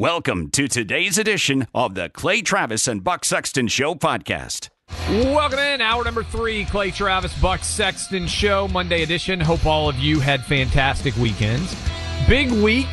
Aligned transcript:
Welcome 0.00 0.50
to 0.50 0.68
today's 0.68 1.18
edition 1.18 1.66
of 1.74 1.96
the 1.96 2.08
Clay 2.08 2.40
Travis 2.40 2.86
and 2.86 3.02
Buck 3.02 3.24
Sexton 3.24 3.66
Show 3.66 3.96
podcast. 3.96 4.68
Welcome 5.08 5.58
in, 5.58 5.80
hour 5.80 6.04
number 6.04 6.22
three, 6.22 6.66
Clay 6.66 6.92
Travis, 6.92 7.36
Buck 7.40 7.64
Sexton 7.64 8.28
Show, 8.28 8.68
Monday 8.68 9.02
edition. 9.02 9.40
Hope 9.40 9.66
all 9.66 9.88
of 9.88 9.96
you 9.96 10.20
had 10.20 10.44
fantastic 10.44 11.16
weekends. 11.16 11.74
Big 12.28 12.52
week. 12.52 12.86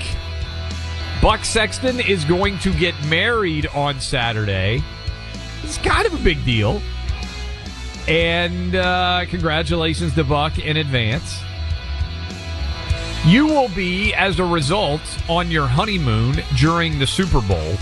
Buck 1.22 1.46
Sexton 1.46 2.00
is 2.00 2.26
going 2.26 2.58
to 2.58 2.74
get 2.74 2.96
married 3.06 3.68
on 3.68 4.00
Saturday. 4.00 4.84
It's 5.62 5.78
kind 5.78 6.08
of 6.08 6.20
a 6.20 6.24
big 6.24 6.44
deal. 6.44 6.82
And 8.08 8.74
uh, 8.74 9.26
congratulations 9.30 10.16
to 10.16 10.24
Buck 10.24 10.58
in 10.58 10.78
advance. 10.78 11.40
You 13.26 13.48
will 13.48 13.70
be, 13.70 14.14
as 14.14 14.38
a 14.38 14.46
result, 14.46 15.02
on 15.28 15.50
your 15.50 15.66
honeymoon 15.66 16.44
during 16.58 17.00
the 17.00 17.08
Super 17.08 17.42
Bowl, 17.42 17.74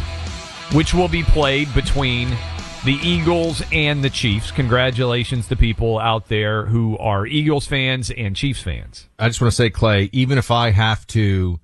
which 0.72 0.94
will 0.94 1.10
be 1.10 1.22
played 1.22 1.74
between 1.74 2.30
the 2.86 2.98
Eagles 3.04 3.62
and 3.74 4.02
the 4.02 4.10
Chiefs. 4.10 4.52
Congratulations 4.52 5.50
to 5.50 5.58
people 5.58 6.00
out 6.00 6.30
there 6.30 6.66
who 6.68 6.98
are 6.98 7.28
Eagles 7.28 7.68
fans 7.68 8.10
and 8.10 8.38
Chiefs 8.38 8.62
fans. 8.62 9.10
I 9.20 9.28
just 9.28 9.42
want 9.42 9.52
to 9.52 9.56
say, 9.56 9.70
Clay, 9.70 10.10
even 10.14 10.38
if 10.38 10.50
I 10.50 10.70
have 10.70 11.06
to, 11.08 11.60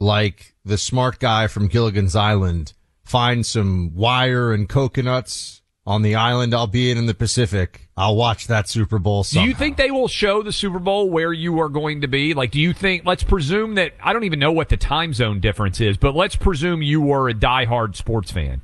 like 0.00 0.56
the 0.64 0.76
smart 0.76 1.20
guy 1.20 1.46
from 1.46 1.68
Gilligan's 1.68 2.16
Island, 2.16 2.72
find 3.04 3.46
some 3.46 3.94
wire 3.94 4.52
and 4.52 4.68
coconuts 4.68 5.61
on 5.86 6.02
the 6.02 6.14
island 6.14 6.54
I'll 6.54 6.66
be 6.66 6.90
in 6.90 6.98
in 6.98 7.06
the 7.06 7.14
Pacific, 7.14 7.88
I'll 7.96 8.16
watch 8.16 8.46
that 8.46 8.68
Super 8.68 8.98
Bowl. 8.98 9.24
Somehow. 9.24 9.44
Do 9.44 9.48
you 9.48 9.54
think 9.54 9.76
they 9.76 9.90
will 9.90 10.08
show 10.08 10.42
the 10.42 10.52
Super 10.52 10.78
Bowl 10.78 11.10
where 11.10 11.32
you 11.32 11.60
are 11.60 11.68
going 11.68 12.02
to 12.02 12.08
be? 12.08 12.34
Like, 12.34 12.50
do 12.50 12.60
you 12.60 12.72
think? 12.72 13.04
Let's 13.04 13.22
presume 13.22 13.74
that 13.74 13.92
I 14.02 14.12
don't 14.12 14.24
even 14.24 14.38
know 14.38 14.52
what 14.52 14.68
the 14.68 14.76
time 14.76 15.12
zone 15.12 15.40
difference 15.40 15.80
is, 15.80 15.96
but 15.96 16.14
let's 16.14 16.36
presume 16.36 16.82
you 16.82 17.00
were 17.00 17.28
a 17.28 17.34
diehard 17.34 17.96
sports 17.96 18.30
fan. 18.30 18.60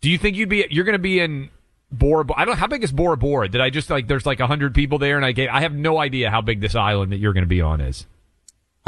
Do 0.00 0.10
you 0.10 0.18
think 0.18 0.36
you'd 0.36 0.48
be? 0.48 0.66
You're 0.70 0.84
going 0.84 0.94
to 0.94 0.98
be 0.98 1.20
in 1.20 1.50
Bora. 1.90 2.24
I 2.36 2.44
don't. 2.44 2.56
How 2.56 2.66
big 2.66 2.84
is 2.84 2.92
Bora 2.92 3.16
Bora? 3.16 3.48
Did 3.48 3.60
I 3.60 3.70
just 3.70 3.90
like? 3.90 4.06
There's 4.06 4.26
like 4.26 4.40
hundred 4.40 4.74
people 4.74 4.98
there, 4.98 5.16
and 5.16 5.24
I 5.24 5.32
gave. 5.32 5.48
I 5.50 5.60
have 5.60 5.74
no 5.74 5.98
idea 5.98 6.30
how 6.30 6.40
big 6.40 6.60
this 6.60 6.74
island 6.74 7.12
that 7.12 7.18
you're 7.18 7.32
going 7.32 7.44
to 7.44 7.48
be 7.48 7.60
on 7.60 7.80
is. 7.80 8.06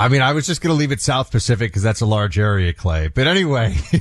I 0.02 0.08
mean, 0.08 0.20
I 0.20 0.32
was 0.32 0.48
just 0.48 0.60
going 0.60 0.74
to 0.74 0.78
leave 0.78 0.90
it 0.90 1.00
South 1.00 1.30
Pacific 1.30 1.70
because 1.70 1.84
that's 1.84 2.00
a 2.00 2.06
large 2.06 2.36
area, 2.36 2.72
Clay. 2.72 3.06
But 3.06 3.28
anyway, 3.28 3.76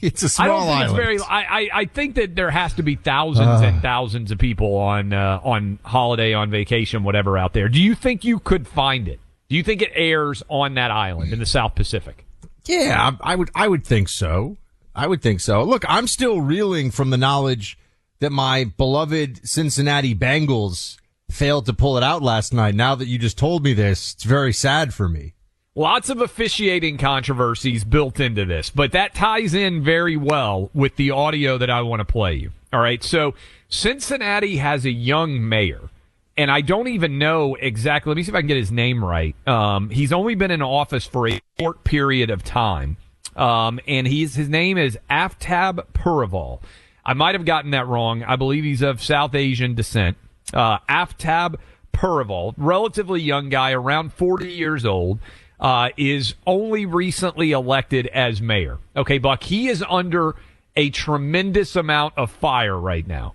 it's 0.00 0.22
a 0.22 0.28
small 0.28 0.46
I 0.46 0.48
don't 0.48 0.60
think 0.60 0.70
island. 0.70 0.90
It's 0.90 1.04
very. 1.04 1.18
I, 1.20 1.42
I, 1.42 1.68
I 1.80 1.84
think 1.86 2.14
that 2.14 2.36
there 2.36 2.50
has 2.50 2.74
to 2.74 2.84
be 2.84 2.94
thousands 2.94 3.60
uh, 3.60 3.64
and 3.64 3.82
thousands 3.82 4.30
of 4.30 4.38
people 4.38 4.76
on 4.76 5.12
uh, 5.12 5.40
on 5.42 5.80
holiday, 5.84 6.32
on 6.32 6.48
vacation, 6.48 7.02
whatever 7.02 7.36
out 7.36 7.54
there. 7.54 7.68
Do 7.68 7.82
you 7.82 7.96
think 7.96 8.22
you 8.22 8.38
could 8.38 8.68
find 8.68 9.08
it? 9.08 9.18
Do 9.48 9.56
you 9.56 9.64
think 9.64 9.82
it 9.82 9.90
airs 9.94 10.44
on 10.48 10.74
that 10.74 10.92
island 10.92 11.32
in 11.32 11.40
the 11.40 11.46
South 11.46 11.74
Pacific? 11.74 12.24
Yeah, 12.66 13.16
I 13.20 13.34
would. 13.34 13.50
I 13.52 13.66
would 13.66 13.84
think 13.84 14.08
so. 14.08 14.58
I 14.94 15.08
would 15.08 15.22
think 15.22 15.40
so. 15.40 15.64
Look, 15.64 15.84
I'm 15.88 16.06
still 16.06 16.40
reeling 16.40 16.92
from 16.92 17.10
the 17.10 17.16
knowledge 17.16 17.76
that 18.20 18.30
my 18.30 18.62
beloved 18.62 19.48
Cincinnati 19.48 20.14
Bengals 20.14 20.98
failed 21.32 21.66
to 21.66 21.72
pull 21.72 21.96
it 21.96 22.04
out 22.04 22.22
last 22.22 22.54
night. 22.54 22.76
Now 22.76 22.94
that 22.94 23.06
you 23.06 23.18
just 23.18 23.38
told 23.38 23.64
me 23.64 23.74
this, 23.74 24.14
it's 24.14 24.24
very 24.24 24.52
sad 24.52 24.94
for 24.94 25.08
me. 25.08 25.34
Lots 25.78 26.10
of 26.10 26.20
officiating 26.20 26.98
controversies 26.98 27.84
built 27.84 28.18
into 28.18 28.44
this, 28.44 28.68
but 28.68 28.90
that 28.90 29.14
ties 29.14 29.54
in 29.54 29.84
very 29.84 30.16
well 30.16 30.72
with 30.74 30.96
the 30.96 31.12
audio 31.12 31.56
that 31.56 31.70
I 31.70 31.82
want 31.82 32.00
to 32.00 32.04
play 32.04 32.34
you. 32.34 32.50
All 32.72 32.80
right. 32.80 33.00
So 33.00 33.34
Cincinnati 33.68 34.56
has 34.56 34.84
a 34.84 34.90
young 34.90 35.48
mayor, 35.48 35.88
and 36.36 36.50
I 36.50 36.62
don't 36.62 36.88
even 36.88 37.16
know 37.18 37.54
exactly. 37.54 38.10
Let 38.10 38.16
me 38.16 38.24
see 38.24 38.32
if 38.32 38.34
I 38.34 38.40
can 38.40 38.48
get 38.48 38.56
his 38.56 38.72
name 38.72 39.04
right. 39.04 39.36
Um, 39.46 39.88
he's 39.90 40.12
only 40.12 40.34
been 40.34 40.50
in 40.50 40.62
office 40.62 41.06
for 41.06 41.28
a 41.28 41.40
short 41.60 41.84
period 41.84 42.30
of 42.30 42.42
time. 42.42 42.96
Um, 43.36 43.78
and 43.86 44.04
he's, 44.04 44.34
his 44.34 44.48
name 44.48 44.78
is 44.78 44.98
Aftab 45.08 45.86
Pureval. 45.92 46.60
I 47.06 47.14
might 47.14 47.36
have 47.36 47.44
gotten 47.44 47.70
that 47.70 47.86
wrong. 47.86 48.24
I 48.24 48.34
believe 48.34 48.64
he's 48.64 48.82
of 48.82 49.00
South 49.00 49.36
Asian 49.36 49.76
descent. 49.76 50.16
Uh, 50.52 50.78
Aftab 50.88 51.54
Pureval, 51.92 52.54
relatively 52.56 53.20
young 53.20 53.48
guy, 53.48 53.70
around 53.70 54.12
40 54.12 54.50
years 54.50 54.84
old 54.84 55.20
uh, 55.60 55.90
is 55.96 56.34
only 56.46 56.86
recently 56.86 57.52
elected 57.52 58.06
as 58.08 58.40
mayor. 58.40 58.78
Okay, 58.96 59.18
Buck, 59.18 59.42
he 59.42 59.68
is 59.68 59.84
under 59.88 60.36
a 60.76 60.90
tremendous 60.90 61.74
amount 61.74 62.14
of 62.16 62.30
fire 62.30 62.78
right 62.78 63.06
now 63.06 63.34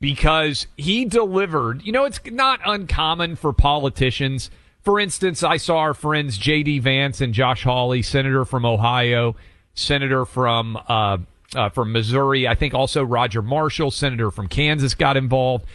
because 0.00 0.66
he 0.76 1.04
delivered. 1.04 1.82
You 1.82 1.92
know, 1.92 2.04
it's 2.04 2.20
not 2.26 2.60
uncommon 2.64 3.36
for 3.36 3.52
politicians. 3.52 4.50
For 4.82 4.98
instance, 4.98 5.42
I 5.42 5.56
saw 5.56 5.78
our 5.78 5.94
friends 5.94 6.38
J.D. 6.38 6.80
Vance 6.80 7.20
and 7.20 7.32
Josh 7.32 7.62
Hawley, 7.62 8.02
senator 8.02 8.44
from 8.44 8.64
Ohio, 8.64 9.36
senator 9.74 10.24
from 10.24 10.76
uh, 10.88 11.18
uh, 11.54 11.68
from 11.68 11.92
Missouri. 11.92 12.48
I 12.48 12.54
think 12.54 12.74
also 12.74 13.02
Roger 13.02 13.42
Marshall, 13.42 13.90
senator 13.90 14.30
from 14.30 14.48
Kansas, 14.48 14.94
got 14.94 15.16
involved. 15.16 15.66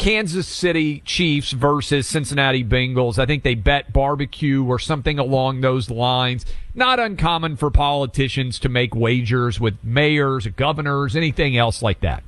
Kansas 0.00 0.48
City 0.48 1.00
Chiefs 1.04 1.52
versus 1.52 2.06
Cincinnati 2.06 2.64
Bengals. 2.64 3.18
I 3.18 3.26
think 3.26 3.42
they 3.42 3.54
bet 3.54 3.92
barbecue 3.92 4.64
or 4.64 4.78
something 4.78 5.18
along 5.18 5.60
those 5.60 5.90
lines. 5.90 6.46
Not 6.74 6.98
uncommon 6.98 7.56
for 7.56 7.70
politicians 7.70 8.58
to 8.60 8.70
make 8.70 8.94
wagers 8.94 9.60
with 9.60 9.76
mayors, 9.84 10.46
governors, 10.46 11.14
anything 11.14 11.54
else 11.54 11.82
like 11.82 12.00
that. 12.00 12.24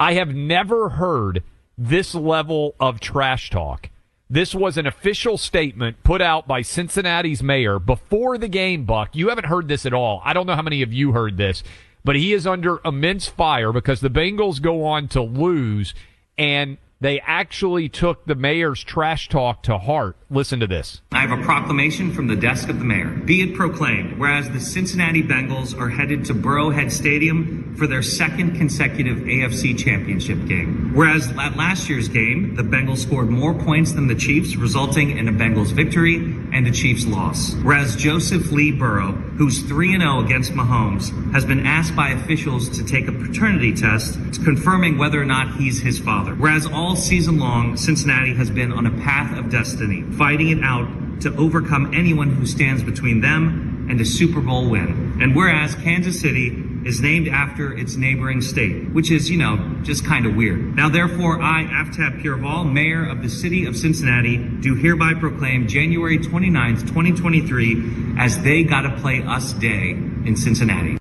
I 0.00 0.14
have 0.14 0.34
never 0.34 0.88
heard 0.88 1.44
this 1.78 2.16
level 2.16 2.74
of 2.80 2.98
trash 2.98 3.48
talk. 3.50 3.90
This 4.28 4.52
was 4.52 4.76
an 4.76 4.88
official 4.88 5.38
statement 5.38 6.02
put 6.02 6.20
out 6.20 6.48
by 6.48 6.62
Cincinnati's 6.62 7.44
mayor 7.44 7.78
before 7.78 8.38
the 8.38 8.48
game, 8.48 8.86
Buck. 8.86 9.14
You 9.14 9.28
haven't 9.28 9.46
heard 9.46 9.68
this 9.68 9.86
at 9.86 9.94
all. 9.94 10.20
I 10.24 10.32
don't 10.32 10.48
know 10.48 10.56
how 10.56 10.62
many 10.62 10.82
of 10.82 10.92
you 10.92 11.12
heard 11.12 11.36
this, 11.36 11.62
but 12.02 12.16
he 12.16 12.32
is 12.32 12.44
under 12.44 12.80
immense 12.84 13.28
fire 13.28 13.72
because 13.72 14.00
the 14.00 14.10
Bengals 14.10 14.60
go 14.60 14.84
on 14.84 15.06
to 15.08 15.22
lose 15.22 15.94
and 16.36 16.76
they 17.00 17.20
actually 17.20 17.88
took 17.88 18.26
the 18.26 18.34
mayor's 18.34 18.82
trash 18.82 19.28
talk 19.28 19.62
to 19.64 19.78
heart. 19.78 20.16
Listen 20.30 20.60
to 20.60 20.66
this. 20.66 21.00
I 21.12 21.26
have 21.26 21.38
a 21.38 21.42
proclamation 21.42 22.12
from 22.12 22.26
the 22.26 22.36
desk 22.36 22.68
of 22.68 22.78
the 22.78 22.84
mayor. 22.84 23.10
Be 23.10 23.42
it 23.42 23.54
proclaimed, 23.54 24.18
whereas 24.18 24.50
the 24.50 24.60
Cincinnati 24.60 25.22
Bengals 25.22 25.78
are 25.78 25.88
headed 25.88 26.24
to 26.26 26.34
Burrowhead 26.34 26.90
Stadium 26.90 27.74
for 27.76 27.86
their 27.86 28.02
second 28.02 28.56
consecutive 28.56 29.18
AFC 29.18 29.78
championship 29.78 30.46
game. 30.46 30.92
Whereas 30.94 31.28
at 31.38 31.56
last 31.56 31.88
year's 31.88 32.08
game, 32.08 32.56
the 32.56 32.62
Bengals 32.62 32.98
scored 32.98 33.30
more 33.30 33.54
points 33.54 33.92
than 33.92 34.08
the 34.08 34.14
Chiefs, 34.14 34.56
resulting 34.56 35.16
in 35.16 35.28
a 35.28 35.32
Bengals 35.32 35.72
victory 35.72 36.16
and 36.52 36.66
the 36.66 36.70
Chiefs' 36.70 37.06
loss. 37.06 37.54
Whereas 37.62 37.96
Joseph 37.96 38.50
Lee 38.50 38.72
Burrow, 38.72 39.12
who's 39.12 39.62
3 39.62 39.98
0 39.98 40.20
against 40.20 40.52
Mahomes, 40.52 41.10
has 41.32 41.44
been 41.44 41.66
asked 41.66 41.94
by 41.94 42.10
officials 42.10 42.68
to 42.70 42.84
take 42.84 43.08
a 43.08 43.12
paternity 43.12 43.74
test 43.74 44.18
confirming 44.44 44.98
whether 44.98 45.20
or 45.20 45.24
not 45.24 45.56
he's 45.56 45.80
his 45.80 45.98
father. 45.98 46.34
Whereas 46.34 46.66
all 46.66 46.96
season 46.96 47.38
long, 47.38 47.76
Cincinnati 47.76 48.34
has 48.34 48.50
been 48.50 48.72
on 48.72 48.86
a 48.86 48.90
path 49.02 49.36
of 49.36 49.50
destiny, 49.50 50.02
fighting 50.12 50.50
it 50.50 50.62
out 50.62 50.88
to 51.20 51.34
overcome 51.36 51.92
anyone 51.94 52.30
who 52.30 52.46
stands 52.46 52.82
between 52.82 53.20
them 53.20 53.86
and 53.90 54.00
a 54.00 54.04
Super 54.04 54.40
Bowl 54.40 54.68
win. 54.70 55.18
And 55.20 55.34
whereas 55.34 55.74
Kansas 55.74 56.20
City 56.20 56.50
is 56.88 57.00
named 57.00 57.28
after 57.28 57.76
its 57.76 57.96
neighboring 57.96 58.40
state, 58.40 58.90
which 58.92 59.10
is, 59.10 59.30
you 59.30 59.36
know, 59.36 59.58
just 59.82 60.04
kind 60.04 60.24
of 60.24 60.34
weird. 60.34 60.74
Now, 60.74 60.88
therefore, 60.88 61.40
I, 61.40 61.64
Aftab 61.64 62.22
Pureval, 62.22 62.72
Mayor 62.72 63.06
of 63.06 63.22
the 63.22 63.28
City 63.28 63.66
of 63.66 63.76
Cincinnati, 63.76 64.38
do 64.38 64.74
hereby 64.74 65.12
proclaim 65.14 65.68
January 65.68 66.18
29th, 66.18 66.80
2023 66.88 68.16
as 68.18 68.42
They 68.42 68.64
Gotta 68.64 68.96
Play 69.00 69.22
Us 69.22 69.52
Day 69.52 69.90
in 69.90 70.34
Cincinnati. 70.34 70.98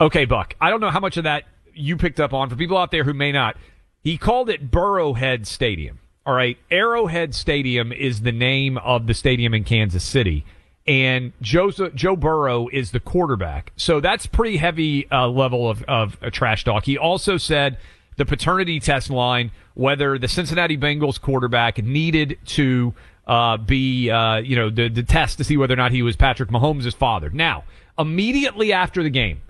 Okay, 0.00 0.24
Buck. 0.24 0.54
I 0.60 0.70
don't 0.70 0.80
know 0.80 0.90
how 0.90 1.00
much 1.00 1.16
of 1.16 1.24
that 1.24 1.44
you 1.74 1.96
picked 1.96 2.20
up 2.20 2.32
on. 2.32 2.48
For 2.48 2.56
people 2.56 2.78
out 2.78 2.92
there 2.92 3.04
who 3.04 3.12
may 3.12 3.32
not, 3.32 3.56
he 4.02 4.16
called 4.16 4.48
it 4.48 4.70
Burrowhead 4.70 5.46
Stadium. 5.46 5.98
All 6.24 6.34
right. 6.34 6.56
Arrowhead 6.70 7.34
Stadium 7.34 7.92
is 7.92 8.22
the 8.22 8.32
name 8.32 8.78
of 8.78 9.06
the 9.06 9.14
stadium 9.14 9.52
in 9.52 9.64
Kansas 9.64 10.04
City. 10.04 10.44
And 10.86 11.32
Joseph, 11.40 11.94
Joe 11.94 12.14
Burrow 12.14 12.68
is 12.68 12.90
the 12.90 13.00
quarterback. 13.00 13.72
So 13.76 14.00
that's 14.00 14.26
pretty 14.26 14.58
heavy 14.58 15.10
uh, 15.10 15.28
level 15.28 15.68
of, 15.68 15.82
of 15.84 16.18
trash 16.32 16.64
talk. 16.64 16.84
He 16.84 16.98
also 16.98 17.38
said 17.38 17.78
the 18.16 18.26
paternity 18.26 18.80
test 18.80 19.10
line, 19.10 19.50
whether 19.74 20.18
the 20.18 20.28
Cincinnati 20.28 20.76
Bengals 20.76 21.20
quarterback 21.20 21.82
needed 21.82 22.38
to 22.46 22.94
uh, 23.26 23.56
be, 23.56 24.10
uh, 24.10 24.36
you 24.36 24.56
know, 24.56 24.68
the, 24.70 24.88
the 24.88 25.02
test 25.02 25.38
to 25.38 25.44
see 25.44 25.56
whether 25.56 25.74
or 25.74 25.78
not 25.78 25.92
he 25.92 26.02
was 26.02 26.16
Patrick 26.16 26.50
Mahomes' 26.50 26.94
father. 26.94 27.30
Now, 27.30 27.64
immediately 27.98 28.72
after 28.72 29.02
the 29.02 29.10
game, 29.10 29.40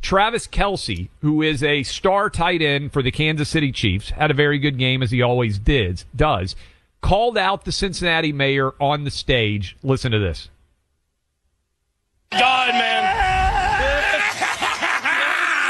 Travis 0.00 0.46
Kelce, 0.46 1.08
who 1.22 1.42
is 1.42 1.62
a 1.62 1.82
star 1.82 2.30
tight 2.30 2.62
end 2.62 2.92
for 2.92 3.02
the 3.02 3.10
Kansas 3.10 3.48
City 3.48 3.72
Chiefs, 3.72 4.10
had 4.10 4.30
a 4.30 4.34
very 4.34 4.58
good 4.58 4.78
game 4.78 5.02
as 5.02 5.10
he 5.10 5.22
always 5.22 5.58
did, 5.58 6.04
does, 6.14 6.54
called 7.00 7.36
out 7.36 7.64
the 7.64 7.72
Cincinnati 7.72 8.32
mayor 8.32 8.72
on 8.80 9.04
the 9.04 9.10
stage. 9.10 9.76
Listen 9.82 10.12
to 10.12 10.18
this. 10.18 10.50
God, 12.38 12.74
man. 12.74 13.04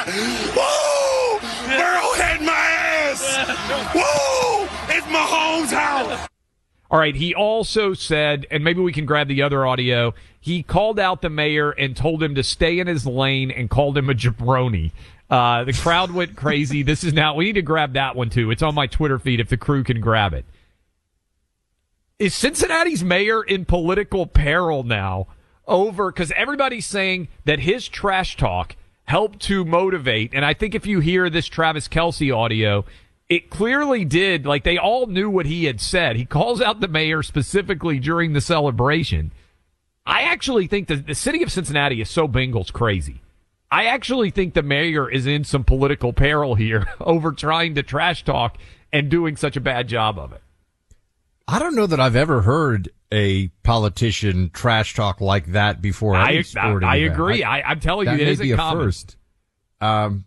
Woo! 0.54 1.38
Burrow 1.66 2.12
had 2.14 2.40
my 2.42 2.52
ass. 2.52 3.22
Woo! 3.94 4.68
It's 4.94 5.06
Mahomes' 5.06 5.72
house. 5.72 6.28
All 6.90 6.98
right. 6.98 7.14
He 7.16 7.34
also 7.34 7.94
said, 7.94 8.46
and 8.50 8.62
maybe 8.62 8.80
we 8.80 8.92
can 8.92 9.06
grab 9.06 9.28
the 9.28 9.42
other 9.42 9.66
audio. 9.66 10.14
He 10.40 10.62
called 10.62 11.00
out 11.00 11.22
the 11.22 11.30
mayor 11.30 11.70
and 11.70 11.96
told 11.96 12.22
him 12.22 12.34
to 12.34 12.42
stay 12.42 12.78
in 12.78 12.86
his 12.86 13.06
lane 13.06 13.50
and 13.50 13.70
called 13.70 13.96
him 13.96 14.10
a 14.10 14.14
jabroni. 14.14 14.92
Uh, 15.30 15.64
the 15.64 15.72
crowd 15.72 16.10
went 16.12 16.36
crazy. 16.36 16.82
this 16.82 17.02
is 17.02 17.12
now, 17.12 17.34
we 17.34 17.46
need 17.46 17.54
to 17.54 17.62
grab 17.62 17.94
that 17.94 18.14
one 18.14 18.30
too. 18.30 18.50
It's 18.50 18.62
on 18.62 18.74
my 18.74 18.86
Twitter 18.86 19.18
feed 19.18 19.40
if 19.40 19.48
the 19.48 19.56
crew 19.56 19.82
can 19.82 20.00
grab 20.00 20.34
it. 20.34 20.44
Is 22.18 22.34
Cincinnati's 22.34 23.02
mayor 23.02 23.42
in 23.42 23.64
political 23.64 24.26
peril 24.26 24.84
now 24.84 25.26
over, 25.66 26.10
because 26.10 26.32
everybody's 26.36 26.86
saying 26.86 27.28
that 27.44 27.60
his 27.60 27.88
trash 27.88 28.36
talk 28.36 28.76
helped 29.04 29.40
to 29.42 29.64
motivate. 29.64 30.32
And 30.34 30.44
I 30.44 30.54
think 30.54 30.74
if 30.74 30.86
you 30.86 31.00
hear 31.00 31.28
this 31.28 31.46
Travis 31.46 31.88
Kelce 31.88 32.34
audio, 32.34 32.84
it 33.28 33.50
clearly 33.50 34.04
did. 34.04 34.46
Like 34.46 34.64
they 34.64 34.78
all 34.78 35.06
knew 35.06 35.28
what 35.30 35.46
he 35.46 35.64
had 35.64 35.80
said. 35.80 36.16
He 36.16 36.24
calls 36.24 36.60
out 36.60 36.80
the 36.80 36.88
mayor 36.88 37.22
specifically 37.22 37.98
during 37.98 38.32
the 38.32 38.40
celebration. 38.40 39.32
I 40.06 40.22
actually 40.22 40.66
think 40.66 40.88
that 40.88 41.06
the 41.06 41.14
city 41.14 41.42
of 41.42 41.52
Cincinnati 41.52 42.00
is 42.00 42.10
so 42.10 42.28
Bengals 42.28 42.72
crazy. 42.72 43.22
I 43.70 43.86
actually 43.86 44.30
think 44.30 44.54
the 44.54 44.62
mayor 44.62 45.10
is 45.10 45.26
in 45.26 45.44
some 45.44 45.64
political 45.64 46.12
peril 46.12 46.54
here 46.54 46.86
over 47.00 47.32
trying 47.32 47.74
to 47.74 47.82
trash 47.82 48.24
talk 48.24 48.56
and 48.92 49.10
doing 49.10 49.36
such 49.36 49.56
a 49.56 49.60
bad 49.60 49.88
job 49.88 50.18
of 50.18 50.32
it. 50.32 50.42
I 51.46 51.58
don't 51.58 51.74
know 51.74 51.86
that 51.86 52.00
I've 52.00 52.16
ever 52.16 52.42
heard 52.42 52.88
a 53.12 53.48
politician 53.62 54.50
trash 54.52 54.94
talk 54.94 55.20
like 55.20 55.46
that 55.52 55.82
before. 55.82 56.14
I, 56.16 56.42
I, 56.56 56.78
I 56.82 56.96
agree. 56.96 57.42
I, 57.44 57.70
am 57.72 57.80
telling 57.80 58.08
you, 58.08 58.14
it 58.14 58.28
isn't 58.28 58.52
a 58.52 58.56
common. 58.56 58.84
first. 58.86 59.16
Um, 59.80 60.24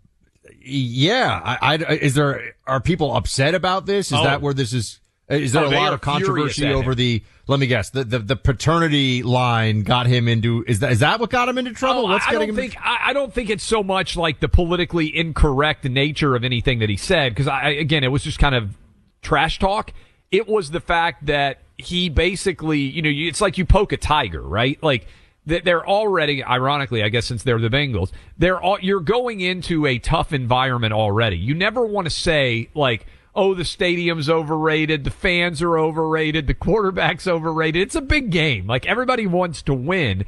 yeah. 0.61 1.41
I, 1.43 1.57
I, 1.61 1.75
is 1.95 2.13
there 2.13 2.55
are 2.67 2.79
people 2.79 3.15
upset 3.15 3.55
about 3.55 3.85
this? 3.85 4.07
Is 4.11 4.19
Oh. 4.19 4.23
that 4.23 4.41
where 4.41 4.53
this 4.53 4.73
is? 4.73 4.99
Is 5.29 5.51
there 5.51 5.65
Oh, 5.65 5.69
a 5.69 5.75
lot 5.75 5.91
of 5.93 5.99
controversy 5.99 6.67
over 6.71 6.95
the? 6.95 7.21
Let 7.47 7.59
me 7.59 7.67
guess. 7.67 7.89
The, 7.89 8.05
the 8.05 8.19
the 8.19 8.35
paternity 8.37 9.23
line 9.23 9.83
got 9.83 10.05
him 10.05 10.27
into. 10.29 10.63
Is 10.67 10.79
that 10.79 10.91
is 10.93 10.99
that 10.99 11.19
what 11.19 11.29
got 11.29 11.49
him 11.49 11.57
into 11.57 11.73
trouble? 11.73 12.01
Oh, 12.05 12.09
What's 12.09 12.25
I 12.25 12.31
getting 12.31 12.49
don't 12.49 12.55
think 12.55 12.77
I, 12.79 13.07
I 13.07 13.13
don't 13.13 13.33
think 13.33 13.49
it's 13.49 13.63
so 13.63 13.83
much 13.83 14.15
like 14.15 14.39
the 14.39 14.47
politically 14.47 15.13
incorrect 15.13 15.83
nature 15.83 16.35
of 16.35 16.45
anything 16.45 16.79
that 16.79 16.89
he 16.89 16.95
said 16.95 17.33
because 17.33 17.47
I 17.47 17.69
again 17.71 18.05
it 18.05 18.07
was 18.09 18.23
just 18.23 18.39
kind 18.39 18.55
of 18.55 18.77
trash 19.21 19.59
talk. 19.59 19.91
It 20.31 20.47
was 20.47 20.71
the 20.71 20.79
fact 20.79 21.25
that 21.27 21.59
he 21.77 22.09
basically 22.09 22.79
you 22.79 23.01
know 23.01 23.09
it's 23.11 23.41
like 23.41 23.57
you 23.57 23.65
poke 23.65 23.91
a 23.91 23.97
tiger 23.97 24.41
right 24.41 24.81
like 24.81 25.05
they're 25.45 25.87
already 25.87 26.43
ironically 26.43 27.03
I 27.03 27.09
guess 27.09 27.25
since 27.25 27.43
they're 27.43 27.59
the 27.59 27.69
Bengals 27.69 28.11
they're 28.37 28.59
all 28.59 28.79
you're 28.81 28.99
going 28.99 29.41
into 29.41 29.85
a 29.85 29.99
tough 29.99 30.33
environment 30.33 30.93
already. 30.93 31.37
You 31.37 31.53
never 31.53 31.85
want 31.85 32.05
to 32.05 32.11
say 32.11 32.69
like 32.73 33.05
oh 33.35 33.53
the 33.53 33.63
stadium's 33.63 34.29
overrated, 34.29 35.03
the 35.03 35.11
fans 35.11 35.61
are 35.61 35.77
overrated, 35.77 36.47
the 36.47 36.55
quarterback's 36.55 37.27
overrated. 37.27 37.81
It's 37.83 37.95
a 37.95 38.01
big 38.01 38.31
game. 38.31 38.65
Like 38.65 38.85
everybody 38.87 39.27
wants 39.27 39.61
to 39.63 39.73
win 39.73 40.25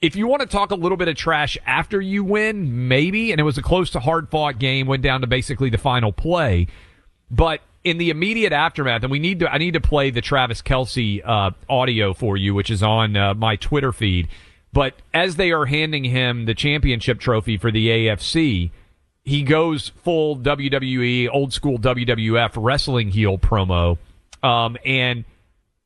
if 0.00 0.14
you 0.14 0.26
want 0.26 0.42
to 0.42 0.46
talk 0.46 0.70
a 0.70 0.74
little 0.74 0.98
bit 0.98 1.08
of 1.08 1.16
trash 1.16 1.56
after 1.64 1.98
you 1.98 2.22
win, 2.22 2.88
maybe, 2.88 3.32
and 3.32 3.40
it 3.40 3.44
was 3.44 3.56
a 3.56 3.62
close 3.62 3.88
to 3.90 4.00
hard 4.00 4.28
fought 4.28 4.58
game, 4.58 4.86
went 4.86 5.02
down 5.02 5.22
to 5.22 5.26
basically 5.26 5.70
the 5.70 5.78
final 5.78 6.12
play. 6.12 6.66
But 7.30 7.62
in 7.84 7.98
the 7.98 8.10
immediate 8.10 8.52
aftermath, 8.52 9.02
and 9.02 9.12
we 9.12 9.18
need 9.18 9.40
to, 9.40 9.52
I 9.52 9.58
need 9.58 9.74
to 9.74 9.80
play 9.80 10.10
the 10.10 10.22
Travis 10.22 10.62
Kelce 10.62 11.20
uh, 11.24 11.50
audio 11.68 12.14
for 12.14 12.36
you, 12.36 12.54
which 12.54 12.70
is 12.70 12.82
on 12.82 13.16
uh, 13.16 13.34
my 13.34 13.56
Twitter 13.56 13.92
feed. 13.92 14.28
But 14.72 14.94
as 15.12 15.36
they 15.36 15.52
are 15.52 15.66
handing 15.66 16.02
him 16.02 16.46
the 16.46 16.54
championship 16.54 17.20
trophy 17.20 17.58
for 17.58 17.70
the 17.70 17.88
AFC, 17.88 18.70
he 19.22 19.42
goes 19.42 19.90
full 20.02 20.36
WWE, 20.38 21.28
old 21.32 21.52
school 21.52 21.78
WWF 21.78 22.52
wrestling 22.56 23.10
heel 23.10 23.38
promo. 23.38 23.98
Um, 24.42 24.76
and 24.84 25.24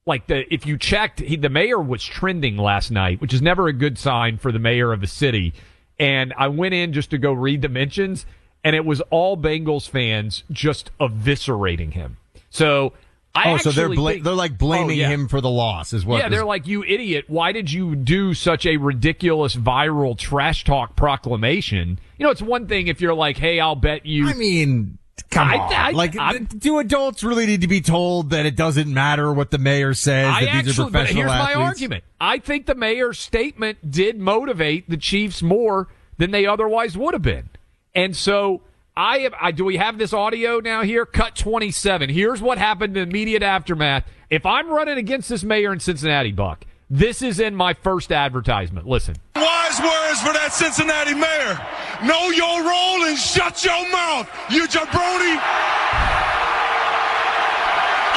like 0.07 0.27
the 0.27 0.53
if 0.53 0.67
you 0.67 0.79
checked, 0.79 1.21
he, 1.21 1.37
the 1.37 1.51
mayor 1.51 1.79
was 1.79 2.03
trending 2.03 2.57
last 2.57 2.91
night, 2.91 3.21
which 3.21 3.35
is 3.35 3.43
never 3.43 3.69
a 3.69 3.73
good 3.73 3.99
sign 3.99 4.39
for 4.39 4.51
the 4.51 4.59
mayor 4.59 4.93
of 4.93 5.03
a 5.03 5.07
city. 5.07 5.53
And 6.01 6.33
I 6.37 6.49
went 6.49 6.75
in 6.75 6.93
just 6.93 7.11
to 7.11 7.19
go 7.19 7.33
read 7.33 7.63
the 7.63 7.69
mentions, 7.69 8.25
and 8.65 8.75
it 8.77 8.85
was 8.85 9.01
all 9.11 9.37
Bengals 9.37 9.89
fans 9.89 10.43
just 10.51 10.91
eviscerating 11.01 11.93
him. 11.93 12.17
So 12.51 12.93
I 13.35 13.53
oh, 13.53 13.57
so 13.59 13.71
they're 13.71 13.89
bla- 13.91 14.13
think- 14.13 14.25
they're 14.25 14.33
like 14.35 14.59
blaming 14.59 14.91
Oh, 14.99 15.03
yeah. 15.03 15.09
him 15.09 15.29
for 15.29 15.41
the 15.41 15.51
loss, 15.51 15.93
is 15.93 16.05
what? 16.05 16.19
yeah, 16.19 16.29
they're 16.29 16.45
like, 16.47 16.67
you 16.67 16.83
idiot. 16.83 17.27
Why 17.29 17.53
did 17.53 17.71
you 17.71 17.95
do 17.95 18.35
such 18.35 18.67
a 18.67 18.79
ridiculous 18.79 19.55
viral 19.55 20.19
trash 20.19 20.65
talk 20.65 20.97
proclamation? 20.97 21.99
You 22.19 22.25
know, 22.25 22.31
it's 22.31 22.43
one 22.43 22.67
thing 22.67 22.89
if 22.89 23.01
you're 23.01 23.15
like, 23.15 23.37
hey, 23.37 23.61
I'll 23.61 23.77
bet 23.77 24.07
you. 24.07 24.29
I 24.29 24.35
mean, 24.35 24.99
come 25.31 25.47
I- 25.49 25.57
on. 25.59 25.73
I- 25.73 25.91
like, 25.91 26.17
I'm- 26.19 26.47
do 26.47 26.79
adults 26.79 27.23
really 27.23 27.47
need 27.47 27.61
to 27.61 27.69
be 27.69 27.81
told 27.81 28.31
that 28.31 28.47
it 28.47 28.57
doesn't 28.57 28.93
matter 28.93 29.33
what 29.33 29.51
the 29.51 29.59
mayor 29.59 29.95
says? 29.95 30.27
I 30.35 30.45
that 30.47 30.65
these 30.65 30.79
are 30.79 30.83
actually, 30.83 30.85
but 30.85 30.91
professional 30.93 31.23
here's 31.23 31.33
athletes? 31.33 31.55
my 31.59 31.63
argument. 31.65 32.05
I 32.21 32.39
think 32.39 32.67
the 32.67 32.75
mayor's 32.75 33.19
statement 33.21 33.89
did 33.91 34.19
motivate 34.19 34.89
the 34.89 34.97
Chiefs 34.97 35.43
more 35.43 35.87
than 36.17 36.31
they 36.33 36.47
otherwise 36.47 36.97
would 36.97 37.15
have 37.15 37.23
been. 37.23 37.51
And 37.95 38.17
so 38.17 38.63
I 38.97 39.19
am, 39.19 39.33
I, 39.41 39.53
do 39.53 39.65
we 39.65 39.77
have 39.77 39.97
this 39.97 40.13
audio 40.13 40.59
now 40.59 40.83
here? 40.83 41.07
Cut 41.07 41.37
27. 41.37 42.11
Here's 42.11 42.43
what 42.43 42.59
happened 42.59 42.97
in 42.97 43.05
the 43.05 43.11
immediate 43.11 43.43
aftermath. 43.43 44.05
If 44.29 44.45
I'm 44.45 44.69
running 44.69 44.99
against 44.99 45.29
this 45.29 45.45
mayor 45.45 45.73
in 45.73 45.81
Cincinnati, 45.81 46.33
Buck, 46.33 46.65
this 46.91 47.23
is 47.23 47.39
in 47.39 47.55
my 47.55 47.75
first 47.75 48.11
advertisement. 48.11 48.87
Listen. 48.89 49.15
Wise 49.37 49.79
words 49.79 50.21
for 50.21 50.33
that 50.33 50.51
Cincinnati 50.53 51.15
mayor. 51.15 51.55
Know 52.03 52.31
your 52.31 52.65
role 52.65 53.05
and 53.07 53.17
shut 53.17 53.63
your 53.65 53.79
mouth, 53.93 54.27
you 54.51 54.67
jabroni. 54.67 55.37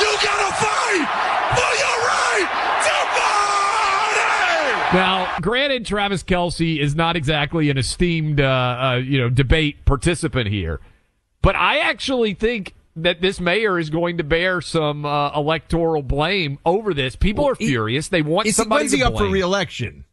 You 0.01 0.09
gotta 0.17 0.51
fight 0.57 1.05
for 1.53 1.71
your 1.77 1.97
right. 2.09 2.47
Now, 4.93 5.37
granted, 5.39 5.85
Travis 5.85 6.23
Kelce 6.23 6.79
is 6.79 6.95
not 6.95 7.15
exactly 7.15 7.69
an 7.69 7.77
esteemed, 7.77 8.41
uh, 8.41 8.43
uh, 8.45 8.95
you 9.03 9.19
know, 9.19 9.29
debate 9.29 9.85
participant 9.85 10.49
here, 10.49 10.79
but 11.41 11.55
I 11.55 11.79
actually 11.79 12.33
think 12.33 12.73
that 12.97 13.21
this 13.21 13.39
mayor 13.39 13.79
is 13.79 13.89
going 13.89 14.17
to 14.17 14.23
bear 14.23 14.59
some 14.59 15.05
uh, 15.05 15.31
electoral 15.33 16.01
blame 16.03 16.59
over 16.65 16.93
this. 16.93 17.15
People 17.15 17.47
are 17.47 17.55
furious; 17.55 18.09
they 18.09 18.21
want 18.21 18.47
Is 18.47 18.57
somebody 18.57 18.83
when's 18.83 18.91
to 18.91 18.97
he 18.97 19.03
up 19.03 19.17
for 19.17 19.27
reelection? 19.27 20.03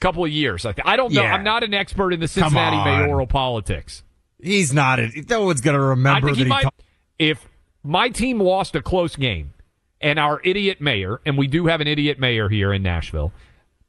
couple 0.00 0.24
of 0.24 0.30
years. 0.30 0.64
I, 0.64 0.72
think. 0.72 0.88
I 0.88 0.96
don't 0.96 1.12
know. 1.12 1.22
Yeah. 1.22 1.34
I'm 1.34 1.44
not 1.44 1.62
an 1.62 1.74
expert 1.74 2.12
in 2.12 2.20
the 2.20 2.28
Cincinnati 2.28 2.76
mayoral 2.78 3.26
politics. 3.26 4.02
He's 4.42 4.72
not. 4.72 4.98
A, 4.98 5.10
no 5.28 5.44
one's 5.44 5.60
going 5.60 5.76
to 5.76 5.82
I 5.82 5.88
remember 5.88 6.28
think 6.28 6.38
that 6.38 6.44
he 6.44 6.48
might. 6.48 6.62
ta- 6.62 6.70
if 7.18 7.46
my 7.82 8.08
team 8.08 8.40
lost 8.40 8.74
a 8.74 8.82
close 8.82 9.14
game 9.14 9.52
and 10.00 10.18
our 10.18 10.40
idiot 10.42 10.80
mayor, 10.80 11.20
and 11.26 11.36
we 11.36 11.46
do 11.46 11.66
have 11.66 11.82
an 11.82 11.86
idiot 11.86 12.18
mayor 12.18 12.48
here 12.48 12.72
in 12.72 12.82
Nashville, 12.82 13.32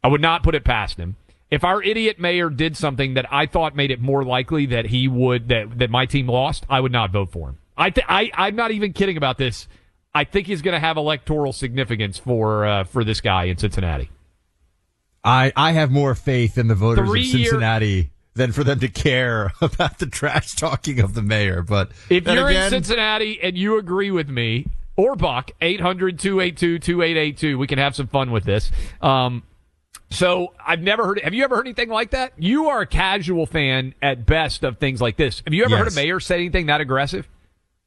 I 0.04 0.08
would 0.08 0.22
not 0.22 0.44
put 0.44 0.56
it 0.56 0.64
past 0.64 0.98
him. 0.98 1.16
If 1.50 1.64
our 1.64 1.84
idiot 1.84 2.20
mayor 2.20 2.50
did 2.50 2.78
something 2.78 3.16
that 3.16 3.26
I 3.32 3.46
thought 3.46 3.76
made 3.76 3.92
it 3.92 4.00
more 4.00 4.24
likely 4.24 4.68
that 4.68 4.86
he 4.86 5.08
would 5.08 5.50
that 5.50 5.78
that 5.80 5.90
my 5.90 6.06
team 6.06 6.28
lost, 6.28 6.66
I 6.70 6.80
would 6.80 6.92
not 6.94 7.12
vote 7.12 7.32
for 7.32 7.50
him. 7.50 7.58
I 7.78 7.90
th- 7.90 8.06
I 8.08 8.32
I'm 8.34 8.56
not 8.56 8.72
even 8.72 8.94
kidding 8.94 9.18
about 9.18 9.38
this. 9.38 9.68
I 10.14 10.24
think 10.24 10.48
he's 10.48 10.62
going 10.62 10.74
to 10.74 10.80
have 10.80 10.98
electoral 10.98 11.52
significance 11.54 12.18
for 12.18 12.66
uh, 12.66 12.84
for 12.86 13.04
this 13.04 13.22
guy 13.22 13.46
in 13.46 13.58
Cincinnati. 13.58 14.10
I 15.24 15.52
I 15.56 15.74
have 15.74 15.92
more 15.92 16.16
faith 16.16 16.58
in 16.58 16.68
the 16.68 16.76
voters 16.76 17.08
Three 17.10 17.22
of 17.30 17.40
year- 17.40 17.50
Cincinnati 17.50 18.12
than 18.34 18.54
for 18.54 18.64
them 18.64 18.80
to 18.80 18.88
care 18.88 19.52
about 19.62 20.00
the 20.00 20.06
trash 20.06 20.56
talking 20.56 21.00
of 21.02 21.14
the 21.16 21.22
mayor. 21.22 21.62
But 21.62 21.92
If 22.10 22.26
you're 22.26 22.48
again, 22.48 22.66
in 22.66 22.70
Cincinnati 22.70 23.42
and 23.42 23.58
you 23.58 23.78
agree 23.78 24.10
with 24.10 24.30
me, 24.30 24.68
or 24.96 25.16
Buck, 25.18 25.52
800 25.62 26.18
282 26.18 26.80
2882, 26.80 27.58
we 27.58 27.68
can 27.68 27.78
have 27.78 27.94
some 27.96 28.08
fun 28.08 28.32
with 28.32 28.46
this. 28.46 28.72
Um, 29.02 29.44
so 30.12 30.54
I've 30.66 30.82
never 30.82 31.06
heard, 31.06 31.22
have 31.22 31.34
you 31.34 31.44
ever 31.44 31.56
heard 31.56 31.66
anything 31.66 31.90
like 31.90 32.12
that? 32.12 32.34
You 32.38 32.68
are 32.70 32.82
a 32.82 32.88
casual 32.88 33.46
fan 33.46 33.96
at 34.02 34.26
best 34.26 34.64
of 34.64 34.78
things 34.78 35.02
like 35.02 35.16
this. 35.18 35.42
Have 35.46 35.54
you 35.54 35.64
ever 35.64 35.78
heard 35.78 35.88
a 35.88 35.96
mayor 35.96 36.20
say 36.20 36.36
anything 36.36 36.68
that 36.68 36.82
aggressive? 36.82 37.28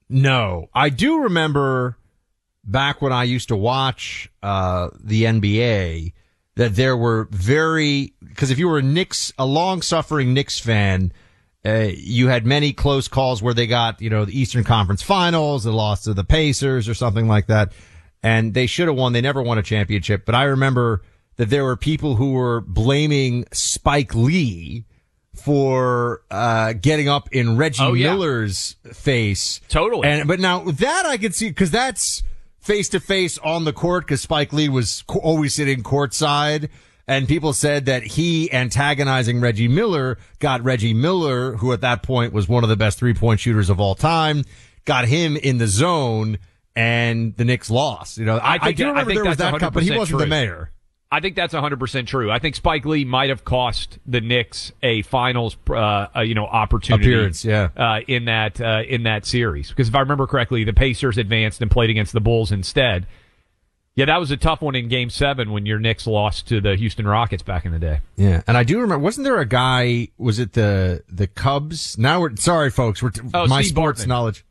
No, 0.09 0.69
I 0.75 0.89
do 0.89 1.23
remember 1.23 1.99
back 2.65 3.03
when 3.03 3.13
I 3.13 3.25
used 3.25 3.49
to 3.49 3.57
watch 3.57 4.31
uh, 4.43 4.89
the 4.99 5.25
NBA 5.25 6.13
that 6.57 6.77
there 6.77 6.97
were 6.97 7.29
very 7.31 8.15
because 8.23 8.51
if 8.51 8.59
you 8.59 8.69
were 8.69 8.79
a 8.79 8.83
Knicks, 8.83 9.33
a 9.39 9.47
long-suffering 9.47 10.33
Knicks 10.35 10.59
fan, 10.59 11.13
uh, 11.65 11.89
you 11.95 12.29
had 12.29 12.47
many 12.47 12.73
close 12.73 13.09
calls 13.09 13.43
where 13.43 13.55
they 13.55 13.67
got 13.67 14.01
you 14.01 14.11
know 14.11 14.25
the 14.25 14.39
Eastern 14.39 14.65
Conference 14.65 15.03
Finals, 15.03 15.65
they 15.65 15.71
lost 15.71 16.05
to 16.05 16.15
the 16.15 16.25
Pacers 16.25 16.89
or 16.89 16.95
something 16.95 17.29
like 17.29 17.47
that, 17.47 17.73
and 18.23 18.55
they 18.55 18.67
should 18.67 18.89
have 18.89 18.97
won. 18.97 19.13
They 19.13 19.21
never 19.21 19.43
won 19.43 19.59
a 19.59 19.63
championship, 19.63 20.25
but 20.25 20.35
I 20.35 20.45
remember 20.45 21.03
that 21.37 21.51
there 21.51 21.65
were 21.65 21.77
people 21.77 22.17
who 22.17 22.33
were 22.33 22.61
blaming 22.61 23.45
Spike 23.53 24.15
Lee 24.15 24.85
for 25.35 26.23
uh, 26.31 26.73
getting 26.75 27.09
up 27.09 27.29
in 27.33 27.57
Reggie 27.57 27.83
Oh, 27.83 27.93
yeah. 27.93 28.13
Miller's 28.13 28.77
face. 28.93 29.61
Totally. 29.69 30.09
And 30.09 30.29
but 30.29 30.41
now 30.41 30.61
that 30.61 31.07
I 31.07 31.17
could 31.17 31.35
see 31.35 31.49
because 31.49 31.71
that's 31.71 32.23
face 32.61 32.89
to 32.91 33.01
face 33.01 33.37
on 33.39 33.65
the 33.65 33.73
court 33.73 34.05
because 34.07 34.23
Spike 34.23 34.53
Lee 34.53 34.69
was 34.69 35.03
co- 35.07 35.19
always 35.19 35.55
sitting 35.55 35.83
courtside. 35.83 36.71
And 37.07 37.29
people 37.29 37.53
said 37.53 37.85
that 37.85 38.03
he 38.03 38.51
antagonizing 38.51 39.39
Reggie 39.39 39.69
Miller 39.69 40.17
got 40.39 40.65
Reggie 40.65 40.95
Miller, 40.95 41.57
who 41.57 41.71
at 41.75 41.83
that 41.83 42.03
point 42.03 42.33
was 42.33 42.49
one 42.49 42.63
of 42.63 42.71
the 42.71 42.77
best 42.77 42.99
three 42.99 43.13
point 43.13 43.41
shooters 43.41 43.69
of 43.69 43.79
all 43.79 43.95
time, 43.95 44.45
got 44.87 45.05
him 45.07 45.37
in 45.37 45.59
the 45.59 45.67
zone 45.67 46.39
and 46.75 47.37
the 47.37 47.45
Knicks 47.45 47.69
lost. 47.71 48.17
You 48.17 48.25
know, 48.25 48.39
I, 48.39 48.55
I, 48.55 48.59
think 48.59 48.79
do 48.79 48.87
remember 48.87 49.11
think 49.11 49.23
there 49.23 49.29
was 49.29 49.37
that 49.37 49.59
cup, 49.61 49.75
but 49.75 49.83
he 49.83 49.91
wasn't 49.97 50.21
the 50.21 50.27
mayor. 50.27 50.71
I 51.13 51.21
think 51.21 51.37
that's 51.37 51.55
100% 51.55 52.07
true. 52.09 52.31
I 52.31 52.41
think 52.41 52.57
Spike 52.57 52.85
Lee 52.85 53.05
might 53.05 53.29
have 53.29 53.45
cost 53.45 53.99
the 54.05 54.21
Knicks 54.21 54.73
a 54.83 55.03
finals, 55.03 55.57
uh, 55.71 55.75
uh, 56.17 56.21
you 56.23 56.35
know, 56.35 56.47
opportunity 56.47 57.13
Appearance, 57.13 57.45
yeah. 57.45 57.69
uh, 57.77 58.01
in 58.09 58.25
that 58.25 58.61
uh, 58.61 58.83
in 58.89 59.05
that 59.05 59.25
series. 59.25 59.69
Because 59.69 59.89
if 59.89 59.95
I 59.95 60.01
remember 60.01 60.27
correctly, 60.27 60.65
the 60.65 60.73
Pacers 60.73 61.17
advanced 61.17 61.63
and 61.63 61.71
played 61.71 61.91
against 61.91 62.13
the 62.15 62.21
Bulls 62.21 62.51
instead. 62.51 63.07
Yeah, 63.97 64.07
that 64.07 64.19
was 64.19 64.33
a 64.33 64.37
tough 64.37 64.61
one 64.61 64.75
in 64.75 64.89
Game 64.89 65.09
Seven 65.09 65.53
when 65.53 65.67
your 65.67 65.79
Knicks 65.79 66.05
lost 66.09 66.49
to 66.49 66.61
the 66.61 66.75
Houston 66.75 67.07
Rockets 67.07 67.45
back 67.45 67.65
in 67.65 67.71
the 67.71 67.79
day. 67.79 68.01
Yeah, 68.17 68.43
and 68.49 68.57
I 68.57 68.65
do 68.65 68.81
remember. 68.81 69.05
Wasn't 69.05 69.23
there 69.23 69.39
a 69.39 69.47
guy? 69.47 70.09
Was 70.19 70.41
it 70.41 70.55
the 70.55 71.05
the 71.09 71.29
Cubs? 71.29 71.97
Now 71.97 72.21
we're 72.23 72.35
sorry, 72.35 72.71
folks. 72.71 73.01
We're 73.05 73.11
t- 73.11 73.21
Oh, 73.33 73.47
my 73.47 73.61
Steve 73.63 73.71
sports 73.71 74.03
Bartman. 74.05 74.09
knowledge. 74.09 74.45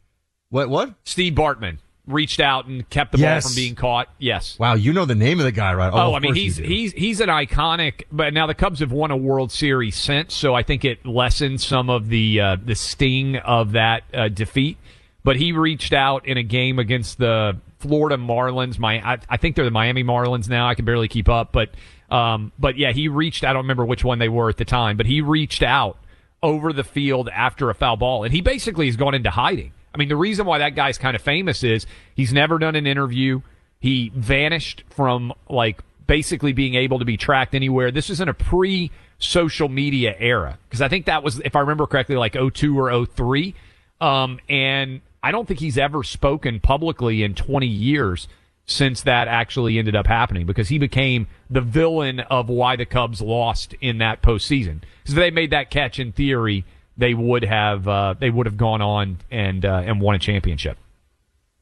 What? 0.50 0.70
What? 0.70 0.94
Steve 1.04 1.34
Bartman 1.34 1.80
reached 2.06 2.40
out 2.40 2.66
and 2.66 2.88
kept 2.90 3.12
the 3.14 3.18
Yes. 3.18 3.44
ball 3.44 3.50
from 3.52 3.56
being 3.56 3.76
caught. 3.76 4.10
Yes. 4.20 4.58
Wow, 4.60 4.74
you 4.74 4.92
know 4.94 5.06
the 5.06 5.16
name 5.16 5.40
of 5.40 5.46
the 5.46 5.52
guy, 5.52 5.74
right? 5.74 5.92
Oh, 5.94 6.10
of 6.10 6.14
I 6.16 6.20
mean 6.20 6.36
he's 6.36 6.58
he's 6.58 6.92
he's 6.94 7.22
an 7.22 7.30
iconic. 7.30 8.04
But 8.12 8.34
now 8.34 8.46
the 8.48 8.54
Cubs 8.54 8.80
have 8.82 8.92
won 8.92 9.12
a 9.12 9.18
World 9.18 9.52
Series 9.52 9.96
since, 9.96 10.34
so 10.34 10.54
I 10.54 10.64
think 10.64 10.84
it 10.84 11.06
lessens 11.06 11.66
some 11.66 11.90
of 11.90 12.10
the 12.10 12.40
uh, 12.42 12.58
the 12.64 12.76
sting 12.76 13.38
of 13.38 13.72
that 13.74 14.04
uh, 14.14 14.28
defeat. 14.28 14.78
But 15.24 15.38
he 15.38 15.54
reached 15.54 15.94
out 15.94 16.28
in 16.28 16.38
a 16.38 16.44
game 16.44 16.80
against 16.80 17.18
the 17.18 17.56
Florida 17.80 18.18
Marlins. 18.18 18.78
My 18.78 18.96
I, 19.14 19.18
I 19.30 19.38
think 19.38 19.56
they're 19.56 19.64
the 19.66 19.72
Miami 19.72 20.04
Marlins 20.04 20.50
now. 20.50 20.68
I 20.68 20.76
can 20.76 20.84
barely 20.84 21.08
keep 21.08 21.30
up, 21.30 21.54
but 21.54 21.70
um, 22.10 22.52
but 22.60 22.78
yeah, 22.78 22.92
he 22.92 23.08
reached. 23.08 23.46
I 23.46 23.54
don't 23.54 23.64
remember 23.64 23.86
which 23.86 24.04
one 24.04 24.20
they 24.20 24.28
were 24.30 24.50
at 24.50 24.58
the 24.58 24.66
time, 24.66 24.98
but 24.98 25.06
he 25.06 25.22
reached 25.22 25.64
out 25.64 25.98
over 26.42 26.74
the 26.74 26.84
field 26.84 27.30
after 27.30 27.70
a 27.70 27.74
foul 27.74 27.96
ball, 27.96 28.26
and 28.26 28.34
he 28.34 28.42
basically 28.42 28.88
has 28.88 28.98
gone 28.98 29.14
into 29.14 29.30
hiding. 29.30 29.72
I 29.94 29.98
mean, 29.98 30.10
the 30.10 30.16
reason 30.16 30.46
why 30.46 30.60
that 30.60 30.76
guy's 30.76 30.98
kind 30.98 31.16
of 31.16 31.22
famous 31.22 31.64
is 31.64 31.86
he's 32.16 32.34
never 32.34 32.58
done 32.58 32.76
an 32.76 32.88
interview. 32.88 33.42
He 33.80 34.12
vanished 34.16 34.84
from 34.90 35.34
like 35.50 35.82
basically 36.08 36.54
being 36.54 36.76
able 36.76 37.00
to 37.00 37.06
be 37.06 37.18
tracked 37.18 37.54
anywhere. 37.54 37.92
This 37.92 38.10
is 38.10 38.20
in 38.20 38.30
a 38.30 38.34
pre 38.34 38.92
social 39.20 39.70
media 39.70 40.16
era 40.18 40.58
because 40.68 40.82
I 40.82 40.88
think 40.88 41.06
that 41.06 41.24
was, 41.24 41.40
if 41.40 41.56
I 41.56 41.60
remember 41.60 41.86
correctly, 41.86 42.16
like 42.16 42.34
02 42.34 42.78
or 42.78 43.06
03. 43.06 43.56
Um, 44.02 44.40
and 44.50 45.02
I 45.22 45.32
don't 45.32 45.48
think 45.48 45.60
he's 45.60 45.78
ever 45.78 46.04
spoken 46.04 46.60
publicly 46.60 47.24
in 47.24 47.36
20 47.36 47.68
years 47.68 48.28
since 48.66 49.02
that 49.04 49.28
actually 49.28 49.78
ended 49.78 49.96
up 49.96 50.08
happening 50.08 50.46
because 50.46 50.70
he 50.70 50.78
became 50.78 51.28
the 51.50 51.62
villain 51.62 52.20
of 52.22 52.50
why 52.50 52.76
the 52.76 52.86
Cubs 52.86 53.22
lost 53.22 53.74
in 53.82 53.98
that 53.98 54.22
postseason. 54.22 54.82
If 55.06 55.16
they 55.16 55.32
made 55.32 55.52
that 55.52 55.70
catch 55.70 56.00
in 56.00 56.12
theory, 56.12 56.66
they 56.98 57.14
would 57.14 57.44
have 57.44 57.88
uh, 57.88 58.16
they 58.20 58.30
would 58.30 58.46
have 58.46 58.58
gone 58.58 58.82
on 58.82 59.18
and 59.32 59.66
uh, 59.66 59.84
and 59.86 60.00
won 60.02 60.16
a 60.16 60.20
championship 60.20 60.78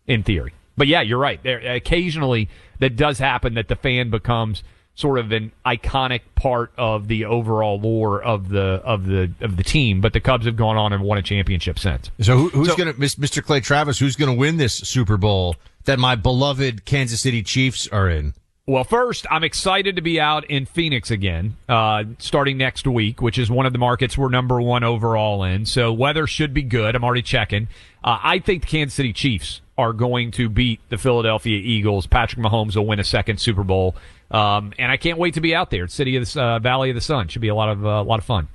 in 0.07 0.23
theory. 0.23 0.53
But 0.77 0.87
yeah, 0.87 1.01
you're 1.01 1.19
right. 1.19 1.41
There 1.43 1.59
occasionally 1.59 2.49
that 2.79 2.95
does 2.95 3.19
happen 3.19 3.53
that 3.55 3.67
the 3.67 3.75
fan 3.75 4.09
becomes 4.09 4.63
sort 4.93 5.19
of 5.19 5.31
an 5.31 5.51
iconic 5.65 6.21
part 6.35 6.71
of 6.77 7.07
the 7.07 7.25
overall 7.25 7.79
lore 7.79 8.21
of 8.21 8.49
the 8.49 8.81
of 8.83 9.05
the 9.05 9.31
of 9.41 9.57
the 9.57 9.63
team. 9.63 10.01
But 10.01 10.13
the 10.13 10.19
Cubs 10.19 10.45
have 10.45 10.55
gone 10.57 10.77
on 10.77 10.91
and 10.93 11.03
won 11.03 11.17
a 11.17 11.21
championship 11.21 11.79
since. 11.79 12.09
So 12.19 12.37
who, 12.37 12.49
who's 12.49 12.67
So- 12.69 12.75
going 12.75 12.93
to, 12.93 12.99
Mr. 12.99 13.43
Clay 13.43 13.59
Travis? 13.61 13.99
Who's 13.99 14.15
going 14.15 14.31
to 14.31 14.37
win 14.37 14.57
this 14.57 14.73
Super 14.73 15.17
Bowl 15.17 15.55
that 15.85 15.97
my 15.99 16.15
beloved 16.15 16.85
Kansas 16.85 17.21
City 17.21 17.41
Chiefs 17.43 17.87
are 17.87 18.09
in? 18.09 18.33
Well, 18.71 18.85
first, 18.85 19.25
I'm 19.29 19.43
excited 19.43 19.97
to 19.97 20.01
be 20.01 20.17
out 20.17 20.45
in 20.45 20.65
Phoenix 20.65 21.11
again, 21.11 21.57
uh, 21.67 22.05
starting 22.19 22.57
next 22.57 22.87
week, 22.87 23.21
which 23.21 23.37
is 23.37 23.51
one 23.51 23.65
of 23.65 23.73
the 23.73 23.79
markets 23.79 24.17
we're 24.17 24.29
number 24.29 24.61
one 24.61 24.85
overall 24.85 25.43
in. 25.43 25.65
So 25.65 25.91
weather 25.91 26.25
should 26.25 26.53
be 26.53 26.63
good. 26.63 26.95
I'm 26.95 27.03
already 27.03 27.21
checking. 27.21 27.67
Uh, 28.01 28.17
I 28.23 28.39
think 28.39 28.61
the 28.61 28.69
Kansas 28.69 28.93
City 28.93 29.11
Chiefs 29.11 29.59
are 29.77 29.91
going 29.91 30.31
to 30.31 30.47
beat 30.47 30.79
the 30.87 30.97
Philadelphia 30.97 31.57
Eagles. 31.57 32.07
Patrick 32.07 32.41
Mahomes 32.41 32.77
will 32.77 32.87
win 32.87 33.01
a 33.01 33.03
second 33.03 33.41
Super 33.41 33.65
Bowl, 33.65 33.93
um, 34.31 34.71
and 34.79 34.89
I 34.89 34.95
can't 34.95 35.17
wait 35.17 35.33
to 35.33 35.41
be 35.41 35.53
out 35.53 35.69
there. 35.69 35.89
City 35.89 36.15
of 36.15 36.31
the 36.31 36.41
uh, 36.41 36.59
Valley 36.59 36.91
of 36.91 36.95
the 36.95 37.01
Sun 37.01 37.27
should 37.27 37.41
be 37.41 37.49
a 37.49 37.55
lot 37.55 37.67
of 37.67 37.85
uh, 37.85 37.89
a 37.89 38.03
lot 38.03 38.19
of 38.19 38.25
fun. 38.25 38.47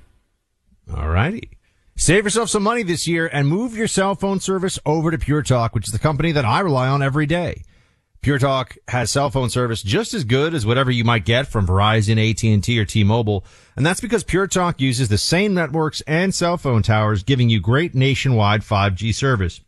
All 0.95 1.09
righty. 1.09 1.51
Save 1.95 2.23
yourself 2.23 2.49
some 2.49 2.63
money 2.63 2.81
this 2.81 3.07
year 3.07 3.29
and 3.31 3.47
move 3.47 3.77
your 3.77 3.87
cell 3.87 4.15
phone 4.15 4.39
service 4.39 4.79
over 4.83 5.11
to 5.11 5.19
Pure 5.19 5.43
Talk, 5.43 5.75
which 5.75 5.87
is 5.87 5.93
the 5.93 5.99
company 5.99 6.31
that 6.31 6.43
I 6.43 6.61
rely 6.61 6.87
on 6.87 7.03
every 7.03 7.27
day. 7.27 7.61
Pure 8.27 8.39
Talk 8.39 8.75
has 8.89 9.09
cell 9.09 9.29
phone 9.29 9.49
service 9.49 9.81
just 9.81 10.13
as 10.13 10.25
good 10.25 10.53
as 10.53 10.65
whatever 10.65 10.91
you 10.91 11.05
might 11.05 11.23
get 11.23 11.47
from 11.47 11.65
Verizon, 11.65 12.19
AT&T, 12.19 12.77
or 12.77 12.83
T-Mobile. 12.83 13.45
And 13.77 13.85
that's 13.85 14.01
because 14.01 14.25
Pure 14.25 14.47
Talk 14.47 14.81
uses 14.81 15.07
the 15.07 15.17
same 15.17 15.53
networks 15.53 16.01
and 16.01 16.35
cell 16.35 16.57
phone 16.57 16.83
towers, 16.83 17.23
giving 17.23 17.49
you 17.49 17.61
great 17.61 17.95
nationwide 17.95 18.63
5G 18.63 19.15
service. 19.15 19.61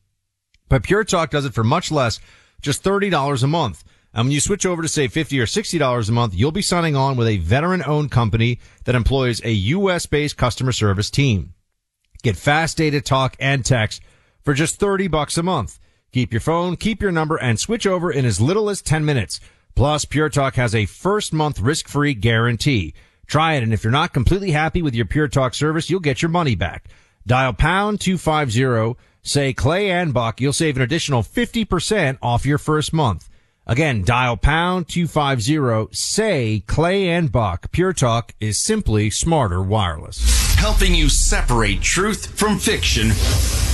But 0.67 0.83
Pure 0.83 1.05
Talk 1.05 1.29
does 1.29 1.45
it 1.45 1.53
for 1.53 1.63
much 1.63 1.89
less, 1.89 2.19
just 2.61 2.83
$30 2.83 3.43
a 3.43 3.47
month. 3.47 3.85
And 4.13 4.25
when 4.25 4.33
you 4.33 4.41
switch 4.41 4.65
over 4.65 4.81
to 4.81 4.89
say 4.89 5.07
$50 5.07 5.39
or 5.39 5.45
$60 5.45 6.09
a 6.09 6.11
month, 6.11 6.33
you'll 6.35 6.51
be 6.51 6.61
signing 6.61 6.97
on 6.97 7.15
with 7.15 7.29
a 7.29 7.37
veteran 7.37 7.81
owned 7.85 8.11
company 8.11 8.59
that 8.83 8.93
employs 8.93 9.41
a 9.45 9.51
US 9.51 10.05
based 10.05 10.35
customer 10.35 10.73
service 10.73 11.09
team. 11.09 11.53
Get 12.23 12.35
fast 12.35 12.75
data, 12.75 12.99
talk, 12.99 13.37
and 13.39 13.63
text 13.63 14.01
for 14.41 14.53
just 14.53 14.81
30 14.81 15.07
bucks 15.07 15.37
a 15.37 15.43
month. 15.43 15.79
Keep 16.11 16.33
your 16.33 16.41
phone, 16.41 16.75
keep 16.75 17.01
your 17.01 17.11
number, 17.11 17.37
and 17.37 17.59
switch 17.59 17.85
over 17.85 18.11
in 18.11 18.25
as 18.25 18.41
little 18.41 18.69
as 18.69 18.81
10 18.81 19.05
minutes. 19.05 19.39
Plus, 19.75 20.05
Pure 20.05 20.29
Talk 20.29 20.55
has 20.55 20.73
a 20.73 20.85
first 20.85 21.31
month 21.31 21.59
risk-free 21.59 22.15
guarantee. 22.15 22.93
Try 23.27 23.53
it, 23.53 23.63
and 23.63 23.73
if 23.73 23.83
you're 23.83 23.91
not 23.91 24.11
completely 24.11 24.51
happy 24.51 24.81
with 24.81 24.95
your 24.95 25.05
Pure 25.05 25.27
Talk 25.27 25.53
service, 25.53 25.89
you'll 25.89 25.99
get 25.99 26.21
your 26.21 26.29
money 26.29 26.55
back. 26.55 26.85
Dial 27.27 27.53
pound 27.53 28.01
250, 28.01 28.99
say 29.21 29.53
Clay 29.53 29.91
and 29.91 30.13
Buck, 30.13 30.41
you'll 30.41 30.51
save 30.51 30.77
an 30.77 30.81
additional 30.81 31.21
50% 31.21 32.17
off 32.23 32.45
your 32.45 32.57
first 32.57 32.91
month. 32.91 33.29
Again, 33.67 34.03
dial 34.03 34.35
pound 34.35 34.87
250, 34.87 35.95
say 35.95 36.63
Clay 36.65 37.07
and 37.07 37.31
Buck. 37.31 37.71
Pure 37.71 37.93
Talk 37.93 38.33
is 38.39 38.63
simply 38.63 39.11
smarter 39.11 39.61
wireless. 39.61 40.55
Helping 40.55 40.95
you 40.95 41.07
separate 41.07 41.83
truth 41.83 42.37
from 42.37 42.57
fiction 42.57 43.11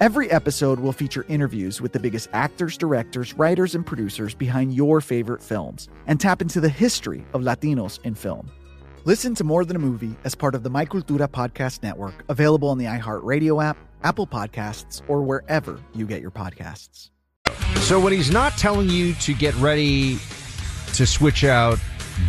Every 0.00 0.30
episode 0.30 0.80
will 0.80 0.94
feature 0.94 1.26
interviews 1.28 1.82
with 1.82 1.92
the 1.92 2.00
biggest 2.00 2.30
actors, 2.32 2.78
directors, 2.78 3.34
writers, 3.34 3.74
and 3.74 3.84
producers 3.84 4.32
behind 4.32 4.72
your 4.72 5.02
favorite 5.02 5.42
films 5.42 5.90
and 6.06 6.18
tap 6.18 6.40
into 6.40 6.58
the 6.58 6.70
history 6.70 7.22
of 7.34 7.42
Latinos 7.42 8.02
in 8.02 8.14
film. 8.14 8.50
Listen 9.04 9.34
to 9.34 9.44
More 9.44 9.66
Than 9.66 9.76
a 9.76 9.78
Movie 9.78 10.16
as 10.24 10.34
part 10.34 10.54
of 10.54 10.62
the 10.62 10.70
My 10.70 10.86
Cultura 10.86 11.28
Podcast 11.28 11.82
Network, 11.82 12.24
available 12.30 12.70
on 12.70 12.78
the 12.78 12.86
iHeartRadio 12.86 13.62
app, 13.62 13.76
Apple 14.02 14.26
Podcasts, 14.26 15.02
or 15.06 15.20
wherever 15.20 15.78
you 15.94 16.06
get 16.06 16.22
your 16.22 16.30
podcasts. 16.30 17.10
So 17.80 18.00
when 18.00 18.14
he's 18.14 18.30
not 18.30 18.54
telling 18.56 18.88
you 18.88 19.12
to 19.16 19.34
get 19.34 19.54
ready 19.56 20.16
to 20.94 21.06
switch 21.06 21.44
out 21.44 21.78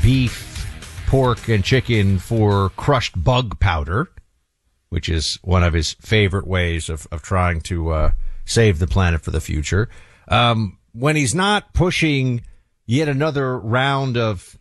beef, 0.04 0.68
pork, 1.08 1.48
and 1.48 1.64
chicken 1.64 2.20
for 2.20 2.72
crushed 2.72 3.24
bug 3.24 3.62
powder, 3.62 4.10
which 4.92 5.08
is 5.08 5.40
one 5.42 5.64
of 5.64 5.72
his 5.72 5.94
favorite 5.94 6.46
ways 6.46 6.90
of, 6.90 7.08
of 7.14 7.22
trying 7.22 7.62
to 7.62 7.92
uh, 7.92 8.12
save 8.44 8.78
the 8.78 8.88
planet 8.88 9.22
for 9.22 9.32
the 9.32 9.40
future, 9.40 9.88
um, 10.28 10.78
when 10.92 11.16
he's 11.16 11.34
not 11.34 11.74
pushing 11.74 12.42
yet 12.86 13.08
another 13.08 13.58
round 13.58 14.18
of 14.18 14.60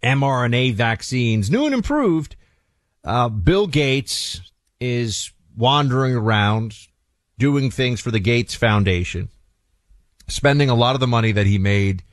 mRNA 0.00 0.74
vaccines, 0.74 1.50
new 1.50 1.66
and 1.66 1.74
improved, 1.74 2.36
uh, 3.02 3.28
Bill 3.28 3.66
Gates 3.66 4.40
is 4.78 5.32
wandering 5.56 6.14
around 6.14 6.76
doing 7.36 7.68
things 7.68 8.00
for 8.00 8.12
the 8.12 8.20
Gates 8.20 8.54
Foundation, 8.54 9.28
spending 10.28 10.70
a 10.70 10.74
lot 10.76 10.94
of 10.94 11.00
the 11.00 11.08
money 11.08 11.32
that 11.32 11.46
he 11.46 11.58
made 11.58 12.04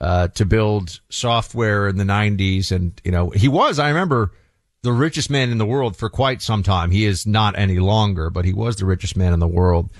uh, 0.00 0.28
to 0.28 0.46
build 0.46 1.00
software 1.10 1.86
in 1.86 1.98
the 1.98 2.04
90s. 2.04 2.72
And, 2.72 2.98
you 3.04 3.12
know, 3.12 3.28
he 3.28 3.48
was, 3.48 3.78
I 3.78 3.88
remember, 3.88 4.32
the 4.86 4.92
richest 4.92 5.30
man 5.30 5.50
in 5.50 5.58
the 5.58 5.66
world 5.66 5.96
for 5.96 6.08
quite 6.08 6.40
some 6.40 6.62
time. 6.62 6.92
He 6.92 7.04
is 7.04 7.26
not 7.26 7.58
any 7.58 7.78
longer, 7.80 8.30
but 8.30 8.44
he 8.44 8.52
was 8.52 8.76
the 8.76 8.86
richest 8.86 9.16
man 9.16 9.32
in 9.32 9.40
the 9.40 9.48
world. 9.48 9.90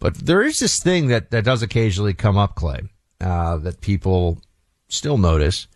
But 0.00 0.14
there 0.14 0.42
is 0.42 0.58
this 0.58 0.82
thing 0.82 1.06
that, 1.06 1.30
that 1.30 1.44
does 1.44 1.62
occasionally 1.62 2.14
come 2.14 2.36
up, 2.36 2.56
Clay, 2.56 2.82
uh, 3.20 3.58
that 3.58 3.80
people 3.80 4.42
still 4.88 5.18
notice, 5.18 5.68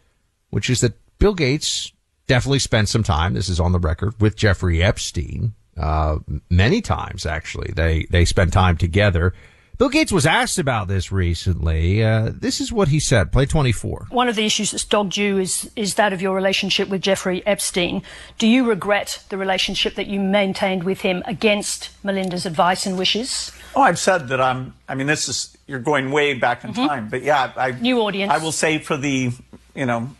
which 0.51 0.68
is 0.68 0.81
that 0.81 0.99
Bill 1.18 1.35
Gates 1.35 1.92
definitely 2.27 2.59
spent 2.59 2.88
some 2.88 3.05
time. 3.05 3.35
This 3.35 3.49
is 3.49 3.61
on 3.61 3.73
the 3.73 3.79
record 3.79 4.21
with 4.21 4.37
Jeffrey 4.37 4.83
Epstein, 4.83 5.55
uh, 5.77 6.18
many 6.51 6.81
times 6.81 7.25
actually. 7.25 7.73
They, 7.75 8.07
they 8.11 8.25
spent 8.25 8.53
time 8.53 8.77
together. 8.77 9.35
Bill 9.79 9.91
Gates 9.91 10.11
was 10.11 10.27
asked 10.27 10.59
about 10.59 10.88
this 10.88 11.12
recently. 11.12 12.03
Uh, 12.03 12.33
this 12.35 12.61
is 12.61 12.73
what 12.73 12.88
he 12.88 12.99
said. 12.99 13.31
Play 13.31 13.47
24. 13.47 14.09
One 14.11 14.29
of 14.29 14.35
the 14.35 14.45
issues 14.45 14.73
that's 14.73 14.85
dogged 14.85 15.17
you 15.17 15.38
is, 15.38 15.71
is 15.77 15.95
that 15.95 16.12
of 16.12 16.21
your 16.21 16.35
relationship 16.35 16.88
with 16.88 17.01
Jeffrey 17.01 17.47
Epstein. 17.47 18.03
Do 18.38 18.49
you 18.49 18.69
regret 18.69 19.23
the 19.29 19.38
relationship 19.38 19.95
that 19.95 20.09
you 20.09 20.19
maintained 20.19 20.83
with 20.83 21.03
him 21.03 21.23
against 21.27 21.91
Melinda's 22.03 22.45
advice 22.45 22.87
and 22.87 22.99
wishes? 22.99 23.53
Oh, 23.77 23.83
I've 23.83 24.01
said 24.01 24.27
that 24.29 24.41
I'm. 24.41 24.75
I 24.88 24.97
mean, 24.97 25.07
this 25.07 25.29
is 25.29 25.57
you're 25.69 25.79
going 25.79 26.11
way 26.11 26.35
back 26.35 26.64
in 26.64 26.75
time, 26.75 27.09
but 27.09 27.23
yeah, 27.23 27.53
I 27.57 27.71
New 27.71 28.01
audience. 28.01 28.33
I 28.33 28.38
will 28.38 28.51
say 28.51 28.79
for 28.79 28.97
the 28.97 29.31
you 29.77 29.87
know 29.87 30.11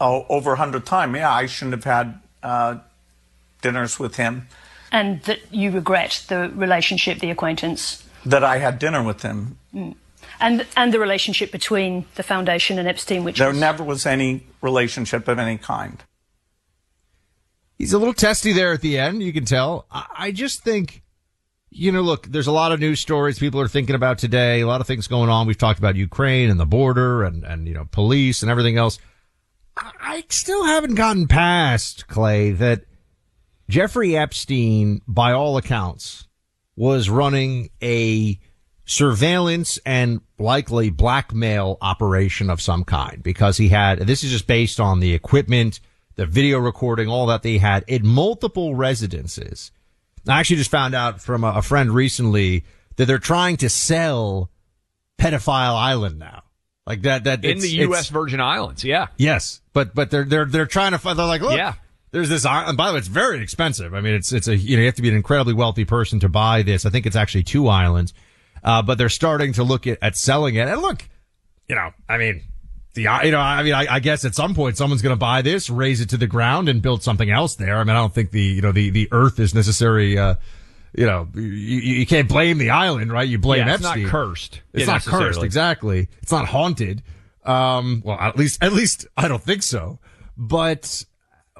oh, 0.00 0.26
over 0.28 0.54
a 0.54 0.56
hundred 0.56 0.86
time. 0.86 1.14
Yeah, 1.14 1.32
I 1.32 1.46
shouldn't 1.46 1.74
have 1.74 1.84
had 1.84 2.20
uh, 2.42 2.78
dinners 3.62 4.00
with 4.00 4.16
him. 4.16 4.48
And 4.90 5.22
that 5.24 5.38
you 5.52 5.70
regret 5.70 6.24
the 6.28 6.50
relationship, 6.54 7.20
the 7.20 7.30
acquaintance, 7.30 8.07
That 8.28 8.44
I 8.44 8.58
had 8.58 8.78
dinner 8.78 9.02
with 9.02 9.22
him. 9.22 9.58
Mm. 9.74 9.94
and, 10.40 10.66
and 10.76 10.92
the 10.92 10.98
relationship 10.98 11.50
between 11.50 12.04
the 12.16 12.22
foundation 12.22 12.78
and 12.78 12.86
Epstein, 12.86 13.24
which 13.24 13.38
There 13.38 13.48
was 13.48 13.58
never 13.58 13.82
was 13.84 14.06
any 14.06 14.46
relationship 14.60 15.28
of 15.28 15.38
any 15.38 15.58
kind. 15.58 16.02
He's 17.78 17.92
a 17.92 17.98
little 17.98 18.14
testy 18.14 18.52
there 18.52 18.72
at 18.72 18.80
the 18.80 18.98
end. 18.98 19.22
You 19.22 19.32
can 19.32 19.44
tell. 19.44 19.86
I, 19.90 20.06
I 20.16 20.32
just 20.32 20.64
think, 20.64 21.02
you 21.70 21.92
know, 21.92 22.02
look, 22.02 22.26
there's 22.26 22.48
a 22.48 22.52
lot 22.52 22.72
of 22.72 22.80
news 22.80 23.00
stories 23.00 23.38
people 23.38 23.60
are 23.60 23.68
thinking 23.68 23.94
about 23.94 24.18
today. 24.18 24.60
A 24.60 24.66
lot 24.66 24.80
of 24.80 24.86
things 24.86 25.06
going 25.06 25.30
on. 25.30 25.46
We've 25.46 25.56
talked 25.56 25.78
about 25.78 25.96
Ukraine 25.96 26.50
and 26.50 26.58
the 26.58 26.66
border 26.66 27.22
and, 27.22 27.44
and, 27.44 27.68
you 27.68 27.74
know, 27.74 27.86
police 27.90 28.42
and 28.42 28.50
everything 28.50 28.76
else. 28.76 28.98
I, 29.76 29.92
I 30.00 30.24
still 30.28 30.64
haven't 30.64 30.96
gotten 30.96 31.28
past, 31.28 32.08
Clay, 32.08 32.50
that 32.52 32.84
Jeffrey 33.68 34.16
Epstein, 34.16 35.02
by 35.06 35.32
all 35.32 35.56
accounts, 35.56 36.27
was 36.78 37.10
running 37.10 37.70
a 37.82 38.38
surveillance 38.84 39.80
and 39.84 40.20
likely 40.38 40.90
blackmail 40.90 41.76
operation 41.82 42.48
of 42.48 42.62
some 42.62 42.84
kind 42.84 43.20
because 43.20 43.56
he 43.56 43.68
had, 43.68 43.98
this 43.98 44.22
is 44.22 44.30
just 44.30 44.46
based 44.46 44.78
on 44.78 45.00
the 45.00 45.12
equipment, 45.12 45.80
the 46.14 46.24
video 46.24 46.58
recording, 46.58 47.08
all 47.08 47.26
that 47.26 47.42
they 47.42 47.58
had 47.58 47.84
in 47.88 48.06
multiple 48.06 48.76
residences. 48.76 49.72
I 50.28 50.38
actually 50.38 50.56
just 50.56 50.70
found 50.70 50.94
out 50.94 51.20
from 51.20 51.42
a, 51.42 51.62
friend 51.62 51.90
recently 51.90 52.64
that 52.94 53.06
they're 53.06 53.18
trying 53.18 53.56
to 53.58 53.68
sell 53.68 54.48
Pedophile 55.18 55.74
Island 55.74 56.20
now. 56.20 56.44
Like 56.86 57.02
that, 57.02 57.24
that 57.24 57.44
in 57.44 57.58
the 57.58 57.68
U.S. 57.68 58.08
Virgin 58.08 58.40
Islands. 58.40 58.84
Yeah. 58.84 59.08
Yes, 59.16 59.60
but 59.74 59.94
but 59.94 60.10
they're 60.10 60.24
they're 60.24 60.46
they're 60.46 60.64
trying 60.64 60.92
to 60.92 60.98
find. 60.98 61.18
They're 61.18 61.26
like, 61.26 61.42
look, 61.42 61.56
Yeah. 61.58 61.74
There's 62.10 62.28
this 62.28 62.44
island. 62.46 62.76
By 62.76 62.88
the 62.88 62.94
way, 62.94 62.98
it's 62.98 63.08
very 63.08 63.40
expensive. 63.42 63.94
I 63.94 64.00
mean, 64.00 64.14
it's 64.14 64.32
it's 64.32 64.48
a 64.48 64.56
you 64.56 64.76
know 64.76 64.80
you 64.80 64.86
have 64.86 64.94
to 64.96 65.02
be 65.02 65.08
an 65.08 65.14
incredibly 65.16 65.54
wealthy 65.54 65.84
person 65.84 66.20
to 66.20 66.28
buy 66.28 66.62
this. 66.62 66.86
I 66.86 66.90
think 66.90 67.06
it's 67.06 67.16
actually 67.16 67.42
two 67.42 67.68
islands, 67.68 68.14
uh, 68.64 68.82
but 68.82 68.98
they're 68.98 69.08
starting 69.08 69.52
to 69.54 69.64
look 69.64 69.86
at, 69.86 69.98
at 70.02 70.16
selling 70.16 70.54
it. 70.54 70.68
And 70.68 70.80
look, 70.80 71.08
you 71.68 71.74
know, 71.74 71.90
I 72.08 72.18
mean, 72.18 72.42
the 72.94 73.02
you 73.02 73.30
know, 73.30 73.38
I 73.40 73.62
mean, 73.62 73.74
I, 73.74 73.86
I 73.94 74.00
guess 74.00 74.24
at 74.24 74.34
some 74.34 74.54
point 74.54 74.76
someone's 74.76 75.02
going 75.02 75.14
to 75.14 75.18
buy 75.18 75.42
this, 75.42 75.68
raise 75.70 76.00
it 76.00 76.10
to 76.10 76.16
the 76.16 76.26
ground, 76.26 76.68
and 76.68 76.80
build 76.80 77.02
something 77.02 77.30
else 77.30 77.56
there. 77.56 77.76
I 77.76 77.84
mean, 77.84 77.96
I 77.96 77.98
don't 78.00 78.14
think 78.14 78.30
the 78.30 78.42
you 78.42 78.62
know 78.62 78.72
the 78.72 78.90
the 78.90 79.08
Earth 79.12 79.38
is 79.38 79.54
necessary. 79.54 80.18
Uh, 80.18 80.34
you 80.96 81.04
know, 81.04 81.28
you, 81.34 81.42
you 81.42 82.06
can't 82.06 82.28
blame 82.28 82.56
the 82.56 82.70
island, 82.70 83.12
right? 83.12 83.28
You 83.28 83.38
blame 83.38 83.66
Yeah, 83.66 83.74
it's 83.74 83.84
Epstein. 83.84 84.02
not 84.04 84.10
cursed. 84.10 84.62
It's 84.72 84.86
Yeah, 84.86 84.92
not 84.94 85.02
cursed, 85.02 85.42
exactly. 85.42 86.08
It's 86.22 86.32
not 86.32 86.46
haunted. 86.48 87.02
Um, 87.44 88.02
well, 88.04 88.18
at 88.18 88.36
least, 88.36 88.62
at 88.64 88.72
least 88.72 89.06
I 89.16 89.28
don't 89.28 89.42
think 89.42 89.62
so. 89.62 89.98
But 90.36 91.04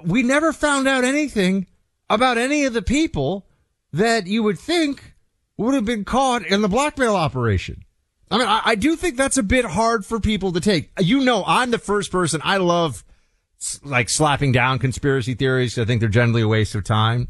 we 0.05 0.23
never 0.23 0.53
found 0.53 0.89
out 0.89 1.05
anything 1.05 1.67
about 2.11 2.39
any 2.39 2.65
of 2.65 2.73
the 2.73 2.83
people 2.83 3.47
that 3.93 4.27
you 4.27 4.43
would 4.43 4.59
think 4.59 5.15
would 5.57 5.75
have 5.75 5.85
been 5.85 6.05
caught 6.05 6.47
in 6.47 6.63
the 6.63 6.69
blackmail 6.69 7.17
operation. 7.17 7.85
I 8.31 8.39
mean, 8.39 8.47
I, 8.47 8.63
I 8.65 8.75
do 8.75 8.97
think 8.97 9.17
that's 9.17 9.39
a 9.39 9.43
bit 9.43 9.65
hard 9.65 10.05
for 10.05 10.21
people 10.21 10.53
to 10.53 10.61
take. 10.61 10.91
You 11.01 11.25
know, 11.25 11.45
I'm 11.47 11.71
the 11.71 11.79
first 11.79 12.13
person. 12.13 12.41
I 12.45 12.59
love 12.59 13.05
like 13.83 14.09
slapping 14.09 14.53
down 14.53 14.79
conspiracy 14.79 15.35
theories. 15.35 15.79
I 15.79 15.85
think 15.85 16.01
they're 16.01 16.09
generally 16.09 16.43
a 16.43 16.49
waste 16.49 16.75
of 16.75 16.85
time. 16.85 17.29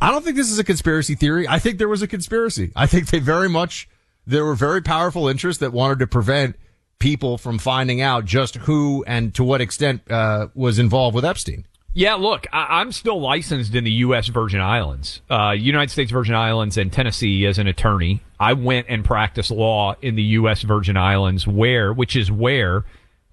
I 0.00 0.10
don't 0.10 0.24
think 0.24 0.36
this 0.36 0.50
is 0.50 0.58
a 0.58 0.64
conspiracy 0.64 1.14
theory. 1.14 1.46
I 1.46 1.58
think 1.58 1.78
there 1.78 1.88
was 1.88 2.02
a 2.02 2.08
conspiracy. 2.08 2.72
I 2.74 2.86
think 2.86 3.08
they 3.08 3.20
very 3.20 3.48
much, 3.48 3.88
there 4.26 4.44
were 4.44 4.56
very 4.56 4.82
powerful 4.82 5.28
interests 5.28 5.60
that 5.60 5.72
wanted 5.72 6.00
to 6.00 6.06
prevent 6.08 6.56
people 6.98 7.38
from 7.38 7.58
finding 7.58 8.00
out 8.00 8.24
just 8.24 8.56
who 8.56 9.04
and 9.06 9.34
to 9.34 9.44
what 9.44 9.60
extent, 9.60 10.10
uh, 10.10 10.48
was 10.54 10.78
involved 10.78 11.14
with 11.14 11.24
Epstein. 11.24 11.66
Yeah, 11.94 12.14
look, 12.14 12.46
I, 12.52 12.80
I'm 12.80 12.90
still 12.90 13.20
licensed 13.20 13.74
in 13.74 13.84
the 13.84 13.92
U.S. 13.92 14.28
Virgin 14.28 14.60
Islands, 14.60 15.20
uh, 15.30 15.50
United 15.50 15.90
States 15.90 16.10
Virgin 16.10 16.34
Islands, 16.34 16.78
and 16.78 16.90
Tennessee 16.90 17.44
as 17.44 17.58
an 17.58 17.66
attorney. 17.66 18.22
I 18.40 18.54
went 18.54 18.86
and 18.88 19.04
practiced 19.04 19.50
law 19.50 19.94
in 20.00 20.14
the 20.14 20.22
U.S. 20.22 20.62
Virgin 20.62 20.96
Islands, 20.96 21.46
where, 21.46 21.92
which 21.92 22.16
is 22.16 22.32
where 22.32 22.84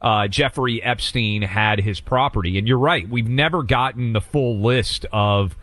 uh, 0.02 0.28
Jeffrey 0.28 0.84
Epstein 0.84 1.42
had 1.42 1.80
his 1.80 2.02
property. 2.02 2.58
And 2.58 2.68
you're 2.68 2.78
right, 2.78 3.08
we've 3.08 3.30
never 3.30 3.64
gotten 3.64 4.12
the 4.12 4.22
full 4.22 4.60
list 4.60 5.06
of 5.14 5.56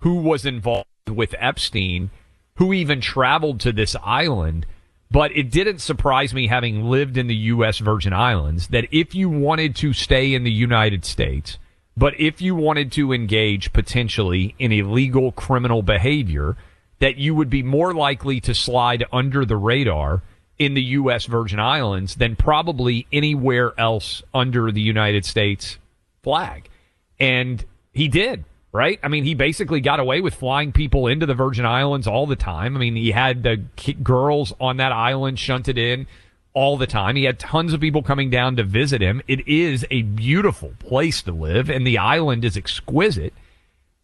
who 0.00 0.16
was 0.16 0.44
involved 0.44 0.86
with 1.08 1.34
Epstein, 1.38 2.10
who 2.56 2.74
even 2.74 3.00
traveled 3.00 3.60
to 3.60 3.72
this 3.72 3.96
island. 4.02 4.66
But 5.10 5.34
it 5.34 5.50
didn't 5.50 5.78
surprise 5.78 6.34
me, 6.34 6.48
having 6.48 6.84
lived 6.84 7.16
in 7.16 7.28
the 7.28 7.34
U.S. 7.34 7.78
Virgin 7.78 8.12
Islands, 8.12 8.68
that 8.68 8.86
if 8.90 9.14
you 9.14 9.30
wanted 9.30 9.74
to 9.76 9.94
stay 9.94 10.34
in 10.34 10.44
the 10.44 10.52
United 10.52 11.04
States, 11.04 11.58
but 11.96 12.18
if 12.18 12.40
you 12.40 12.54
wanted 12.54 12.92
to 12.92 13.12
engage 13.12 13.72
potentially 13.72 14.54
in 14.58 14.72
illegal 14.72 15.32
criminal 15.32 15.82
behavior, 15.82 16.56
that 17.00 17.16
you 17.16 17.34
would 17.34 17.50
be 17.50 17.62
more 17.62 17.92
likely 17.92 18.40
to 18.40 18.54
slide 18.54 19.04
under 19.12 19.44
the 19.44 19.56
radar 19.56 20.22
in 20.58 20.74
the 20.74 20.82
U.S. 20.82 21.26
Virgin 21.26 21.58
Islands 21.58 22.14
than 22.14 22.36
probably 22.36 23.06
anywhere 23.12 23.72
else 23.78 24.22
under 24.32 24.70
the 24.70 24.80
United 24.80 25.24
States 25.24 25.78
flag. 26.22 26.68
And 27.18 27.64
he 27.92 28.08
did, 28.08 28.44
right? 28.70 28.98
I 29.02 29.08
mean, 29.08 29.24
he 29.24 29.34
basically 29.34 29.80
got 29.80 30.00
away 30.00 30.20
with 30.20 30.34
flying 30.34 30.72
people 30.72 31.08
into 31.08 31.26
the 31.26 31.34
Virgin 31.34 31.66
Islands 31.66 32.06
all 32.06 32.26
the 32.26 32.36
time. 32.36 32.76
I 32.76 32.80
mean, 32.80 32.96
he 32.96 33.10
had 33.10 33.42
the 33.42 33.56
girls 34.02 34.52
on 34.60 34.76
that 34.76 34.92
island 34.92 35.38
shunted 35.38 35.78
in 35.78 36.06
all 36.54 36.76
the 36.76 36.86
time. 36.86 37.16
He 37.16 37.24
had 37.24 37.38
tons 37.38 37.72
of 37.72 37.80
people 37.80 38.02
coming 38.02 38.30
down 38.30 38.56
to 38.56 38.62
visit 38.62 39.00
him. 39.00 39.22
It 39.26 39.46
is 39.48 39.86
a 39.90 40.02
beautiful 40.02 40.74
place 40.78 41.22
to 41.22 41.32
live, 41.32 41.70
and 41.70 41.86
the 41.86 41.98
island 41.98 42.44
is 42.44 42.56
exquisite. 42.56 43.32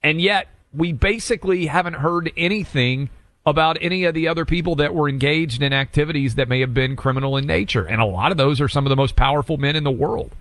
And 0.03 0.21
yet, 0.21 0.49
we 0.73 0.93
basically 0.93 1.67
haven't 1.67 1.95
heard 1.95 2.33
anything 2.37 3.11
about 3.45 3.79
any 3.81 4.05
of 4.05 4.15
the 4.15 4.29
other 4.29 4.45
people 4.45 4.77
that 4.77 4.95
were 4.95 5.09
engaged 5.09 5.63
in 5.63 5.73
activities 5.73 6.35
that 6.35 6.49
may 6.49 6.61
have 6.61 6.75
been 6.75 6.97
criminal 6.97 7.37
in 7.37 7.47
nature. 7.47 7.85
And 7.85 8.01
a 8.01 8.07
lot 8.07 8.31
of 8.31 8.39
those 8.39 8.61
are 8.61 8.69
some 8.69 8.85
of 8.85 8.91
the 8.91 8.97
most 8.97 9.17
powerful 9.17 9.57
men 9.57 9.77
in 9.77 9.85
the 9.85 9.91
world. 9.91 10.33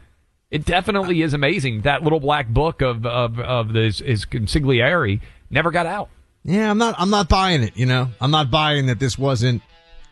It 0.52 0.66
definitely 0.66 1.22
is 1.22 1.34
amazing. 1.34 1.82
That 1.82 2.04
little 2.04 2.20
black 2.20 2.48
book 2.48 2.82
of, 2.82 3.06
of, 3.06 3.40
of 3.40 3.74
this 3.74 4.02
is 4.02 4.26
consigliere 4.26 5.22
never 5.50 5.72
got 5.72 5.86
out. 5.86 6.10
Yeah, 6.44 6.70
I'm 6.70 6.78
not, 6.78 6.96
I'm 6.98 7.10
not 7.10 7.28
buying 7.28 7.64
it, 7.64 7.76
you 7.76 7.86
know? 7.86 8.10
I'm 8.22 8.32
not 8.32 8.50
buying 8.50 8.86
that 8.86 9.00
this 9.00 9.18
wasn't, 9.18 9.62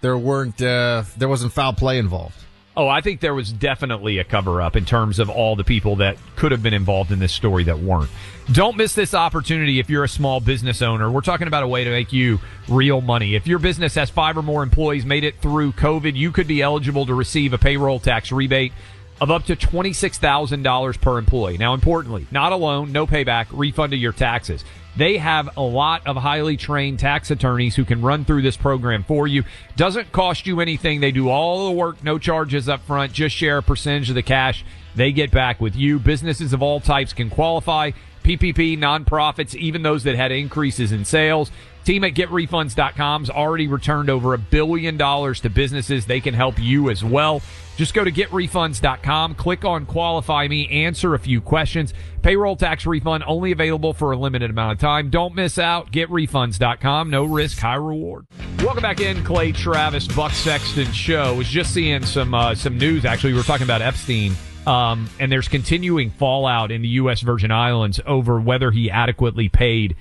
there 0.05 0.15
weren't, 0.15 0.61
uh, 0.61 1.01
there 1.17 1.27
wasn't 1.27 1.51
foul 1.51 1.73
play 1.73 1.97
involved. 1.97 2.35
Oh, 2.77 2.87
I 2.87 3.01
think 3.01 3.21
there 3.21 3.33
was 3.33 3.51
definitely 3.51 4.19
a 4.19 4.23
cover 4.23 4.61
up 4.61 4.75
in 4.75 4.85
terms 4.85 5.17
of 5.17 5.31
all 5.31 5.55
the 5.55 5.63
people 5.63 5.95
that 5.95 6.15
could 6.35 6.51
have 6.51 6.61
been 6.61 6.75
involved 6.75 7.11
in 7.11 7.17
this 7.17 7.33
story 7.33 7.63
that 7.63 7.79
weren't. 7.79 8.11
Don't 8.51 8.77
miss 8.77 8.93
this 8.93 9.15
opportunity 9.15 9.79
if 9.79 9.89
you're 9.89 10.03
a 10.03 10.09
small 10.09 10.39
business 10.39 10.83
owner. 10.83 11.09
We're 11.09 11.21
talking 11.21 11.47
about 11.47 11.63
a 11.63 11.67
way 11.67 11.85
to 11.85 11.89
make 11.89 12.13
you 12.13 12.39
real 12.67 13.01
money. 13.01 13.33
If 13.33 13.47
your 13.47 13.57
business 13.57 13.95
has 13.95 14.11
five 14.11 14.37
or 14.37 14.43
more 14.43 14.61
employees 14.61 15.07
made 15.07 15.23
it 15.23 15.41
through 15.41 15.71
COVID, 15.71 16.15
you 16.15 16.31
could 16.31 16.47
be 16.47 16.61
eligible 16.61 17.07
to 17.07 17.15
receive 17.15 17.53
a 17.53 17.57
payroll 17.57 17.99
tax 17.99 18.31
rebate 18.31 18.73
of 19.19 19.31
up 19.31 19.45
to 19.45 19.55
$26,000 19.55 21.01
per 21.01 21.17
employee. 21.17 21.57
Now, 21.57 21.73
importantly, 21.73 22.27
not 22.29 22.51
alone, 22.51 22.91
no 22.91 23.07
payback, 23.07 23.47
refund 23.49 23.91
of 23.93 23.99
your 23.99 24.13
taxes. 24.13 24.63
They 24.97 25.17
have 25.17 25.57
a 25.57 25.61
lot 25.61 26.07
of 26.07 26.15
highly 26.15 26.55
trained 26.55 26.99
tax 26.99 27.29
attorneys 27.29 27.75
who 27.75 27.83
can 27.83 28.01
run 28.01 28.23
through 28.23 28.43
this 28.43 28.55
program 28.55 29.03
for 29.03 29.27
you. 29.27 29.43
Doesn't 29.75 30.11
cost 30.11 30.47
you 30.47 30.61
anything. 30.61 31.01
They 31.01 31.11
do 31.11 31.29
all 31.29 31.67
the 31.67 31.71
work, 31.71 32.03
no 32.03 32.17
charges 32.17 32.69
up 32.69 32.81
front. 32.81 33.11
Just 33.11 33.35
share 33.35 33.57
a 33.57 33.63
percentage 33.63 34.09
of 34.09 34.15
the 34.15 34.23
cash 34.23 34.63
they 34.95 35.11
get 35.11 35.31
back 35.31 35.59
with 35.59 35.75
you. 35.75 35.99
Businesses 35.99 36.53
of 36.53 36.61
all 36.61 36.79
types 36.79 37.11
can 37.11 37.29
qualify. 37.29 37.91
PPP, 38.23 38.77
nonprofits, 38.77 39.53
even 39.53 39.83
those 39.83 40.03
that 40.03 40.15
had 40.15 40.31
increases 40.31 40.91
in 40.91 41.05
sales. 41.05 41.51
Team 41.85 42.03
at 42.03 42.15
getrefunds.com's 42.15 43.29
already 43.29 43.67
returned 43.67 44.09
over 44.09 44.33
a 44.33 44.39
billion 44.39 44.97
dollars 44.97 45.39
to 45.41 45.51
businesses. 45.51 46.07
They 46.07 46.19
can 46.19 46.33
help 46.33 46.57
you 46.57 46.89
as 46.89 47.03
well. 47.03 47.43
Just 47.77 47.93
go 47.93 48.03
to 48.03 48.11
getrefunds.com, 48.11 49.35
click 49.35 49.65
on 49.65 49.85
qualify 49.85 50.47
me, 50.47 50.67
answer 50.69 51.13
a 51.13 51.19
few 51.19 51.41
questions. 51.41 51.93
Payroll 52.23 52.55
tax 52.55 52.87
refund 52.87 53.23
only 53.27 53.51
available 53.51 53.93
for 53.93 54.13
a 54.13 54.17
limited 54.17 54.49
amount 54.49 54.71
of 54.71 54.79
time. 54.79 55.11
Don't 55.11 55.35
miss 55.35 55.59
out. 55.59 55.91
Getrefunds.com. 55.91 57.11
No 57.11 57.25
risk, 57.25 57.59
high 57.59 57.75
reward. 57.75 58.25
Welcome 58.59 58.81
back 58.81 58.99
in, 58.99 59.23
Clay 59.23 59.51
Travis, 59.51 60.07
Buck 60.07 60.31
Sexton 60.31 60.91
show. 60.91 61.35
Was 61.35 61.47
just 61.47 61.71
seeing 61.71 62.03
some 62.03 62.33
uh, 62.33 62.55
some 62.55 62.79
news. 62.79 63.05
Actually, 63.05 63.33
we 63.33 63.39
were 63.39 63.45
talking 63.45 63.65
about 63.65 63.83
Epstein. 63.83 64.33
Um, 64.65 65.07
and 65.19 65.31
there's 65.31 65.47
continuing 65.47 66.09
fallout 66.09 66.71
in 66.71 66.81
the 66.81 66.87
U.S. 66.87 67.21
Virgin 67.21 67.51
Islands 67.51 67.99
over 68.07 68.39
whether 68.39 68.71
he 68.71 68.89
adequately 68.89 69.49
paid 69.49 69.95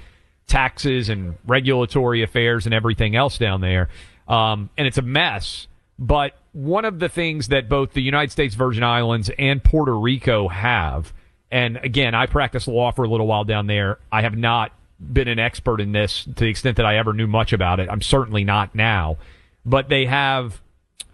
taxes 0.47 1.09
and 1.09 1.37
regulatory 1.47 2.23
affairs 2.23 2.67
and 2.67 2.75
everything 2.75 3.17
else 3.17 3.39
down 3.39 3.61
there. 3.61 3.89
Um, 4.29 4.71
and 4.77 4.87
it's 4.87 4.99
a 4.99 5.03
mess. 5.03 5.67
But 5.99 6.37
one 6.53 6.85
of 6.85 6.99
the 6.99 7.09
things 7.09 7.49
that 7.49 7.69
both 7.69 7.93
the 7.93 8.03
United 8.03 8.33
States 8.33 8.55
Virgin 8.55 8.83
Islands 8.83 9.31
and 9.39 9.63
Puerto 9.63 9.97
Rico 9.97 10.49
have, 10.49 11.13
and 11.51 11.77
again, 11.79 12.15
I 12.15 12.27
practiced 12.27 12.69
law 12.69 12.91
for 12.91 13.05
a 13.05 13.09
little 13.09 13.27
while 13.27 13.45
down 13.45 13.67
there. 13.67 13.99
I 14.11 14.23
have 14.23 14.37
not 14.37 14.73
been 15.01 15.29
an 15.29 15.39
expert 15.39 15.81
in 15.81 15.93
this 15.93 16.25
to 16.25 16.31
the 16.33 16.47
extent 16.49 16.77
that 16.77 16.87
I 16.87 16.97
ever 16.99 17.13
knew 17.13 17.27
much 17.27 17.53
about 17.53 17.81
it. 17.81 17.89
I'm 17.91 18.03
certainly 18.03 18.45
not 18.45 18.75
now. 18.75 19.19
But 19.65 19.89
they 19.89 20.07
have 20.07 20.61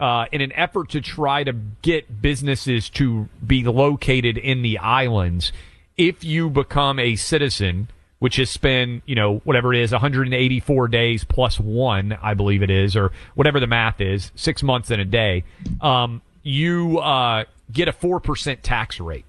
uh, 0.01 0.25
in 0.33 0.41
an 0.41 0.53
effort 0.53 0.89
to 0.91 1.01
try 1.01 1.45
to 1.45 1.53
get 1.83 2.23
businesses 2.23 2.89
to 2.89 3.29
be 3.47 3.63
located 3.65 4.39
in 4.39 4.63
the 4.63 4.79
islands, 4.79 5.53
if 5.97 6.25
you 6.25 6.49
become 6.49 6.99
a 6.99 7.17
citizen, 7.17 7.89
which 8.21 8.37
has 8.37 8.49
spent, 8.49 9.03
you 9.07 9.15
know, 9.15 9.39
whatever 9.45 9.75
it 9.75 9.81
is, 9.81 9.93
184 9.93 10.89
days 10.89 11.25
plus 11.25 11.59
one, 11.59 12.17
I 12.23 12.35
believe 12.35 12.63
it 12.63 12.71
is, 12.71 12.95
or 12.95 13.13
whatever 13.35 13.59
the 13.59 13.67
math 13.67 14.01
is, 14.01 14.31
six 14.35 14.63
months 14.63 14.91
and 14.91 15.01
a 15.01 15.05
day, 15.05 15.45
um, 15.81 16.23
you 16.43 16.99
uh, 16.99 17.45
get 17.73 17.89
a 17.89 17.93
4% 17.93 18.59
tax 18.63 19.01
rate. 19.01 19.25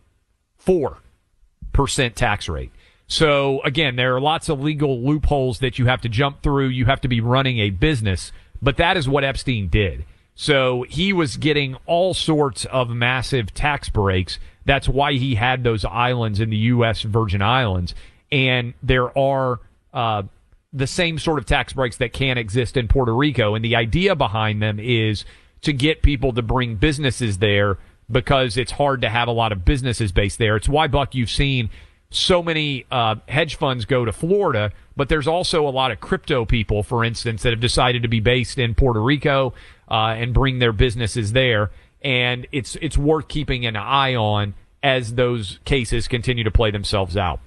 4% 0.66 2.14
tax 2.14 2.48
rate. 2.50 2.72
So 3.08 3.62
again, 3.64 3.96
there 3.96 4.16
are 4.16 4.22
lots 4.22 4.50
of 4.50 4.62
legal 4.62 5.02
loopholes 5.02 5.60
that 5.60 5.80
you 5.80 5.88
have 5.88 6.02
to 6.02 6.10
jump 6.10 6.42
through. 6.42 6.68
You 6.68 6.86
have 6.86 7.02
to 7.02 7.08
be 7.08 7.22
running 7.22 7.60
a 7.60 7.70
business, 7.70 8.32
but 8.62 8.78
that 8.78 8.98
is 8.98 9.08
what 9.08 9.24
Epstein 9.24 9.70
did. 9.70 10.06
So 10.36 10.84
he 10.84 11.14
was 11.14 11.38
getting 11.38 11.76
all 11.86 12.14
sorts 12.14 12.66
of 12.66 12.90
massive 12.90 13.54
tax 13.54 13.90
breaks. 13.90 14.40
That's 14.66 14.88
why 14.88 15.14
he 15.14 15.36
had 15.36 15.64
those 15.64 15.84
islands 15.86 16.40
in 16.40 16.50
the 16.50 16.58
U.S. 16.58 17.02
Virgin 17.02 17.42
Islands. 17.42 17.94
And 18.32 18.74
there 18.82 19.18
are 19.18 19.60
uh, 19.94 20.24
the 20.74 20.88
same 20.88 21.20
sort 21.20 21.40
of 21.40 21.46
tax 21.46 21.74
breaks 21.74 21.98
that 21.98 22.14
can 22.14 22.38
exist 22.38 22.78
in 22.78 22.88
Puerto 22.88 23.14
Rico. 23.14 23.56
And 23.56 23.64
the 23.64 23.76
idea 23.76 24.16
behind 24.16 24.62
them 24.62 24.80
is 24.80 25.26
to 25.62 25.74
get 25.74 26.02
people 26.02 26.34
to 26.34 26.42
bring 26.42 26.76
businesses 26.76 27.40
there 27.40 27.78
because 28.10 28.58
it's 28.58 28.74
hard 28.74 29.02
to 29.02 29.10
have 29.10 29.28
a 29.28 29.32
lot 29.32 29.52
of 29.52 29.64
businesses 29.64 30.12
based 30.12 30.38
there. 30.38 30.56
It's 30.56 30.70
why, 30.70 30.88
Buck, 30.88 31.16
you've 31.16 31.30
seen 31.30 31.70
so 32.10 32.44
many 32.44 32.86
uh, 32.92 33.16
hedge 33.28 33.56
funds 33.56 33.86
go 33.86 34.04
to 34.04 34.12
Florida, 34.12 34.72
but 34.98 35.08
there's 35.08 35.28
also 35.28 35.68
a 35.68 35.72
lot 35.72 35.92
of 35.92 36.02
crypto 36.02 36.46
people, 36.46 36.84
for 36.84 37.06
instance, 37.06 37.44
that 37.44 37.52
have 37.52 37.62
decided 37.62 38.02
to 38.02 38.10
be 38.10 38.20
based 38.20 38.58
in 38.58 38.76
Puerto 38.76 39.02
Rico 39.02 39.54
uh, 39.90 40.16
and 40.18 40.34
bring 40.34 40.60
their 40.60 40.74
businesses 40.74 41.32
there. 41.32 41.72
And 42.02 42.48
it's 42.52 42.76
it's 42.82 42.98
worth 42.98 43.28
keeping 43.28 43.66
an 43.66 43.76
eye 43.76 44.16
on 44.16 44.56
as 44.84 45.14
those 45.16 45.60
cases 45.64 46.08
continue 46.08 46.44
to 46.44 46.52
play 46.52 46.72
themselves 46.72 47.16
out. 47.16 47.40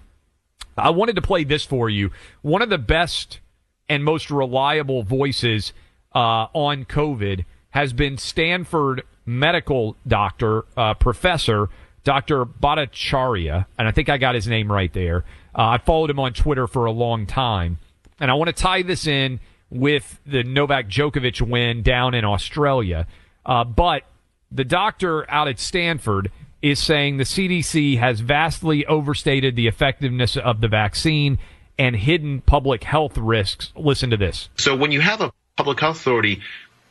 I 0.77 0.91
wanted 0.91 1.17
to 1.17 1.23
play 1.23 1.45
this 1.45 1.65
for 1.65 1.89
you. 1.89 2.11
One 2.43 2.63
of 2.63 2.71
the 2.71 2.79
best 2.79 3.41
and 3.89 4.05
most 4.05 4.31
reliable 4.31 5.03
voices 5.03 5.73
uh, 6.15 6.47
on 6.53 6.85
COVID 6.85 7.45
has 7.71 7.93
been 7.93 8.19
Stanford 8.19 9.03
medical 9.27 9.97
doctor, 10.07 10.65
uh, 10.77 10.95
professor, 10.95 11.69
Dr. 12.05 12.45
Bhattacharya. 12.45 13.67
And 13.79 13.89
I 13.89 13.91
think 13.91 14.09
I 14.09 14.19
got 14.19 14.35
his 14.35 14.47
name 14.47 14.71
right 14.71 14.93
there. 14.93 15.25
Uh, 15.57 15.69
I 15.69 15.79
followed 15.79 16.11
him 16.11 16.21
on 16.21 16.33
Twitter 16.33 16.67
for 16.67 16.85
a 16.85 16.93
long 16.93 17.27
time. 17.27 17.79
And 18.21 18.31
I 18.31 18.35
want 18.35 18.55
to 18.55 18.63
tie 18.63 18.83
this 18.83 19.07
in 19.07 19.41
with 19.71 20.21
the 20.27 20.45
Novak 20.45 20.89
Djokovic 20.89 21.41
win 21.41 21.83
down 21.83 22.15
in 22.15 22.25
Australia. 22.25 23.07
Uh, 23.45 23.65
but 23.65 24.05
the 24.53 24.65
doctor 24.65 25.29
out 25.31 25.49
at 25.49 25.59
Stanford 25.59 26.31
is 26.65 26.79
saying 26.79 27.19
the 27.19 27.25
CDC 27.25 27.99
has 27.99 28.21
vastly 28.21 28.87
overstated 28.87 29.55
the 29.55 29.67
effectiveness 29.67 30.35
of 30.35 30.63
the 30.63 30.69
vaccine 30.69 31.39
and 31.79 31.95
hidden 31.95 32.41
public 32.41 32.85
health 32.85 33.19
risks. 33.19 33.71
Listen 33.77 34.09
to 34.09 34.17
this. 34.17 34.49
So 34.57 34.75
when 34.75 34.91
you 34.91 35.03
have 35.03 35.21
a 35.21 35.31
public 35.57 35.79
health 35.79 35.97
authority 35.97 36.41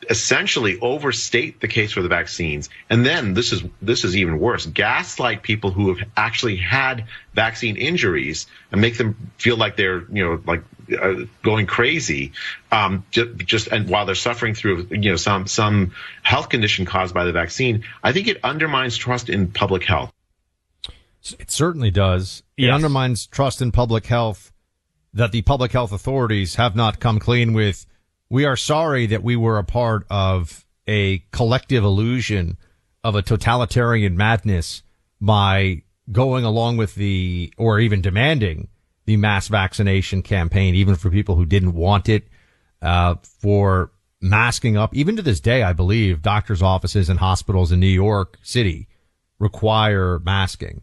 essentially 0.09 0.77
overstate 0.79 1.59
the 1.59 1.67
case 1.67 1.93
for 1.93 2.01
the 2.01 2.09
vaccines 2.09 2.69
and 2.89 3.05
then 3.05 3.33
this 3.33 3.53
is 3.53 3.63
this 3.81 4.03
is 4.03 4.17
even 4.17 4.37
worse 4.37 4.65
gaslight 4.65 5.41
people 5.41 5.71
who 5.71 5.93
have 5.93 6.09
actually 6.17 6.57
had 6.57 7.05
vaccine 7.33 7.77
injuries 7.77 8.45
and 8.69 8.81
make 8.81 8.97
them 8.97 9.31
feel 9.37 9.55
like 9.55 9.77
they're 9.77 10.03
you 10.11 10.25
know 10.25 10.41
like 10.45 10.61
going 11.43 11.65
crazy 11.65 12.31
um, 12.71 13.05
just, 13.11 13.37
just 13.37 13.67
and 13.67 13.89
while 13.89 14.05
they're 14.05 14.15
suffering 14.15 14.55
through 14.55 14.87
you 14.91 15.11
know 15.11 15.15
some 15.15 15.47
some 15.47 15.93
health 16.21 16.49
condition 16.49 16.85
caused 16.85 17.13
by 17.13 17.23
the 17.23 17.31
vaccine 17.31 17.83
i 18.03 18.11
think 18.11 18.27
it 18.27 18.39
undermines 18.43 18.97
trust 18.97 19.29
in 19.29 19.47
public 19.47 19.83
health. 19.83 20.11
It 21.39 21.51
certainly 21.51 21.91
does. 21.91 22.43
It 22.57 22.69
undermines 22.69 23.27
trust 23.27 23.61
in 23.61 23.71
public 23.71 24.05
health 24.05 24.51
that 25.13 25.31
the 25.31 25.41
public 25.41 25.71
health 25.71 25.91
authorities 25.91 26.55
have 26.55 26.75
not 26.75 26.99
come 26.99 27.19
clean 27.19 27.53
with. 27.53 27.85
We 28.29 28.45
are 28.45 28.57
sorry 28.57 29.05
that 29.07 29.23
we 29.23 29.35
were 29.35 29.57
a 29.57 29.63
part 29.63 30.05
of 30.09 30.65
a 30.87 31.19
collective 31.31 31.83
illusion 31.83 32.57
of 33.03 33.15
a 33.15 33.21
totalitarian 33.21 34.17
madness 34.17 34.83
by 35.21 35.83
going 36.11 36.43
along 36.43 36.77
with 36.77 36.95
the, 36.95 37.53
or 37.57 37.79
even 37.79 38.01
demanding 38.01 38.67
the 39.05 39.17
mass 39.17 39.47
vaccination 39.47 40.21
campaign, 40.21 40.75
even 40.75 40.95
for 40.95 41.09
people 41.09 41.35
who 41.35 41.45
didn't 41.45 41.73
want 41.73 42.09
it, 42.09 42.27
uh, 42.81 43.15
for 43.21 43.91
masking 44.21 44.77
up. 44.77 44.95
Even 44.95 45.15
to 45.17 45.21
this 45.21 45.39
day, 45.39 45.63
I 45.63 45.73
believe 45.73 46.21
doctors' 46.21 46.61
offices 46.61 47.09
and 47.09 47.19
hospitals 47.19 47.71
in 47.71 47.79
New 47.79 47.87
York 47.87 48.37
City 48.41 48.87
require 49.39 50.19
masking, 50.19 50.81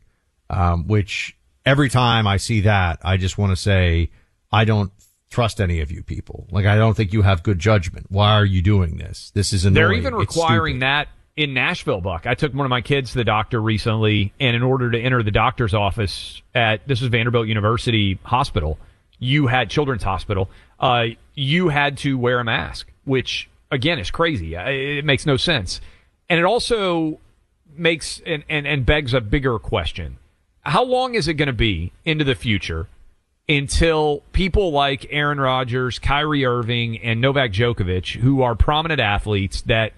um, 0.50 0.86
which 0.86 1.36
every 1.64 1.88
time 1.88 2.26
I 2.26 2.36
see 2.36 2.60
that, 2.62 3.00
I 3.02 3.16
just 3.16 3.38
want 3.38 3.52
to 3.52 3.56
say, 3.56 4.10
I 4.52 4.64
don't 4.64 4.92
trust 5.30 5.60
any 5.60 5.80
of 5.80 5.90
you 5.90 6.02
people. 6.02 6.46
Like, 6.50 6.66
I 6.66 6.76
don't 6.76 6.94
think 6.94 7.12
you 7.12 7.22
have 7.22 7.42
good 7.42 7.58
judgment. 7.58 8.06
Why 8.10 8.32
are 8.32 8.44
you 8.44 8.60
doing 8.60 8.98
this? 8.98 9.30
This 9.30 9.52
is 9.52 9.64
annoying. 9.64 9.74
They're 9.74 9.92
even 9.92 10.14
requiring 10.14 10.80
that 10.80 11.08
in 11.40 11.54
Nashville, 11.54 12.00
Buck. 12.00 12.26
I 12.26 12.34
took 12.34 12.52
one 12.52 12.66
of 12.66 12.70
my 12.70 12.82
kids 12.82 13.12
to 13.12 13.18
the 13.18 13.24
doctor 13.24 13.60
recently, 13.62 14.32
and 14.38 14.54
in 14.54 14.62
order 14.62 14.90
to 14.90 14.98
enter 15.00 15.22
the 15.22 15.30
doctor's 15.30 15.72
office 15.72 16.42
at 16.54 16.86
this 16.86 17.00
is 17.00 17.08
Vanderbilt 17.08 17.48
University 17.48 18.18
Hospital, 18.24 18.78
you 19.18 19.46
had 19.46 19.70
Children's 19.70 20.02
Hospital. 20.02 20.50
Uh, 20.78 21.06
you 21.34 21.68
had 21.68 21.96
to 21.98 22.18
wear 22.18 22.40
a 22.40 22.44
mask, 22.44 22.92
which 23.04 23.48
again 23.70 23.98
is 23.98 24.10
crazy. 24.10 24.54
Uh, 24.54 24.68
It 24.68 25.04
makes 25.04 25.24
no 25.24 25.36
sense, 25.38 25.80
and 26.28 26.38
it 26.38 26.44
also 26.44 27.18
makes 27.74 28.20
and 28.26 28.44
and, 28.48 28.66
and 28.66 28.84
begs 28.84 29.14
a 29.14 29.20
bigger 29.20 29.58
question: 29.58 30.18
How 30.62 30.84
long 30.84 31.14
is 31.14 31.26
it 31.26 31.34
going 31.34 31.46
to 31.46 31.52
be 31.52 31.92
into 32.04 32.24
the 32.24 32.34
future? 32.34 32.86
until 33.48 34.22
people 34.32 34.70
like 34.70 35.08
Aaron 35.10 35.40
Rodgers, 35.40 35.98
Kyrie 35.98 36.44
Irving, 36.44 36.98
and 36.98 37.20
Novak 37.20 37.50
Djokovic, 37.50 38.20
who 38.20 38.42
are 38.42 38.54
prominent 38.54 39.00
athletes 39.00 39.62
that 39.62 39.92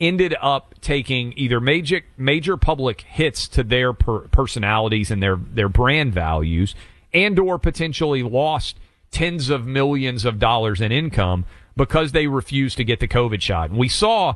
ended 0.00 0.34
up 0.40 0.74
taking 0.80 1.32
either 1.36 1.60
major 1.60 2.02
major 2.16 2.56
public 2.56 3.00
hits 3.02 3.48
to 3.48 3.64
their 3.64 3.92
per- 3.92 4.28
personalities 4.28 5.10
and 5.10 5.22
their 5.22 5.36
their 5.36 5.68
brand 5.68 6.12
values, 6.12 6.74
and 7.12 7.38
or 7.38 7.58
potentially 7.58 8.22
lost 8.22 8.78
tens 9.10 9.50
of 9.50 9.66
millions 9.66 10.24
of 10.24 10.38
dollars 10.38 10.80
in 10.80 10.92
income 10.92 11.44
because 11.76 12.12
they 12.12 12.26
refused 12.26 12.76
to 12.76 12.84
get 12.84 13.00
the 13.00 13.08
COVID 13.08 13.40
shot. 13.40 13.70
We 13.70 13.88
saw 13.88 14.34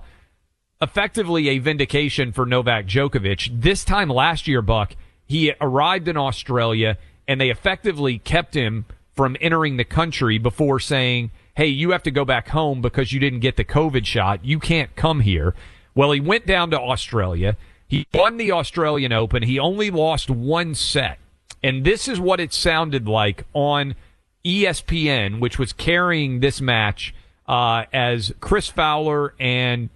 effectively 0.81 1.49
a 1.49 1.59
vindication 1.59 2.33
for 2.33 2.47
Novak 2.47 2.87
Djokovic. 2.87 3.61
This 3.61 3.85
time 3.85 4.09
last 4.09 4.49
year, 4.49 4.63
Buck, 4.63 4.97
he 5.27 5.53
arrived 5.61 6.09
in 6.09 6.17
Australia 6.17 6.99
and 7.29 7.41
they 7.41 7.51
effectively 7.51 8.19
kept 8.19 8.55
him 8.55 8.85
from 9.15 9.37
entering 9.41 9.77
the 9.77 9.85
country 9.85 10.39
before 10.39 10.81
saying, 10.81 11.31
Hey, 11.55 11.67
you 11.67 11.91
have 11.91 12.03
to 12.05 12.11
go 12.11 12.25
back 12.25 12.49
home 12.49 12.81
because 12.81 13.13
you 13.13 13.21
didn't 13.21 13.41
get 13.41 13.57
the 13.57 13.65
COVID 13.65 14.07
shot. 14.07 14.45
You 14.45 14.59
can't 14.59 14.95
come 14.97 15.21
here. 15.21 15.55
Well, 15.95 16.13
he 16.13 16.21
went 16.21 16.47
down 16.47 16.71
to 16.71 16.81
Australia. 16.81 17.57
He 17.87 18.07
won 18.15 18.39
the 18.39 18.53
Australian 18.53 19.13
Open. 19.13 19.43
He 19.43 19.59
only 19.59 19.91
lost 19.91 20.31
one 20.31 20.75
set. 20.75 21.19
And 21.63 21.85
this 21.85 22.09
is 22.09 22.19
what 22.19 22.41
it 22.41 22.53
sounded 22.55 23.07
like 23.07 23.45
on 23.53 23.95
ESPN, 24.45 25.41
which 25.41 25.59
was 25.59 25.73
carrying 25.73 26.41
this 26.41 26.61
match 26.61 27.15
uh, 27.47 27.85
as 27.93 28.33
Chris 28.41 28.69
Fowler 28.69 29.35
and 29.39 29.91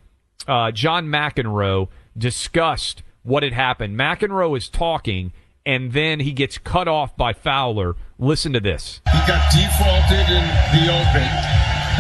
uh, 0.47 0.71
John 0.73 1.07
McEnroe 1.07 1.89
discussed 2.17 3.03
what 3.23 3.43
had 3.43 3.53
happened. 3.53 3.99
McEnroe 3.99 4.57
is 4.57 4.69
talking, 4.69 5.33
and 5.65 5.93
then 5.93 6.21
he 6.21 6.33
gets 6.33 6.59
cut 6.59 6.87
off 6.87 7.17
by 7.17 7.33
Fowler. 7.33 7.97
Listen 8.19 8.57
to 8.57 8.61
this. 8.65 9.05
He 9.13 9.21
got 9.29 9.45
defaulted 9.53 10.25
in 10.33 10.45
the 10.73 10.89
Open 10.89 11.29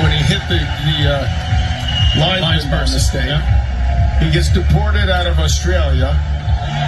when 0.00 0.16
he 0.16 0.20
hit 0.24 0.40
the, 0.48 0.64
the 0.88 0.98
uh, 1.12 1.28
linesman 2.16 2.72
by 2.72 2.88
mistake. 2.88 3.36
He 4.24 4.32
gets 4.32 4.48
deported 4.48 5.12
out 5.12 5.28
of 5.28 5.36
Australia. 5.36 6.16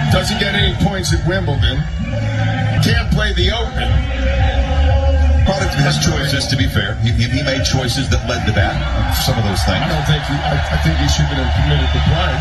Doesn't 0.09 0.41
get 0.41 0.57
any 0.57 0.73
points 0.81 1.13
at 1.13 1.21
Wimbledon. 1.29 1.77
Can't 2.81 3.05
play 3.13 3.29
the 3.37 3.53
Open. 3.53 3.85
Product 5.45 5.77
of 5.77 5.81
his 5.85 6.01
choices, 6.01 6.49
to 6.49 6.57
be 6.57 6.65
fair. 6.65 6.97
He, 7.05 7.13
he 7.13 7.29
he 7.29 7.41
made 7.45 7.61
choices 7.61 8.09
that 8.09 8.25
led 8.25 8.49
to 8.49 8.53
that. 8.57 8.73
Some 9.25 9.37
of 9.37 9.45
those 9.45 9.61
things. 9.61 9.77
I 9.77 9.93
don't 9.93 10.09
think 10.09 10.25
he. 10.25 10.33
I, 10.41 10.57
I 10.57 10.77
think 10.81 10.97
he 10.97 11.09
should 11.09 11.29
have 11.29 11.37
been 11.37 11.53
permitted 11.53 11.89
to 11.89 12.01
play. 12.01 12.33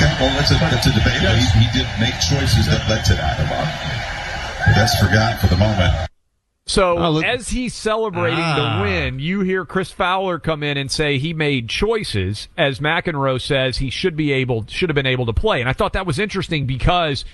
Okay, 0.00 0.12
well, 0.16 0.32
that's 0.40 0.52
a, 0.52 0.56
that's 0.56 0.88
a 0.88 0.92
debate, 0.96 1.20
but 1.20 1.36
he, 1.36 1.44
he 1.60 1.68
did 1.76 1.88
make 2.00 2.16
choices 2.16 2.64
that 2.72 2.80
led 2.88 3.04
to 3.12 3.14
that. 3.20 3.36
But 3.44 3.68
that's 4.72 4.96
forgotten 4.96 5.36
for 5.36 5.52
the 5.52 5.60
moment. 5.60 5.92
So 6.66 6.96
Oh, 6.98 7.20
as 7.20 7.50
he's 7.50 7.74
celebrating 7.74 8.38
Ah. 8.40 8.78
the 8.78 8.82
win, 8.82 9.18
you 9.18 9.40
hear 9.40 9.66
Chris 9.66 9.90
Fowler 9.90 10.38
come 10.38 10.62
in 10.62 10.78
and 10.78 10.90
say 10.90 11.18
he 11.18 11.34
made 11.34 11.68
choices, 11.68 12.48
as 12.56 12.80
McEnroe 12.80 13.40
says 13.40 13.78
he 13.78 13.90
should 13.90 14.16
be 14.16 14.32
able 14.32 14.64
should 14.66 14.88
have 14.88 14.94
been 14.94 15.04
able 15.06 15.26
to 15.26 15.32
play. 15.34 15.60
And 15.60 15.68
I 15.68 15.74
thought 15.74 15.92
that 15.92 16.06
was 16.06 16.18
interesting 16.18 16.66
because 16.66 17.24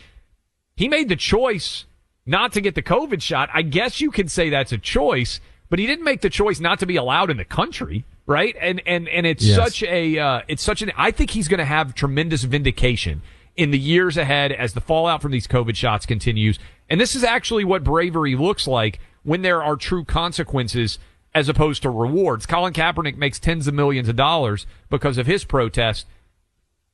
he 0.77 0.89
made 0.89 1.09
the 1.09 1.17
choice 1.17 1.85
not 2.27 2.53
to 2.55 2.61
get 2.61 2.75
the 2.75 2.83
COVID 2.83 3.23
shot. 3.23 3.49
I 3.55 3.63
guess 3.63 4.01
you 4.01 4.11
could 4.11 4.31
say 4.33 4.51
that's 4.51 4.73
a 4.73 4.79
choice, 4.79 5.41
but 5.69 5.79
he 5.79 5.87
didn't 5.87 6.05
make 6.05 6.23
the 6.23 6.31
choice 6.31 6.59
not 6.59 6.81
to 6.81 6.87
be 6.87 6.97
allowed 6.97 7.31
in 7.31 7.37
the 7.37 7.45
country, 7.45 8.05
right? 8.27 8.57
And 8.61 8.83
and 8.85 9.09
and 9.09 9.27
it's 9.27 9.45
Yes. 9.45 9.57
such 9.57 9.83
a 9.85 10.19
uh, 10.19 10.41
it's 10.49 10.63
such 10.63 10.83
an 10.83 10.91
I 10.97 11.13
think 11.13 11.31
he's 11.31 11.47
going 11.47 11.59
to 11.59 11.65
have 11.65 11.95
tremendous 11.95 12.43
vindication 12.43 13.23
in 13.57 13.71
the 13.71 13.79
years 13.79 14.17
ahead 14.17 14.51
as 14.51 14.73
the 14.73 14.81
fallout 14.81 15.23
from 15.23 15.31
these 15.31 15.47
COVID 15.47 15.77
shots 15.77 16.05
continues. 16.05 16.59
And 16.89 17.01
this 17.01 17.15
is 17.15 17.23
actually 17.23 17.63
what 17.65 17.85
bravery 17.85 18.35
looks 18.35 18.67
like 18.67 18.99
when 19.23 19.43
there 19.43 19.63
are 19.63 19.77
true 19.77 20.05
consequences 20.05 20.99
as 21.35 21.49
opposed 21.49 21.83
to 21.83 21.91
rewards. 21.91 22.47
Colin 22.47 22.73
Kaepernick 22.73 23.17
makes 23.17 23.39
tens 23.39 23.67
of 23.67 23.75
millions 23.75 24.09
of 24.09 24.17
dollars 24.17 24.67
because 24.89 25.19
of 25.19 25.27
his 25.27 25.45
protest. 25.45 26.07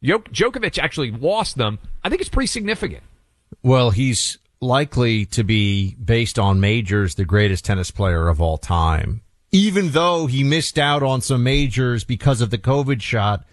Jok- 0.05 0.31
Djokovic 0.31 0.79
actually 0.79 1.11
lost 1.11 1.57
them. 1.57 1.79
I 2.05 2.09
think 2.09 2.21
it's 2.21 2.31
pretty 2.31 2.49
significant. 2.49 3.03
Well, 3.63 3.91
he's 3.91 4.39
likely 4.61 5.25
to 5.27 5.45
be, 5.45 5.95
based 5.95 6.39
on 6.39 6.61
majors, 6.61 7.15
the 7.15 7.25
greatest 7.25 7.65
tennis 7.65 7.91
player 7.91 8.29
of 8.29 8.41
all 8.41 8.59
time. 8.59 9.23
Even 9.53 9.91
though 9.91 10.27
he 10.27 10.45
missed 10.45 10.79
out 10.79 11.03
on 11.03 11.21
some 11.21 11.43
majors 11.43 12.05
because 12.05 12.41
of 12.41 12.51
the 12.51 12.59
COVID 12.59 13.01
shot 13.01 13.45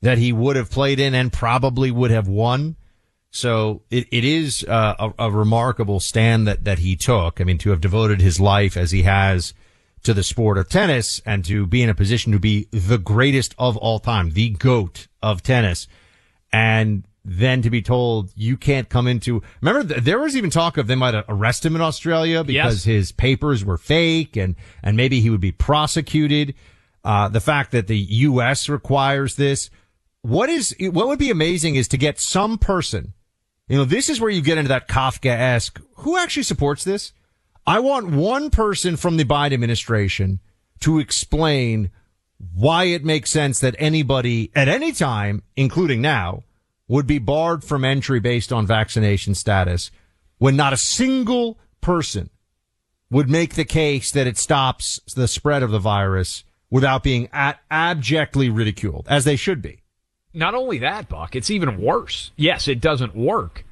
that 0.00 0.18
he 0.18 0.32
would 0.32 0.56
have 0.56 0.70
played 0.70 0.98
in 0.98 1.14
and 1.14 1.32
probably 1.32 1.90
would 1.90 2.10
have 2.10 2.26
won. 2.26 2.76
So 3.34 3.80
it, 3.90 4.06
it 4.12 4.24
is 4.24 4.62
uh, 4.68 4.94
a, 5.18 5.26
a 5.26 5.30
remarkable 5.30 6.00
stand 6.00 6.46
that, 6.46 6.64
that 6.64 6.80
he 6.80 6.96
took. 6.96 7.40
I 7.40 7.44
mean, 7.44 7.56
to 7.58 7.70
have 7.70 7.80
devoted 7.80 8.20
his 8.20 8.38
life 8.38 8.76
as 8.76 8.90
he 8.90 9.02
has 9.04 9.54
to 10.02 10.12
the 10.12 10.22
sport 10.22 10.58
of 10.58 10.68
tennis 10.68 11.20
and 11.24 11.42
to 11.46 11.66
be 11.66 11.82
in 11.82 11.88
a 11.88 11.94
position 11.94 12.32
to 12.32 12.38
be 12.38 12.68
the 12.70 12.98
greatest 12.98 13.54
of 13.58 13.76
all 13.78 13.98
time, 13.98 14.32
the 14.32 14.50
GOAT 14.50 15.06
of 15.22 15.42
tennis. 15.42 15.88
And 16.52 17.04
then 17.24 17.62
to 17.62 17.70
be 17.70 17.80
told 17.80 18.30
you 18.36 18.58
can't 18.58 18.90
come 18.90 19.06
into, 19.06 19.42
remember 19.62 19.94
th- 19.94 20.04
there 20.04 20.18
was 20.18 20.36
even 20.36 20.50
talk 20.50 20.76
of 20.76 20.86
they 20.86 20.94
might 20.94 21.14
arrest 21.28 21.64
him 21.64 21.74
in 21.74 21.80
Australia 21.80 22.44
because 22.44 22.84
Yes. 22.84 22.84
his 22.84 23.12
papers 23.12 23.64
were 23.64 23.78
fake 23.78 24.36
and, 24.36 24.56
and 24.82 24.94
maybe 24.94 25.20
he 25.20 25.30
would 25.30 25.40
be 25.40 25.52
prosecuted. 25.52 26.54
Uh, 27.02 27.28
the 27.28 27.40
fact 27.40 27.72
that 27.72 27.86
the 27.86 27.96
U.S. 27.98 28.68
requires 28.68 29.36
this. 29.36 29.70
What 30.20 30.48
is, 30.50 30.76
what 30.78 31.08
would 31.08 31.18
be 31.18 31.30
amazing 31.30 31.76
is 31.76 31.88
to 31.88 31.96
get 31.96 32.20
some 32.20 32.58
person, 32.58 33.12
you 33.72 33.78
know, 33.78 33.86
this 33.86 34.10
is 34.10 34.20
where 34.20 34.28
you 34.28 34.42
get 34.42 34.58
into 34.58 34.68
that 34.68 34.86
Kafka-esque, 34.86 35.80
who 35.94 36.18
actually 36.18 36.42
supports 36.42 36.84
this? 36.84 37.14
I 37.66 37.78
want 37.78 38.10
one 38.10 38.50
person 38.50 38.98
from 38.98 39.16
the 39.16 39.24
Biden 39.24 39.54
administration 39.54 40.40
to 40.80 40.98
explain 40.98 41.90
why 42.54 42.84
it 42.84 43.02
makes 43.02 43.30
sense 43.30 43.60
that 43.60 43.74
anybody 43.78 44.52
at 44.54 44.68
any 44.68 44.92
time, 44.92 45.42
including 45.56 46.02
now, 46.02 46.42
would 46.86 47.06
be 47.06 47.18
barred 47.18 47.64
from 47.64 47.82
entry 47.82 48.20
based 48.20 48.52
on 48.52 48.66
vaccination 48.66 49.34
status 49.34 49.90
when 50.36 50.54
not 50.54 50.74
a 50.74 50.76
single 50.76 51.58
person 51.80 52.28
would 53.10 53.30
make 53.30 53.54
the 53.54 53.64
case 53.64 54.10
that 54.10 54.26
it 54.26 54.36
stops 54.36 55.00
the 55.16 55.26
spread 55.26 55.62
of 55.62 55.70
the 55.70 55.78
virus 55.78 56.44
without 56.68 57.02
being 57.02 57.26
abjectly 57.32 58.50
ridiculed, 58.50 59.06
as 59.08 59.24
they 59.24 59.36
should 59.36 59.62
be. 59.62 59.81
Not 60.34 60.54
only 60.54 60.78
that, 60.78 61.08
Buck, 61.08 61.36
it's 61.36 61.50
even 61.50 61.80
worse. 61.80 62.30
Yes, 62.36 62.68
it 62.68 62.80
doesn't 62.80 63.14
work, 63.14 63.64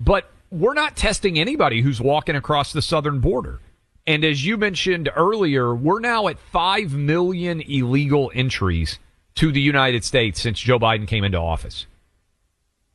but 0.00 0.30
we're 0.50 0.74
not 0.74 0.96
testing 0.96 1.38
anybody 1.38 1.82
who's 1.82 2.00
walking 2.00 2.34
across 2.34 2.72
the 2.72 2.82
southern 2.82 3.20
border. 3.20 3.60
And 4.06 4.24
as 4.24 4.44
you 4.44 4.56
mentioned 4.56 5.08
earlier, 5.14 5.74
we're 5.74 6.00
now 6.00 6.26
at 6.28 6.38
5 6.38 6.94
million 6.94 7.60
illegal 7.60 8.32
entries 8.34 8.98
to 9.36 9.52
the 9.52 9.60
United 9.60 10.04
States 10.04 10.40
since 10.40 10.58
Joe 10.58 10.78
Biden 10.78 11.06
came 11.06 11.22
into 11.22 11.38
office. 11.38 11.86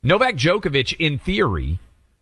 Novak 0.02 0.36
Djokovic, 0.36 0.94
in 0.98 1.18
theory, 1.18 1.78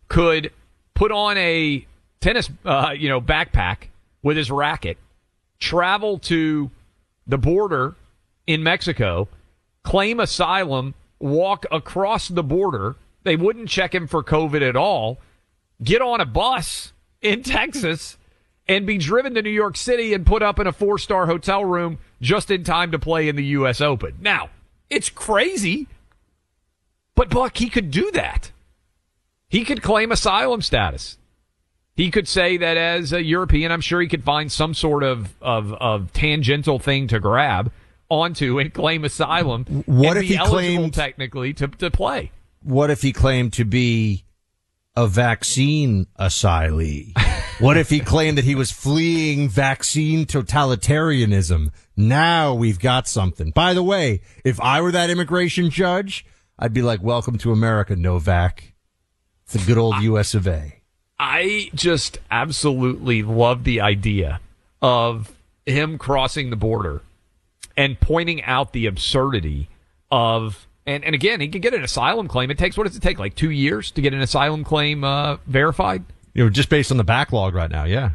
could 0.07 0.51
put 0.93 1.11
on 1.11 1.37
a 1.37 1.85
tennis, 2.21 2.49
uh, 2.63 2.93
you 2.97 3.09
know, 3.09 3.19
backpack 3.19 3.89
with 4.23 4.37
his 4.37 4.49
racket, 4.49 4.97
travel 5.59 6.17
to 6.19 6.71
the 7.27 7.37
border 7.37 7.95
in 8.47 8.63
Mexico, 8.63 9.27
claim 9.85 10.19
asylum, 10.19 10.95
walk 11.19 11.65
across 11.71 12.27
the 12.27 12.43
border. 12.43 12.95
They 13.23 13.37
wouldn't 13.37 13.69
check 13.69 13.95
him 13.95 14.07
for 14.07 14.23
COVID 14.23 14.67
at 14.67 14.75
all. 14.75 15.19
Get 15.81 16.01
on 16.01 16.19
a 16.19 16.25
bus 16.25 16.91
in 17.21 17.43
Texas 17.43 18.17
and 18.67 18.85
be 18.85 18.97
driven 18.97 19.35
to 19.35 19.41
New 19.41 19.49
York 19.49 19.77
City 19.77 20.13
and 20.13 20.25
put 20.25 20.41
up 20.41 20.59
in 20.59 20.67
a 20.67 20.73
four 20.73 20.97
star 20.97 21.27
hotel 21.27 21.63
room 21.63 21.99
just 22.21 22.51
in 22.51 22.63
time 22.63 22.91
to 22.91 22.99
play 22.99 23.29
in 23.29 23.35
the 23.35 23.45
U.S. 23.45 23.79
Open. 23.79 24.15
Now, 24.19 24.49
it's 24.89 25.09
crazy, 25.09 25.87
but 27.13 27.29
Buck, 27.29 27.57
he 27.57 27.69
could 27.69 27.91
do 27.91 28.11
that. 28.11 28.51
He 29.47 29.63
could 29.63 29.81
claim 29.81 30.11
asylum 30.11 30.61
status. 30.61 31.17
He 31.95 32.11
could 32.11 32.27
say 32.27 32.57
that 32.57 32.75
as 32.75 33.13
a 33.13 33.23
European, 33.23 33.71
I'm 33.71 33.81
sure 33.81 34.01
he 34.01 34.07
could 34.07 34.23
find 34.23 34.51
some 34.51 34.73
sort 34.73 35.03
of, 35.03 35.33
of, 35.41 35.71
of 35.73 36.11
tangential 36.11 36.77
thing 36.77 37.07
to 37.07 37.19
grab 37.19 37.71
onto 38.09 38.59
and 38.59 38.73
claim 38.73 39.03
asylum. 39.03 39.83
What 39.85 40.17
if 40.17 40.23
he 40.23 40.37
claimed- 40.37 40.93
technically 40.93 41.53
to, 41.53 41.67
to 41.67 41.91
play? 41.91 42.31
What 42.61 42.89
if 42.89 43.01
he 43.01 43.13
claimed 43.13 43.53
to 43.53 43.65
be 43.65 44.25
a 44.95 45.07
vaccine 45.07 46.07
asylee? 46.19 47.13
what 47.59 47.77
if 47.77 47.89
he 47.89 47.99
claimed 47.99 48.37
that 48.37 48.45
he 48.45 48.55
was 48.55 48.71
fleeing 48.71 49.49
vaccine 49.49 50.25
totalitarianism? 50.25 51.71
Now 51.95 52.53
we've 52.53 52.79
got 52.79 53.07
something. 53.07 53.51
By 53.51 53.73
the 53.73 53.83
way, 53.83 54.21
if 54.43 54.59
I 54.61 54.81
were 54.81 54.91
that 54.91 55.09
immigration 55.09 55.69
judge, 55.69 56.25
I'd 56.57 56.73
be 56.73 56.81
like, 56.81 57.03
welcome 57.03 57.37
to 57.39 57.51
America, 57.51 57.95
Novak. 57.95 58.73
It's 59.43 59.53
the 59.53 59.59
good 59.59 59.77
old 59.77 60.01
US 60.01 60.33
of 60.33 60.47
A. 60.47 60.81
I 61.19 61.69
just 61.73 62.17
absolutely 62.31 63.23
love 63.23 63.63
the 63.63 63.81
idea 63.81 64.39
of 64.81 65.31
him 65.65 65.97
crossing 65.97 66.49
the 66.49 66.55
border 66.55 67.01
and 67.77 67.99
pointing 67.99 68.43
out 68.43 68.73
the 68.73 68.85
absurdity 68.85 69.69
of 70.11 70.67
and, 70.85 71.03
and 71.03 71.15
again 71.15 71.41
he 71.41 71.47
can 71.47 71.61
get 71.61 71.73
an 71.73 71.83
asylum 71.83 72.27
claim. 72.27 72.51
It 72.51 72.57
takes 72.57 72.77
what 72.77 72.87
does 72.87 72.95
it 72.95 73.01
take? 73.01 73.19
Like 73.19 73.35
two 73.35 73.51
years 73.51 73.91
to 73.91 74.01
get 74.01 74.13
an 74.13 74.21
asylum 74.21 74.63
claim 74.63 75.03
uh, 75.03 75.37
verified? 75.47 76.03
You 76.33 76.43
know, 76.43 76.49
just 76.49 76.69
based 76.69 76.91
on 76.91 76.97
the 76.97 77.03
backlog 77.03 77.53
right 77.55 77.71
now, 77.71 77.85
yeah. 77.85 78.11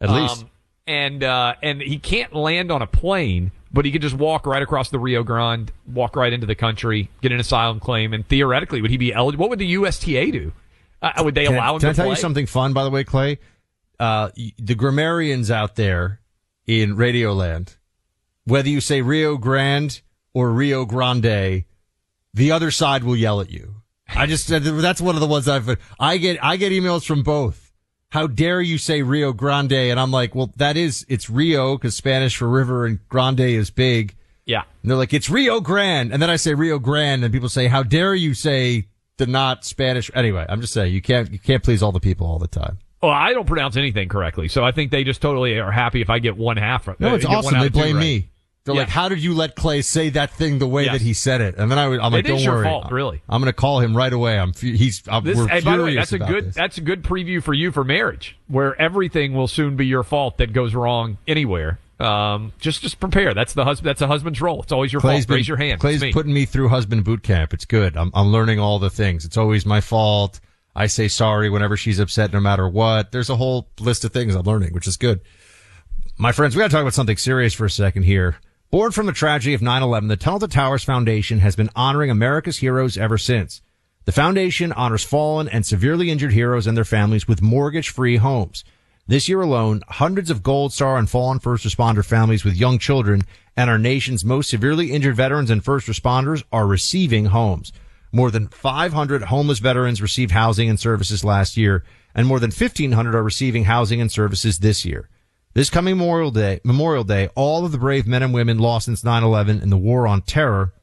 At 0.00 0.10
least. 0.10 0.42
Um, 0.42 0.50
and 0.86 1.24
uh, 1.24 1.54
and 1.62 1.80
he 1.80 1.98
can't 1.98 2.34
land 2.34 2.70
on 2.70 2.82
a 2.82 2.86
plane, 2.86 3.52
but 3.72 3.84
he 3.84 3.92
could 3.92 4.02
just 4.02 4.14
walk 4.14 4.46
right 4.46 4.62
across 4.62 4.90
the 4.90 4.98
Rio 4.98 5.22
Grande, 5.22 5.72
walk 5.90 6.14
right 6.16 6.32
into 6.32 6.46
the 6.46 6.54
country, 6.54 7.10
get 7.22 7.32
an 7.32 7.40
asylum 7.40 7.80
claim, 7.80 8.12
and 8.12 8.26
theoretically, 8.28 8.82
would 8.82 8.90
he 8.90 8.98
be 8.98 9.12
eligible? 9.12 9.44
What 9.44 9.50
would 9.50 9.58
the 9.58 9.66
USTA 9.66 10.30
do? 10.30 10.52
Uh, 11.00 11.22
would 11.24 11.34
they 11.34 11.46
Can, 11.46 11.54
allow 11.54 11.74
him 11.74 11.80
can 11.80 11.88
to 11.88 11.90
I 11.90 11.92
tell 11.92 12.04
play? 12.06 12.12
you 12.12 12.20
something 12.20 12.46
fun, 12.46 12.72
by 12.72 12.84
the 12.84 12.90
way, 12.90 13.04
Clay? 13.04 13.38
Uh, 13.98 14.30
the 14.58 14.74
grammarians 14.74 15.50
out 15.50 15.76
there 15.76 16.20
in 16.66 16.96
Radioland, 16.96 17.76
whether 18.44 18.68
you 18.68 18.80
say 18.80 19.02
Rio 19.02 19.36
Grande 19.36 20.00
or 20.32 20.50
Rio 20.50 20.84
Grande, 20.84 21.64
the 22.32 22.50
other 22.52 22.70
side 22.70 23.04
will 23.04 23.16
yell 23.16 23.40
at 23.40 23.50
you. 23.50 23.76
I 24.08 24.26
just, 24.26 24.48
that's 24.48 25.00
one 25.00 25.14
of 25.14 25.20
the 25.20 25.26
ones 25.26 25.48
I've, 25.48 25.78
I 25.98 26.18
get, 26.18 26.42
I 26.44 26.56
get 26.56 26.72
emails 26.72 27.06
from 27.06 27.22
both. 27.22 27.72
How 28.10 28.26
dare 28.26 28.60
you 28.60 28.78
say 28.78 29.02
Rio 29.02 29.32
Grande? 29.32 29.72
And 29.72 29.98
I'm 29.98 30.10
like, 30.10 30.34
well, 30.34 30.52
that 30.56 30.76
is, 30.76 31.04
it's 31.08 31.28
Rio 31.28 31.76
because 31.76 31.96
Spanish 31.96 32.36
for 32.36 32.48
river 32.48 32.86
and 32.86 33.00
Grande 33.08 33.40
is 33.40 33.70
big. 33.70 34.14
Yeah. 34.46 34.62
And 34.82 34.90
they're 34.90 34.98
like, 34.98 35.14
it's 35.14 35.30
Rio 35.30 35.60
Grande. 35.60 36.12
And 36.12 36.22
then 36.22 36.30
I 36.30 36.36
say 36.36 36.54
Rio 36.54 36.78
Grande 36.78 37.24
and 37.24 37.32
people 37.32 37.48
say, 37.48 37.66
how 37.66 37.82
dare 37.82 38.14
you 38.14 38.34
say 38.34 38.86
the 39.16 39.26
not 39.26 39.64
Spanish? 39.64 40.10
Anyway, 40.14 40.44
I'm 40.48 40.60
just 40.60 40.74
saying 40.74 40.92
you 40.92 41.02
can't, 41.02 41.32
you 41.32 41.38
can't 41.38 41.62
please 41.62 41.82
all 41.82 41.92
the 41.92 41.98
people 42.00 42.26
all 42.26 42.38
the 42.38 42.46
time. 42.46 42.78
Well, 43.02 43.10
I 43.12 43.32
don't 43.32 43.46
pronounce 43.46 43.76
anything 43.76 44.08
correctly, 44.08 44.48
so 44.48 44.64
I 44.64 44.70
think 44.72 44.90
they 44.90 45.02
just 45.04 45.20
totally 45.20 45.58
are 45.58 45.72
happy 45.72 46.00
if 46.00 46.08
I 46.08 46.20
get 46.20 46.36
one 46.36 46.56
half. 46.56 46.88
uh, 46.88 46.94
No, 46.98 47.14
it's 47.14 47.24
awesome. 47.24 47.58
They 47.58 47.68
blame 47.68 47.96
right. 47.96 48.00
me. 48.00 48.30
They're 48.64 48.74
Yeah. 48.74 48.80
like, 48.82 48.88
how 48.88 49.10
did 49.10 49.22
you 49.22 49.34
let 49.34 49.56
Clay 49.56 49.82
say 49.82 50.08
that 50.10 50.30
thing 50.30 50.58
the 50.58 50.66
way 50.66 50.84
Yes. 50.84 50.92
that 50.94 51.00
he 51.02 51.12
said 51.12 51.42
it? 51.42 51.56
And 51.58 51.70
then 51.70 51.78
I, 51.78 51.86
would- 51.86 52.00
I'm 52.00 52.12
like, 52.12 52.24
It 52.24 52.28
don't 52.28 52.46
worry. 52.46 52.64
fault, 52.64 52.90
really. 52.90 53.20
I'm 53.28 53.42
going 53.42 53.52
to 53.52 53.56
call 53.56 53.80
him 53.80 53.94
right 53.94 54.12
away. 54.12 54.38
I'm, 54.38 54.54
he's, 54.54 55.02
I'm, 55.06 55.22
This, 55.22 55.36
we're 55.36 55.48
hey, 55.48 55.60
by 55.60 55.76
the 55.76 55.82
way, 55.82 55.90
furious 55.92 56.10
that's 56.10 56.12
a 56.12 56.32
good 56.32 56.44
this. 56.46 56.54
that's 56.54 56.78
a 56.78 56.80
good 56.80 57.02
preview 57.02 57.42
for 57.42 57.52
you 57.52 57.70
for 57.72 57.84
marriage, 57.84 58.38
where 58.48 58.80
everything 58.80 59.34
will 59.34 59.48
soon 59.48 59.76
be 59.76 59.86
your 59.86 60.02
fault 60.02 60.38
that 60.38 60.54
goes 60.54 60.74
wrong 60.74 61.18
anywhere. 61.28 61.78
Um, 62.00 62.52
just 62.58 62.80
just 62.80 62.98
prepare. 63.00 63.34
That's 63.34 63.52
the 63.52 63.64
husband. 63.64 63.88
That's 63.90 64.00
a 64.00 64.06
husband's 64.06 64.40
role. 64.40 64.62
It's 64.62 64.72
always 64.72 64.92
your 64.94 65.00
Clay's 65.00 65.24
fault. 65.24 65.28
been- 65.28 65.34
Raise 65.36 65.48
your 65.48 65.58
hand. 65.58 65.80
Clay's 65.80 66.00
me. 66.00 66.12
putting 66.12 66.32
me 66.32 66.46
through 66.46 66.68
husband 66.70 67.04
boot 67.04 67.22
camp. 67.22 67.52
It's 67.52 67.66
good. 67.66 67.98
I'm, 67.98 68.10
I'm 68.14 68.28
learning 68.28 68.60
all 68.60 68.78
the 68.78 68.90
things. 68.90 69.26
It's 69.26 69.36
always 69.36 69.66
my 69.66 69.82
fault. 69.82 70.40
I 70.74 70.86
say 70.86 71.06
sorry 71.08 71.50
whenever 71.50 71.76
she's 71.76 71.98
upset, 72.00 72.32
no 72.32 72.40
matter 72.40 72.66
what. 72.66 73.12
There's 73.12 73.28
a 73.30 73.36
whole 73.36 73.68
list 73.78 74.04
of 74.06 74.12
things 74.12 74.34
I'm 74.34 74.42
learning, 74.42 74.72
which 74.72 74.88
is 74.88 74.96
good. 74.96 75.20
My 76.16 76.32
friends, 76.32 76.56
we 76.56 76.60
got 76.60 76.68
to 76.68 76.72
talk 76.72 76.80
about 76.80 76.94
something 76.94 77.16
serious 77.18 77.52
for 77.52 77.66
a 77.66 77.70
second 77.70 78.04
here. 78.04 78.36
Born 78.74 78.90
from 78.90 79.06
the 79.06 79.12
tragedy 79.12 79.54
of 79.54 79.60
9-11, 79.60 80.08
the 80.08 80.16
Tunnel 80.16 80.40
to 80.40 80.48
Towers 80.48 80.82
Foundation 80.82 81.38
has 81.38 81.54
been 81.54 81.70
honoring 81.76 82.10
America's 82.10 82.58
heroes 82.58 82.98
ever 82.98 83.16
since. 83.16 83.62
The 84.04 84.10
foundation 84.10 84.72
honors 84.72 85.04
fallen 85.04 85.48
and 85.48 85.64
severely 85.64 86.10
injured 86.10 86.32
heroes 86.32 86.66
and 86.66 86.76
their 86.76 86.84
families 86.84 87.28
with 87.28 87.40
mortgage-free 87.40 88.16
homes. 88.16 88.64
This 89.06 89.28
year 89.28 89.42
alone, 89.42 89.84
hundreds 89.86 90.28
of 90.28 90.42
Gold 90.42 90.72
Star 90.72 90.96
and 90.96 91.08
fallen 91.08 91.38
first 91.38 91.64
responder 91.64 92.04
families 92.04 92.44
with 92.44 92.56
young 92.56 92.80
children 92.80 93.22
and 93.56 93.70
our 93.70 93.78
nation's 93.78 94.24
most 94.24 94.50
severely 94.50 94.90
injured 94.90 95.14
veterans 95.14 95.50
and 95.50 95.64
first 95.64 95.86
responders 95.86 96.42
are 96.50 96.66
receiving 96.66 97.26
homes. 97.26 97.72
More 98.10 98.32
than 98.32 98.48
500 98.48 99.22
homeless 99.22 99.60
veterans 99.60 100.02
received 100.02 100.32
housing 100.32 100.68
and 100.68 100.80
services 100.80 101.22
last 101.22 101.56
year, 101.56 101.84
and 102.12 102.26
more 102.26 102.40
than 102.40 102.50
1,500 102.50 103.14
are 103.14 103.22
receiving 103.22 103.66
housing 103.66 104.00
and 104.00 104.10
services 104.10 104.58
this 104.58 104.84
year. 104.84 105.08
This 105.54 105.70
coming 105.70 105.96
Memorial 105.96 106.32
Day, 106.32 106.60
Memorial 106.64 107.04
Day, 107.04 107.28
all 107.36 107.64
of 107.64 107.70
the 107.70 107.78
brave 107.78 108.08
men 108.08 108.24
and 108.24 108.34
women 108.34 108.58
lost 108.58 108.86
since 108.86 109.04
9/11 109.04 109.62
in 109.62 109.70
the 109.70 109.76
war 109.76 110.04
on 110.08 110.20
terror 110.20 110.74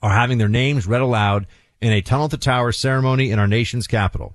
are 0.00 0.14
having 0.14 0.38
their 0.38 0.48
names 0.48 0.86
read 0.86 1.02
aloud 1.02 1.46
in 1.82 1.92
a 1.92 2.00
Tunnel 2.00 2.30
to 2.30 2.38
Towers 2.38 2.78
ceremony 2.78 3.30
in 3.30 3.38
our 3.38 3.46
nation's 3.46 3.86
capital. 3.86 4.34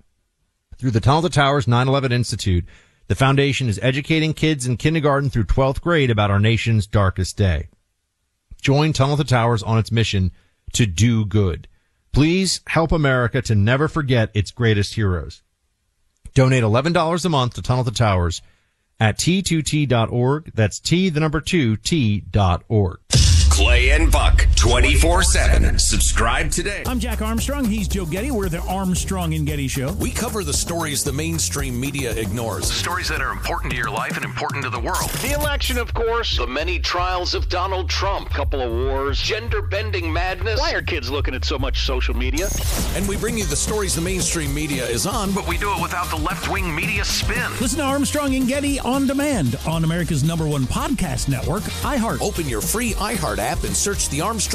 Through 0.77 0.91
the 0.91 0.99
Tunnel 0.99 1.23
to 1.23 1.29
Towers 1.29 1.67
9/11 1.67 2.11
Institute, 2.11 2.63
the 3.07 3.15
foundation 3.15 3.67
is 3.67 3.79
educating 3.81 4.35
kids 4.35 4.67
in 4.67 4.77
kindergarten 4.77 5.31
through 5.31 5.45
12th 5.45 5.81
grade 5.81 6.11
about 6.11 6.29
our 6.29 6.39
nation's 6.39 6.85
darkest 6.85 7.35
day. 7.35 7.69
Join 8.61 8.93
Tunnel 8.93 9.17
to 9.17 9.23
Towers 9.23 9.63
on 9.63 9.79
its 9.79 9.91
mission 9.91 10.31
to 10.73 10.85
do 10.85 11.25
good. 11.25 11.67
Please 12.11 12.61
help 12.67 12.91
America 12.91 13.41
to 13.41 13.55
never 13.55 13.87
forget 13.87 14.29
its 14.35 14.51
greatest 14.51 14.93
heroes. 14.93 15.41
Donate 16.35 16.63
$11 16.63 17.25
a 17.25 17.29
month 17.29 17.55
to 17.55 17.63
Tunnel 17.63 17.83
to 17.83 17.91
Towers 17.91 18.43
at 18.99 19.17
t2t.org. 19.17 20.51
That's 20.53 20.79
T, 20.79 21.09
the 21.09 21.19
number 21.19 21.41
two, 21.41 21.75
T.org. 21.77 22.99
Clay 23.49 23.91
and 23.91 24.11
Buck 24.11 24.47
24 24.65 25.21
7. 25.21 25.77
Subscribe 25.77 26.49
today. 26.49 26.81
I'm 26.87 26.99
Jack 26.99 27.21
Armstrong. 27.21 27.65
He's 27.65 27.87
Joe 27.87 28.03
Getty. 28.03 28.31
We're 28.31 28.49
the 28.49 28.61
Armstrong 28.61 29.35
and 29.35 29.45
Getty 29.45 29.67
Show. 29.67 29.93
We 29.93 30.09
cover 30.09 30.43
the 30.43 30.55
stories 30.55 31.03
the 31.03 31.13
mainstream 31.13 31.79
media 31.79 32.11
ignores. 32.15 32.71
Stories 32.71 33.07
that 33.09 33.21
are 33.21 33.31
important 33.31 33.69
to 33.73 33.77
your 33.77 33.91
life 33.91 34.15
and 34.15 34.25
important 34.25 34.63
to 34.63 34.71
the 34.71 34.79
world. 34.79 35.11
The 35.21 35.33
election, 35.39 35.77
of 35.77 35.93
course. 35.93 36.39
The 36.39 36.47
many 36.47 36.79
trials 36.79 37.35
of 37.35 37.47
Donald 37.47 37.91
Trump. 37.91 38.31
Couple 38.31 38.59
of 38.59 38.71
wars. 38.71 39.21
Gender 39.21 39.61
bending 39.61 40.11
madness. 40.11 40.59
Why 40.59 40.73
are 40.73 40.81
kids 40.81 41.11
looking 41.11 41.35
at 41.35 41.45
so 41.45 41.59
much 41.59 41.85
social 41.85 42.15
media? 42.15 42.47
And 42.95 43.07
we 43.07 43.17
bring 43.17 43.37
you 43.37 43.45
the 43.45 43.55
stories 43.55 43.93
the 43.93 44.01
mainstream 44.01 44.51
media 44.51 44.83
is 44.83 45.05
on, 45.05 45.31
But 45.31 45.47
we 45.47 45.59
do 45.59 45.71
it 45.75 45.81
without 45.81 46.09
the 46.09 46.17
left 46.17 46.49
wing 46.51 46.73
media 46.73 47.05
spin. 47.05 47.51
Listen 47.61 47.77
to 47.77 47.85
Armstrong 47.85 48.33
and 48.33 48.47
Getty 48.47 48.79
on 48.79 49.05
demand 49.05 49.59
on 49.67 49.83
America's 49.83 50.23
number 50.23 50.47
one 50.47 50.63
podcast 50.63 51.29
network, 51.29 51.61
iHeart. 51.83 52.19
Open 52.19 52.49
your 52.49 52.61
free 52.61 52.93
iHeart 52.93 53.37
app 53.37 53.63
and 53.63 53.77
search 53.77 54.09
the 54.09 54.21
Armstrong 54.21 54.54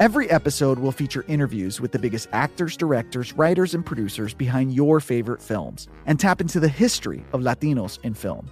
Every 0.00 0.30
episode 0.30 0.78
will 0.78 0.92
feature 0.92 1.24
interviews 1.26 1.80
with 1.80 1.90
the 1.90 1.98
biggest 1.98 2.28
actors, 2.30 2.76
directors, 2.76 3.32
writers, 3.32 3.74
and 3.74 3.84
producers 3.84 4.32
behind 4.32 4.72
your 4.72 5.00
favorite 5.00 5.42
films 5.42 5.88
and 6.06 6.20
tap 6.20 6.40
into 6.40 6.60
the 6.60 6.68
history 6.68 7.24
of 7.32 7.40
Latinos 7.40 7.98
in 8.04 8.14
film. 8.14 8.48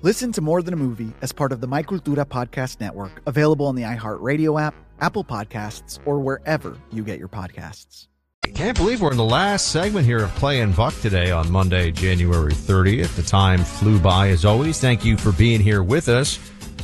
Listen 0.00 0.32
to 0.32 0.40
More 0.40 0.62
Than 0.62 0.72
a 0.72 0.78
Movie 0.78 1.12
as 1.20 1.32
part 1.32 1.52
of 1.52 1.60
the 1.60 1.66
My 1.66 1.82
Cultura 1.82 2.24
Podcast 2.24 2.80
Network, 2.80 3.20
available 3.26 3.66
on 3.66 3.74
the 3.74 3.82
iHeartRadio 3.82 4.58
app, 4.58 4.74
Apple 4.98 5.22
Podcasts, 5.22 5.98
or 6.06 6.18
wherever 6.20 6.78
you 6.90 7.04
get 7.04 7.18
your 7.18 7.28
podcasts. 7.28 8.06
I 8.46 8.50
Can't 8.52 8.76
believe 8.78 9.02
we're 9.02 9.10
in 9.10 9.18
the 9.18 9.24
last 9.24 9.72
segment 9.72 10.06
here 10.06 10.24
of 10.24 10.34
Clay 10.36 10.62
and 10.62 10.74
Buck 10.74 10.94
today 11.02 11.30
on 11.30 11.50
Monday, 11.50 11.90
January 11.90 12.52
30th. 12.52 13.16
The 13.16 13.22
time 13.22 13.62
flew 13.64 13.98
by 13.98 14.28
as 14.28 14.46
always. 14.46 14.80
Thank 14.80 15.04
you 15.04 15.18
for 15.18 15.32
being 15.32 15.60
here 15.60 15.82
with 15.82 16.08
us. 16.08 16.38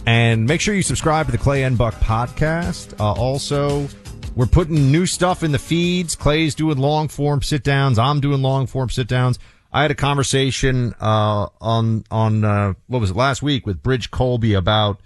And 0.04 0.44
make 0.44 0.60
sure 0.60 0.74
you 0.74 0.82
subscribe 0.82 1.26
to 1.26 1.32
the 1.32 1.38
Clay 1.38 1.62
and 1.62 1.78
Buck 1.78 1.94
podcast. 1.94 2.98
Uh, 3.00 3.12
also, 3.12 3.86
we're 4.34 4.46
putting 4.46 4.90
new 4.90 5.06
stuff 5.06 5.42
in 5.42 5.52
the 5.52 5.58
feeds. 5.58 6.16
Clay's 6.16 6.54
doing 6.54 6.78
long 6.78 7.08
form 7.08 7.42
sit 7.42 7.62
downs. 7.62 7.98
I'm 7.98 8.20
doing 8.20 8.42
long 8.42 8.66
form 8.66 8.90
sit 8.90 9.08
downs. 9.08 9.38
I 9.72 9.82
had 9.82 9.90
a 9.90 9.94
conversation, 9.94 10.94
uh, 11.00 11.46
on, 11.60 12.04
on, 12.10 12.44
uh, 12.44 12.74
what 12.88 13.00
was 13.00 13.10
it 13.10 13.16
last 13.16 13.42
week 13.42 13.66
with 13.66 13.82
Bridge 13.82 14.10
Colby 14.10 14.52
about 14.52 15.00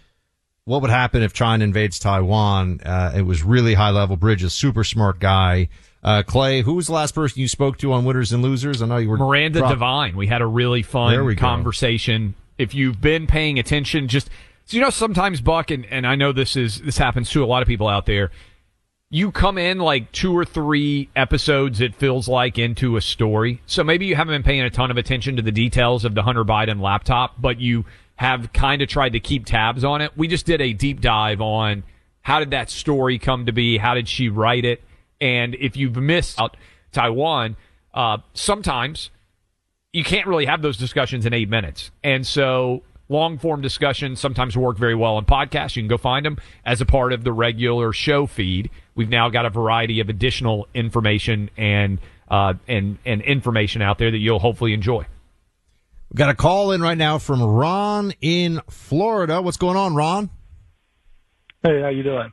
what 0.65 0.83
would 0.83 0.91
happen 0.91 1.23
if 1.23 1.33
China 1.33 1.63
invades 1.63 1.99
Taiwan. 2.01 2.81
Uh, 2.85 3.13
it 3.17 3.23
was 3.23 3.43
really 3.45 3.75
high 3.75 3.91
level. 3.91 4.17
Bridge, 4.17 4.43
is 4.43 4.49
a 4.49 4.51
super 4.51 4.83
smart 4.83 5.21
guy. 5.21 5.69
Uh, 6.03 6.23
Clay, 6.25 6.63
who 6.63 6.75
was 6.75 6.89
the 6.89 6.93
last 6.93 7.15
person 7.15 7.41
you 7.41 7.49
spoke 7.49 7.79
to 7.79 7.93
on 7.93 8.05
Winners 8.05 8.33
and 8.33 8.43
Losers? 8.43 8.83
I 8.83 8.87
know 8.87 8.97
you 8.97 9.09
were 9.09 9.17
Miranda 9.17 9.61
drop- 9.61 9.73
Devine. 9.73 10.17
We 10.17 10.27
had 10.27 10.43
a 10.43 10.47
really 10.47 10.83
fun 10.83 11.25
we 11.25 11.35
go. 11.35 11.41
conversation. 11.41 12.35
If 12.59 12.75
you've 12.75 13.01
been 13.01 13.27
paying 13.27 13.59
attention, 13.59 14.09
just 14.09 14.29
so 14.67 14.77
you 14.77 14.83
know, 14.83 14.91
sometimes 14.91 15.41
Buck 15.41 15.71
and, 15.71 15.87
and 15.87 16.07
I 16.07 16.17
know 16.17 16.33
this 16.33 16.57
is 16.57 16.81
this 16.81 16.99
happens 16.99 17.31
to 17.31 17.45
a 17.45 17.47
lot 17.47 17.63
of 17.63 17.69
people 17.69 17.87
out 17.89 18.07
there. 18.07 18.31
You 19.17 19.33
come 19.33 19.57
in 19.57 19.79
like 19.79 20.13
two 20.13 20.37
or 20.37 20.45
three 20.45 21.09
episodes, 21.17 21.81
it 21.81 21.95
feels 21.95 22.29
like 22.29 22.59
into 22.59 22.99
a 22.99 23.01
story. 23.01 23.63
So 23.65 23.83
maybe 23.83 24.05
you 24.05 24.15
haven't 24.15 24.35
been 24.35 24.43
paying 24.43 24.61
a 24.61 24.69
ton 24.69 24.91
of 24.91 24.99
attention 24.99 25.37
to 25.37 25.43
the 25.43 25.51
details 25.51 26.05
of 26.05 26.15
the 26.15 26.23
Hunter 26.23 26.45
Biden 26.45 26.83
laptop, 26.83 27.41
but 27.41 27.59
you 27.59 27.87
have 28.17 28.53
kind 28.53 28.83
of 28.83 28.91
tried 28.91 29.15
to 29.15 29.21
keep 29.21 29.47
tabs 29.47 29.85
on 29.85 30.03
it. 30.03 30.13
We 30.19 30.29
just 30.29 30.45
did 30.45 30.61
a 30.61 30.75
deep 30.75 31.01
dive 31.01 31.41
on 31.41 31.83
how 32.21 32.41
did 32.41 32.51
that 32.51 32.69
story 32.69 33.19
come 33.19 33.47
to 33.47 33.53
be? 33.53 33.79
How 33.79 33.95
did 33.95 34.07
she 34.07 34.29
write 34.29 34.67
it? 34.67 34.85
And 35.19 35.55
if 35.55 35.79
you've 35.79 35.97
missed 35.97 36.39
out 36.39 36.59
Taiwan, 36.93 37.57
uh, 37.95 38.19
sometimes 38.35 39.09
you 39.95 40.05
can't 40.05 40.27
really 40.27 40.45
have 40.45 40.61
those 40.61 40.77
discussions 40.77 41.25
in 41.25 41.33
eight 41.33 41.49
minutes. 41.49 41.91
And 42.05 42.27
so 42.27 42.83
long 43.09 43.39
form 43.39 43.61
discussions 43.61 44.21
sometimes 44.21 44.57
work 44.57 44.77
very 44.79 44.95
well 44.95 45.17
on 45.17 45.25
podcasts. 45.25 45.77
You 45.77 45.83
can 45.83 45.89
go 45.89 45.99
find 45.99 46.25
them 46.25 46.39
as 46.65 46.81
a 46.81 46.87
part 46.87 47.13
of 47.13 47.25
the 47.25 47.33
regular 47.33 47.93
show 47.93 48.27
feed. 48.27 48.71
We've 48.95 49.09
now 49.09 49.29
got 49.29 49.47
a 49.47 49.51
variety 49.51 50.01
of 50.01 50.09
additional 50.09 50.69
information 50.75 51.51
and, 51.57 51.99
uh, 52.29 52.55
and, 52.67 52.99
and 53.05 53.23
information 53.23 53.83
out 53.83 53.99
there 53.99 54.11
that 54.11 54.19
you'll 54.19 54.39
hopefully 54.39 54.73
enjoy. 54.73 55.07
We've 56.11 56.19
got 56.19 56.31
a 56.31 56.35
call 56.35 56.73
in 56.73 56.81
right 56.81 56.99
now 56.99 57.19
from 57.19 57.43
Ron 57.43 58.13
in 58.21 58.61
Florida. 58.71 59.43
What's 59.43 59.57
going 59.57 59.77
on, 59.77 59.95
Ron? 59.95 60.31
Hey, 61.63 61.81
how 61.83 61.89
you 61.89 62.03
doing? 62.03 62.33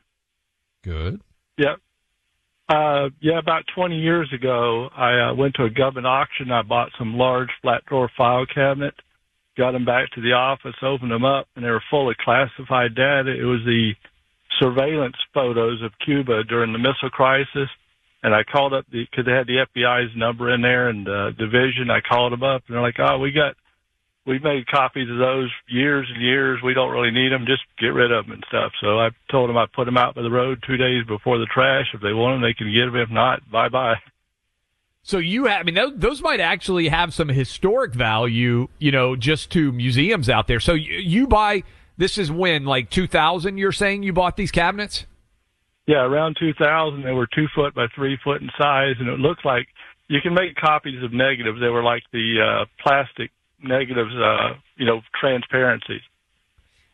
Good. 0.84 1.22
Yep. 1.58 1.80
Uh, 2.70 3.10
yeah, 3.20 3.40
about 3.40 3.64
20 3.76 3.96
years 3.98 4.32
ago, 4.34 4.90
I 4.96 5.30
uh, 5.30 5.34
went 5.34 5.56
to 5.56 5.64
a 5.64 5.70
government 5.70 6.08
auction. 6.08 6.52
I 6.52 6.62
bought 6.62 6.90
some 6.98 7.18
large 7.18 7.50
flat 7.62 7.86
door 7.90 8.10
file 8.16 8.46
cabinet, 8.46 8.94
got 9.58 9.72
them 9.72 9.86
back 9.86 10.10
to 10.12 10.22
the 10.22 10.34
office, 10.34 10.76
opened 10.82 11.12
them 11.12 11.26
up, 11.26 11.48
and 11.56 11.64
they 11.64 11.70
were 11.70 11.84
full 11.90 12.10
of 12.10 12.18
classified 12.18 12.96
data. 12.96 13.32
It 13.32 13.46
was 13.46 13.62
the 13.66 13.94
surveillance 14.60 15.16
photos 15.34 15.82
of 15.84 15.92
Cuba 16.06 16.44
during 16.44 16.74
the 16.74 16.80
missile 16.80 17.10
crisis. 17.12 17.70
And 18.24 18.34
I 18.34 18.44
called 18.44 18.74
up 18.74 18.86
the, 18.92 19.06
cause 19.14 19.26
they 19.26 19.34
had 19.34 19.48
the 19.48 19.66
FBI's 19.68 20.16
number 20.16 20.54
in 20.54 20.62
there 20.62 20.88
and, 20.88 21.08
uh, 21.08 21.32
division. 21.32 21.92
I 21.92 22.00
called 22.00 22.32
them 22.32 22.44
up 22.44 22.64
and 22.68 22.76
they're 22.76 22.82
like, 22.82 23.00
oh, 23.00 23.20
we 23.20 23.32
got, 23.32 23.56
we 24.26 24.40
made 24.40 24.66
copies 24.68 25.10
of 25.12 25.18
those 25.18 25.52
years 25.68 26.08
and 26.14 26.24
years. 26.24 26.60
We 26.64 26.74
don't 26.74 26.92
really 26.92 27.12
need 27.12 27.34
them. 27.34 27.46
Just 27.46 27.64
get 27.78 27.88
rid 27.88 28.12
of 28.14 28.26
them 28.26 28.34
and 28.34 28.44
stuff. 28.48 28.72
So 28.80 29.00
I 29.00 29.10
told 29.30 29.50
them 29.50 29.58
I'd 29.58 29.74
put 29.74 29.86
them 29.86 29.98
out 29.98 30.16
by 30.16 30.22
the 30.22 30.32
road 30.32 30.64
two 30.66 30.78
days 30.78 31.04
before 31.06 31.38
the 31.38 31.48
trash. 31.54 31.88
If 31.94 32.02
they 32.02 32.14
want 32.14 32.36
them, 32.36 32.42
they 32.42 32.54
can 32.54 32.72
get 32.72 32.86
them. 32.86 32.96
If 32.96 33.10
not, 33.10 33.42
bye 33.52 33.68
bye. 33.68 33.96
So 35.04 35.18
you 35.18 35.46
have, 35.46 35.60
I 35.60 35.64
mean, 35.64 35.76
those, 35.76 35.94
those 35.96 36.22
might 36.22 36.40
actually 36.40 36.88
have 36.88 37.14
some 37.14 37.28
historic 37.28 37.94
value, 37.94 38.70
you 38.80 38.92
know, 38.92 39.18
just 39.18 39.52
to 39.52 39.72
museums 39.74 40.30
out 40.30 40.48
there. 40.48 40.62
So 40.62 40.74
you, 40.74 40.94
you 40.94 41.28
buy, 41.28 41.64
this 41.98 42.18
is 42.18 42.32
when, 42.32 42.64
like 42.64 42.90
2000, 42.90 43.58
you're 43.58 43.74
saying 43.74 44.04
you 44.04 44.14
bought 44.14 44.38
these 44.38 44.52
cabinets? 44.52 45.06
Yeah, 45.86 46.06
around 46.06 46.38
2000, 46.40 47.04
they 47.04 47.12
were 47.12 47.28
two 47.28 47.48
foot 47.54 47.76
by 47.76 47.88
three 47.94 48.18
foot 48.24 48.42
in 48.42 48.50
size, 48.58 48.96
and 49.00 49.10
it 49.10 49.20
looked 49.20 49.44
like 49.44 49.68
you 50.08 50.22
can 50.22 50.34
make 50.34 50.56
copies 50.56 51.04
of 51.04 51.12
negatives. 51.12 51.60
They 51.60 51.68
were 51.68 51.84
like 51.84 52.04
the 52.14 52.40
uh, 52.40 52.66
plastic 52.82 53.32
negatives, 53.62 54.14
uh, 54.16 54.54
you 54.78 54.86
know, 54.86 55.02
transparencies. 55.20 56.02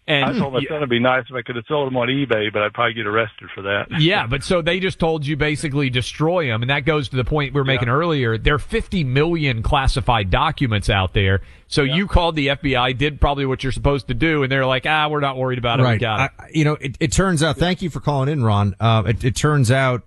And 0.09 0.25
I 0.25 0.37
told 0.37 0.53
my 0.53 0.61
son 0.67 0.77
it'd 0.77 0.89
be 0.89 0.99
nice 0.99 1.25
if 1.29 1.35
I 1.35 1.43
could 1.43 1.55
have 1.55 1.65
sold 1.67 1.87
them 1.87 1.95
on 1.97 2.07
eBay, 2.07 2.51
but 2.51 2.63
I'd 2.63 2.73
probably 2.73 2.95
get 2.95 3.05
arrested 3.05 3.47
for 3.53 3.61
that. 3.61 3.87
Yeah, 3.99 4.25
but 4.27 4.43
so 4.43 4.61
they 4.61 4.79
just 4.79 4.97
told 4.99 5.25
you 5.25 5.37
basically 5.37 5.89
destroy 5.91 6.47
them, 6.47 6.63
and 6.63 6.69
that 6.71 6.81
goes 6.85 7.09
to 7.09 7.15
the 7.15 7.23
point 7.23 7.53
we 7.53 7.61
were 7.61 7.65
making 7.65 7.89
earlier. 7.89 8.37
There 8.37 8.55
are 8.55 8.59
50 8.59 9.03
million 9.03 9.61
classified 9.61 10.31
documents 10.31 10.89
out 10.89 11.13
there. 11.13 11.41
So 11.67 11.83
you 11.83 12.07
called 12.07 12.35
the 12.35 12.47
FBI, 12.47 12.97
did 12.97 13.21
probably 13.21 13.45
what 13.45 13.61
you're 13.63 13.71
supposed 13.71 14.07
to 14.07 14.13
do, 14.15 14.41
and 14.41 14.51
they're 14.51 14.65
like, 14.65 14.85
ah, 14.87 15.07
we're 15.09 15.19
not 15.19 15.37
worried 15.37 15.59
about 15.59 15.79
it. 15.79 15.83
We 15.83 15.89
Right. 15.89 16.01
got 16.01 16.19
it. 16.21 16.31
I, 16.39 16.45
you 16.53 16.63
know, 16.65 16.73
it, 16.81 16.97
it 16.99 17.11
turns 17.11 17.43
out, 17.43 17.57
thank 17.57 17.81
you 17.83 17.89
for 17.91 17.99
calling 17.99 18.29
in, 18.29 18.43
Ron. 18.43 18.75
Uh, 18.79 19.03
it, 19.05 19.23
it 19.23 19.35
turns 19.35 19.69
out 19.69 20.01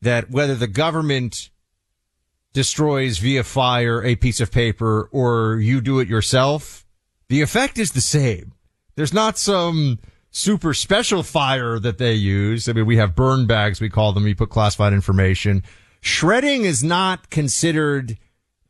that 0.00 0.30
whether 0.30 0.54
the 0.54 0.66
government 0.68 1.50
destroys 2.52 3.18
via 3.18 3.42
fire 3.44 4.02
a 4.04 4.14
piece 4.16 4.40
of 4.40 4.50
paper 4.52 5.08
or 5.12 5.56
you 5.56 5.80
do 5.80 5.98
it 6.00 6.08
yourself, 6.08 6.86
the 7.28 7.42
effect 7.42 7.78
is 7.78 7.90
the 7.92 8.00
same. 8.00 8.52
There's 8.96 9.12
not 9.12 9.38
some 9.38 9.98
super 10.30 10.74
special 10.74 11.22
fire 11.22 11.78
that 11.78 11.98
they 11.98 12.14
use. 12.14 12.68
I 12.68 12.72
mean, 12.72 12.86
we 12.86 12.96
have 12.96 13.14
burn 13.14 13.46
bags, 13.46 13.80
we 13.80 13.88
call 13.88 14.12
them. 14.12 14.26
You 14.26 14.34
put 14.34 14.50
classified 14.50 14.92
information. 14.92 15.62
shredding 16.00 16.64
is 16.64 16.82
not 16.82 17.30
considered 17.30 18.18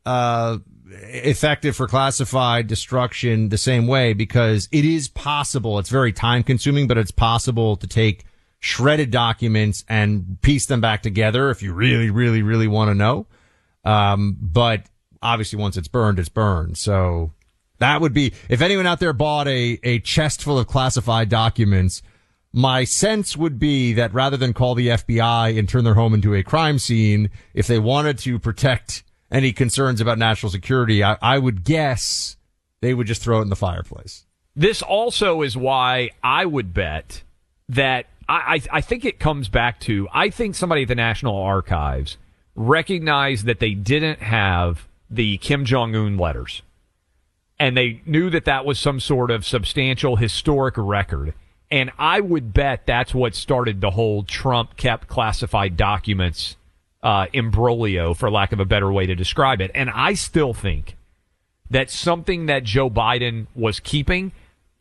uh, 0.05 0.59
effective 0.91 1.75
for 1.75 1.87
classified 1.87 2.67
destruction 2.67 3.49
the 3.49 3.57
same 3.57 3.87
way 3.87 4.13
because 4.13 4.69
it 4.71 4.85
is 4.85 5.07
possible. 5.09 5.79
It's 5.79 5.89
very 5.89 6.13
time 6.13 6.43
consuming, 6.43 6.87
but 6.87 6.97
it's 6.97 7.11
possible 7.11 7.75
to 7.77 7.87
take 7.87 8.25
shredded 8.59 9.11
documents 9.11 9.83
and 9.89 10.39
piece 10.41 10.65
them 10.67 10.81
back 10.81 11.03
together 11.03 11.49
if 11.49 11.61
you 11.61 11.73
really, 11.73 12.09
really, 12.09 12.41
really 12.41 12.67
want 12.67 12.89
to 12.89 12.95
know. 12.95 13.27
Um, 13.83 14.37
but 14.39 14.87
obviously 15.21 15.59
once 15.59 15.77
it's 15.77 15.87
burned, 15.87 16.19
it's 16.19 16.29
burned. 16.29 16.77
So 16.77 17.31
that 17.79 18.01
would 18.01 18.13
be, 18.13 18.33
if 18.49 18.61
anyone 18.61 18.85
out 18.85 18.99
there 18.99 19.13
bought 19.13 19.47
a, 19.47 19.79
a 19.83 19.99
chest 19.99 20.41
full 20.41 20.57
of 20.57 20.67
classified 20.67 21.29
documents, 21.29 22.01
my 22.53 22.85
sense 22.85 23.35
would 23.35 23.59
be 23.59 23.93
that 23.93 24.13
rather 24.13 24.37
than 24.37 24.53
call 24.53 24.75
the 24.75 24.87
FBI 24.87 25.59
and 25.59 25.67
turn 25.67 25.83
their 25.83 25.93
home 25.93 26.13
into 26.13 26.33
a 26.33 26.43
crime 26.43 26.79
scene, 26.79 27.29
if 27.53 27.67
they 27.67 27.79
wanted 27.79 28.17
to 28.19 28.39
protect 28.39 29.03
any 29.29 29.51
concerns 29.51 29.99
about 29.99 30.17
national 30.17 30.49
security, 30.49 31.03
I, 31.03 31.17
I 31.21 31.37
would 31.37 31.63
guess 31.63 32.37
they 32.81 32.93
would 32.93 33.07
just 33.07 33.21
throw 33.21 33.39
it 33.39 33.43
in 33.43 33.49
the 33.49 33.55
fireplace. 33.55 34.25
This 34.55 34.81
also 34.81 35.41
is 35.41 35.57
why 35.57 36.11
I 36.23 36.45
would 36.45 36.73
bet 36.73 37.23
that 37.67 38.05
I, 38.29 38.61
I, 38.71 38.77
I 38.77 38.81
think 38.81 39.03
it 39.03 39.19
comes 39.19 39.49
back 39.49 39.81
to 39.81 40.07
I 40.13 40.29
think 40.29 40.55
somebody 40.55 40.83
at 40.83 40.87
the 40.87 40.95
National 40.95 41.35
Archives 41.35 42.17
recognized 42.55 43.45
that 43.47 43.59
they 43.59 43.73
didn't 43.73 44.21
have 44.21 44.87
the 45.09 45.37
Kim 45.39 45.65
Jong 45.65 45.93
Un 45.95 46.17
letters, 46.17 46.61
and 47.59 47.75
they 47.75 48.01
knew 48.05 48.29
that 48.29 48.45
that 48.45 48.65
was 48.65 48.79
some 48.79 48.99
sort 48.99 49.31
of 49.31 49.45
substantial 49.45 50.15
historic 50.15 50.75
record. 50.77 51.33
And 51.71 51.91
I 51.97 52.19
would 52.19 52.53
bet 52.53 52.85
that's 52.85 53.13
what 53.13 53.35
started 53.35 53.81
the 53.81 53.91
whole 53.91 54.23
Trump 54.23 54.77
kept 54.77 55.07
classified 55.07 55.77
documents 55.77 56.57
uh, 57.01 57.27
imbroglio, 57.33 58.15
for 58.15 58.31
lack 58.31 58.51
of 58.51 58.59
a 58.59 58.65
better 58.65 58.91
way 58.91 59.05
to 59.05 59.15
describe 59.15 59.61
it. 59.61 59.71
And 59.75 59.89
I 59.89 60.15
still 60.15 60.53
think 60.53 60.95
that 61.69 61.89
something 61.89 62.47
that 62.47 62.63
Joe 62.63 62.89
Biden 62.89 63.47
was 63.55 63.79
keeping, 63.79 64.31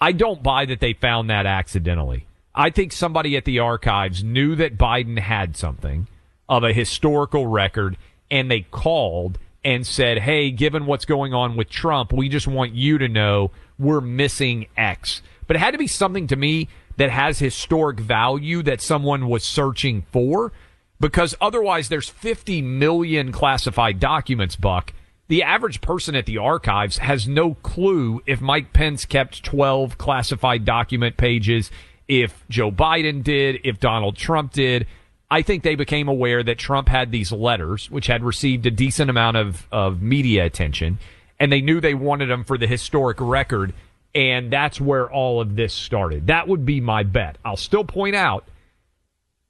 I 0.00 0.12
don't 0.12 0.42
buy 0.42 0.64
that 0.66 0.80
they 0.80 0.94
found 0.94 1.30
that 1.30 1.46
accidentally. 1.46 2.26
I 2.54 2.70
think 2.70 2.92
somebody 2.92 3.36
at 3.36 3.44
the 3.44 3.58
archives 3.58 4.22
knew 4.22 4.54
that 4.56 4.78
Biden 4.78 5.18
had 5.18 5.56
something 5.56 6.08
of 6.48 6.62
a 6.62 6.72
historical 6.72 7.46
record 7.46 7.96
and 8.30 8.50
they 8.50 8.60
called 8.60 9.38
and 9.64 9.86
said, 9.86 10.18
Hey, 10.18 10.50
given 10.50 10.86
what's 10.86 11.04
going 11.04 11.32
on 11.32 11.56
with 11.56 11.70
Trump, 11.70 12.12
we 12.12 12.28
just 12.28 12.46
want 12.46 12.74
you 12.74 12.98
to 12.98 13.08
know 13.08 13.50
we're 13.78 14.00
missing 14.00 14.66
X. 14.76 15.22
But 15.46 15.56
it 15.56 15.60
had 15.60 15.72
to 15.72 15.78
be 15.78 15.86
something 15.86 16.26
to 16.28 16.36
me 16.36 16.68
that 16.96 17.10
has 17.10 17.38
historic 17.38 17.98
value 17.98 18.62
that 18.62 18.80
someone 18.80 19.28
was 19.28 19.44
searching 19.44 20.04
for 20.12 20.52
because 21.00 21.34
otherwise 21.40 21.88
there's 21.88 22.08
50 22.08 22.62
million 22.62 23.32
classified 23.32 24.00
documents, 24.00 24.56
Buck. 24.56 24.92
The 25.28 25.42
average 25.42 25.80
person 25.80 26.14
at 26.14 26.26
the 26.26 26.38
archives 26.38 26.98
has 26.98 27.26
no 27.26 27.54
clue 27.54 28.22
if 28.26 28.40
Mike 28.40 28.72
Pence 28.72 29.04
kept 29.04 29.42
12 29.42 29.96
classified 29.98 30.64
document 30.64 31.16
pages, 31.16 31.70
if 32.06 32.44
Joe 32.50 32.70
Biden 32.70 33.24
did, 33.24 33.60
if 33.64 33.80
Donald 33.80 34.16
Trump 34.16 34.52
did. 34.52 34.86
I 35.34 35.42
think 35.42 35.64
they 35.64 35.74
became 35.74 36.06
aware 36.06 36.44
that 36.44 36.58
Trump 36.58 36.88
had 36.88 37.10
these 37.10 37.32
letters, 37.32 37.90
which 37.90 38.06
had 38.06 38.22
received 38.22 38.66
a 38.66 38.70
decent 38.70 39.10
amount 39.10 39.36
of, 39.36 39.66
of 39.72 40.00
media 40.00 40.44
attention, 40.44 41.00
and 41.40 41.50
they 41.50 41.60
knew 41.60 41.80
they 41.80 41.94
wanted 41.94 42.26
them 42.26 42.44
for 42.44 42.56
the 42.56 42.68
historic 42.68 43.16
record. 43.20 43.74
And 44.14 44.52
that's 44.52 44.80
where 44.80 45.10
all 45.10 45.40
of 45.40 45.56
this 45.56 45.74
started. 45.74 46.28
That 46.28 46.46
would 46.46 46.64
be 46.64 46.80
my 46.80 47.02
bet. 47.02 47.38
I'll 47.44 47.56
still 47.56 47.82
point 47.82 48.14
out, 48.14 48.46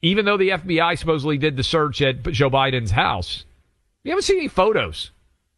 even 0.01 0.25
though 0.25 0.39
the 0.39 0.49
FBI 0.49 0.99
supposedly 0.99 1.37
did 1.37 1.59
the 1.59 1.63
search 1.63 2.01
at 2.01 2.23
Joe 2.23 2.49
Biden's 2.49 2.91
house, 2.91 3.45
you 4.05 4.11
haven't 4.11 4.23
seen 4.23 4.39
any 4.39 4.49
photos 4.49 5.11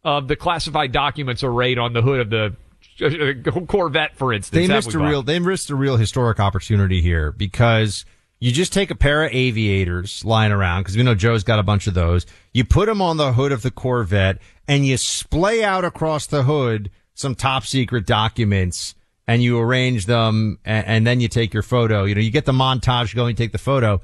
of 0.02 0.26
the 0.26 0.34
classified 0.34 0.90
documents 0.90 1.44
arrayed 1.44 1.78
on 1.78 1.92
the 1.92 2.02
hood 2.02 2.18
of 2.18 2.30
the 2.30 3.64
Corvette, 3.68 4.16
for 4.16 4.32
instance. 4.32 4.66
They 4.66 4.74
missed 4.74 4.92
a 4.92 4.98
real, 4.98 5.22
they 5.22 5.38
missed 5.38 5.70
a 5.70 5.76
real 5.76 5.96
historic 5.96 6.40
opportunity 6.40 7.00
here 7.00 7.30
because 7.30 8.04
you 8.38 8.52
just 8.52 8.72
take 8.72 8.90
a 8.90 8.94
pair 8.94 9.24
of 9.24 9.32
aviators 9.32 10.24
lying 10.24 10.52
around 10.52 10.82
because 10.82 10.96
we 10.96 11.02
know 11.02 11.14
Joe's 11.14 11.44
got 11.44 11.58
a 11.58 11.62
bunch 11.62 11.86
of 11.86 11.94
those. 11.94 12.26
You 12.52 12.64
put 12.64 12.86
them 12.86 13.00
on 13.00 13.16
the 13.16 13.32
hood 13.32 13.52
of 13.52 13.62
the 13.62 13.70
Corvette 13.70 14.38
and 14.68 14.86
you 14.86 14.96
splay 14.96 15.64
out 15.64 15.84
across 15.84 16.26
the 16.26 16.42
hood 16.42 16.90
some 17.14 17.34
top 17.34 17.64
secret 17.64 18.06
documents 18.06 18.94
and 19.26 19.42
you 19.42 19.58
arrange 19.58 20.06
them 20.06 20.58
and, 20.64 20.86
and, 20.86 21.06
then 21.06 21.20
you 21.20 21.28
take 21.28 21.54
your 21.54 21.62
photo. 21.62 22.04
You 22.04 22.14
know, 22.14 22.20
you 22.20 22.30
get 22.30 22.44
the 22.44 22.52
montage 22.52 23.14
going, 23.14 23.30
you 23.30 23.36
take 23.36 23.52
the 23.52 23.58
photo. 23.58 24.00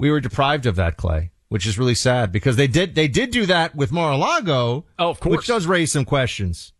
We 0.00 0.10
were 0.10 0.20
deprived 0.20 0.66
of 0.66 0.76
that, 0.76 0.96
Clay, 0.96 1.30
which 1.48 1.66
is 1.66 1.78
really 1.78 1.94
sad 1.94 2.32
because 2.32 2.56
they 2.56 2.66
did, 2.66 2.94
they 2.94 3.06
did 3.06 3.30
do 3.30 3.46
that 3.46 3.74
with 3.74 3.92
Mar-a-Lago. 3.92 4.86
Oh, 4.98 5.10
of 5.10 5.20
course. 5.20 5.36
Which 5.36 5.46
does 5.46 5.66
raise 5.66 5.92
some 5.92 6.04
questions. 6.04 6.72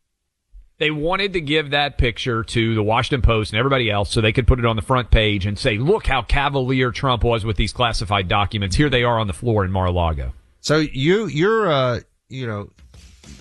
They 0.79 0.93
wanted 0.93 1.33
to 1.33 1.41
give 1.41 1.71
that 1.71 1.99
picture 1.99 2.45
to 2.45 2.75
the 2.77 2.83
Washington 2.85 3.21
Post 3.21 3.53
and 3.53 3.59
everybody 3.59 3.91
else 3.91 4.11
so 4.11 4.21
they 4.21 4.33
could 4.33 4.47
put 4.47 4.61
it 4.61 4.65
on 4.65 4.77
the 4.77 4.83
front 4.83 5.11
page 5.11 5.45
and 5.45 5.59
say, 5.59 5.77
look 5.77 6.07
how 6.07 6.23
cavalier 6.23 6.93
Trump 6.93 7.25
was 7.25 7.45
with 7.45 7.57
these 7.57 7.73
classified 7.73 8.29
documents. 8.29 8.77
Here 8.77 8.89
they 8.89 9.03
are 9.03 9.19
on 9.19 9.27
the 9.27 9.33
floor 9.33 9.65
in 9.65 9.73
Mar-a-Lago. 9.73 10.33
So 10.61 10.79
you, 10.79 11.27
you're, 11.27 11.69
uh, 11.69 12.01
you 12.29 12.47
know, 12.47 12.71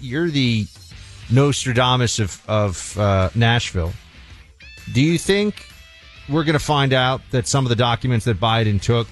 you're 0.01 0.31
the 0.31 0.65
Nostradamus 1.31 2.17
of, 2.17 2.43
of, 2.47 2.97
uh, 2.97 3.29
Nashville. 3.35 3.93
Do 4.93 5.01
you 5.01 5.19
think 5.19 5.67
we're 6.29 6.43
going 6.43 6.53
to 6.53 6.59
find 6.59 6.91
out 6.91 7.21
that 7.29 7.45
some 7.45 7.65
of 7.65 7.69
the 7.69 7.75
documents 7.75 8.25
that 8.25 8.39
Biden 8.39 8.81
took 8.81 9.07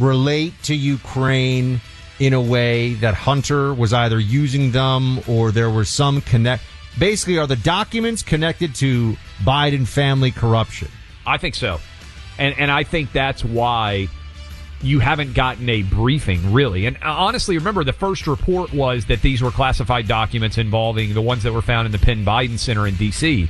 relate 0.00 0.54
to 0.64 0.74
Ukraine 0.74 1.80
in 2.18 2.32
a 2.32 2.40
way 2.40 2.94
that 2.94 3.14
Hunter 3.14 3.72
was 3.72 3.92
either 3.92 4.18
using 4.18 4.72
them 4.72 5.20
or 5.28 5.52
there 5.52 5.70
was 5.70 5.88
some 5.88 6.22
connect? 6.22 6.64
Basically, 6.98 7.38
are 7.38 7.46
the 7.46 7.56
documents 7.56 8.22
connected 8.22 8.74
to 8.76 9.16
Biden 9.42 9.86
family 9.86 10.30
corruption? 10.30 10.88
I 11.26 11.38
think 11.38 11.54
so. 11.54 11.80
And 12.38 12.58
and 12.58 12.70
I 12.70 12.84
think 12.84 13.12
that's 13.12 13.44
why 13.44 14.08
you 14.82 14.98
haven't 14.98 15.34
gotten 15.34 15.68
a 15.68 15.82
briefing 15.82 16.52
really. 16.52 16.86
And 16.86 16.96
uh, 16.96 17.00
honestly, 17.06 17.56
remember 17.56 17.84
the 17.84 17.92
first 17.92 18.26
report 18.26 18.72
was 18.72 19.06
that 19.06 19.22
these 19.22 19.40
were 19.40 19.50
classified 19.50 20.08
documents 20.08 20.58
involving 20.58 21.14
the 21.14 21.22
ones 21.22 21.44
that 21.44 21.52
were 21.52 21.62
found 21.62 21.86
in 21.86 21.92
the 21.92 21.98
Penn 21.98 22.24
Biden 22.24 22.58
Center 22.58 22.86
in 22.86 22.94
DC 22.94 23.48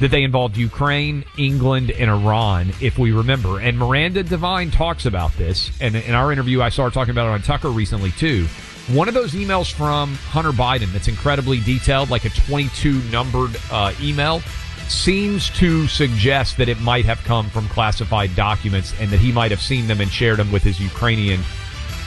that 0.00 0.10
they 0.10 0.22
involved 0.22 0.56
Ukraine, 0.56 1.24
England, 1.36 1.90
and 1.90 2.08
Iran, 2.08 2.72
if 2.80 2.98
we 2.98 3.10
remember. 3.10 3.58
And 3.58 3.76
Miranda 3.78 4.22
Devine 4.22 4.70
talks 4.70 5.06
about 5.06 5.32
this. 5.36 5.72
And 5.80 5.96
in 5.96 6.14
our 6.14 6.32
interview, 6.32 6.62
I 6.62 6.68
saw 6.68 6.84
her 6.84 6.90
talking 6.90 7.10
about 7.10 7.26
it 7.26 7.32
on 7.32 7.42
Tucker 7.42 7.70
recently, 7.70 8.12
too. 8.12 8.46
One 8.88 9.06
of 9.06 9.12
those 9.12 9.32
emails 9.32 9.70
from 9.70 10.14
Hunter 10.14 10.50
Biden 10.50 10.90
that's 10.94 11.08
incredibly 11.08 11.60
detailed, 11.60 12.08
like 12.08 12.24
a 12.24 12.30
22 12.30 13.02
numbered 13.10 13.54
uh, 13.70 13.92
email, 14.00 14.40
seems 14.88 15.50
to 15.50 15.86
suggest 15.88 16.56
that 16.56 16.70
it 16.70 16.80
might 16.80 17.04
have 17.04 17.18
come 17.24 17.50
from 17.50 17.68
classified 17.68 18.34
documents 18.34 18.94
and 18.98 19.10
that 19.10 19.18
he 19.18 19.30
might 19.30 19.50
have 19.50 19.60
seen 19.60 19.88
them 19.88 20.00
and 20.00 20.10
shared 20.10 20.38
them 20.38 20.50
with 20.50 20.62
his 20.62 20.80
Ukrainian 20.80 21.42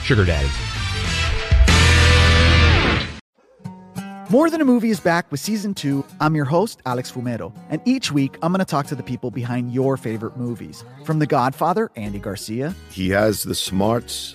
sugar 0.02 0.24
daddies. 0.24 0.50
More 4.28 4.50
Than 4.50 4.60
a 4.60 4.64
Movie 4.64 4.90
is 4.90 4.98
back 4.98 5.30
with 5.30 5.38
season 5.38 5.74
two. 5.74 6.04
I'm 6.18 6.34
your 6.34 6.46
host, 6.46 6.80
Alex 6.84 7.12
Fumero, 7.12 7.54
and 7.70 7.80
each 7.84 8.10
week 8.10 8.38
I'm 8.42 8.50
going 8.50 8.58
to 8.58 8.64
talk 8.64 8.86
to 8.88 8.96
the 8.96 9.04
people 9.04 9.30
behind 9.30 9.72
your 9.72 9.96
favorite 9.96 10.36
movies. 10.36 10.84
From 11.04 11.20
The 11.20 11.26
Godfather, 11.28 11.92
Andy 11.94 12.18
Garcia. 12.18 12.74
He 12.90 13.10
has 13.10 13.44
the 13.44 13.54
smarts 13.54 14.34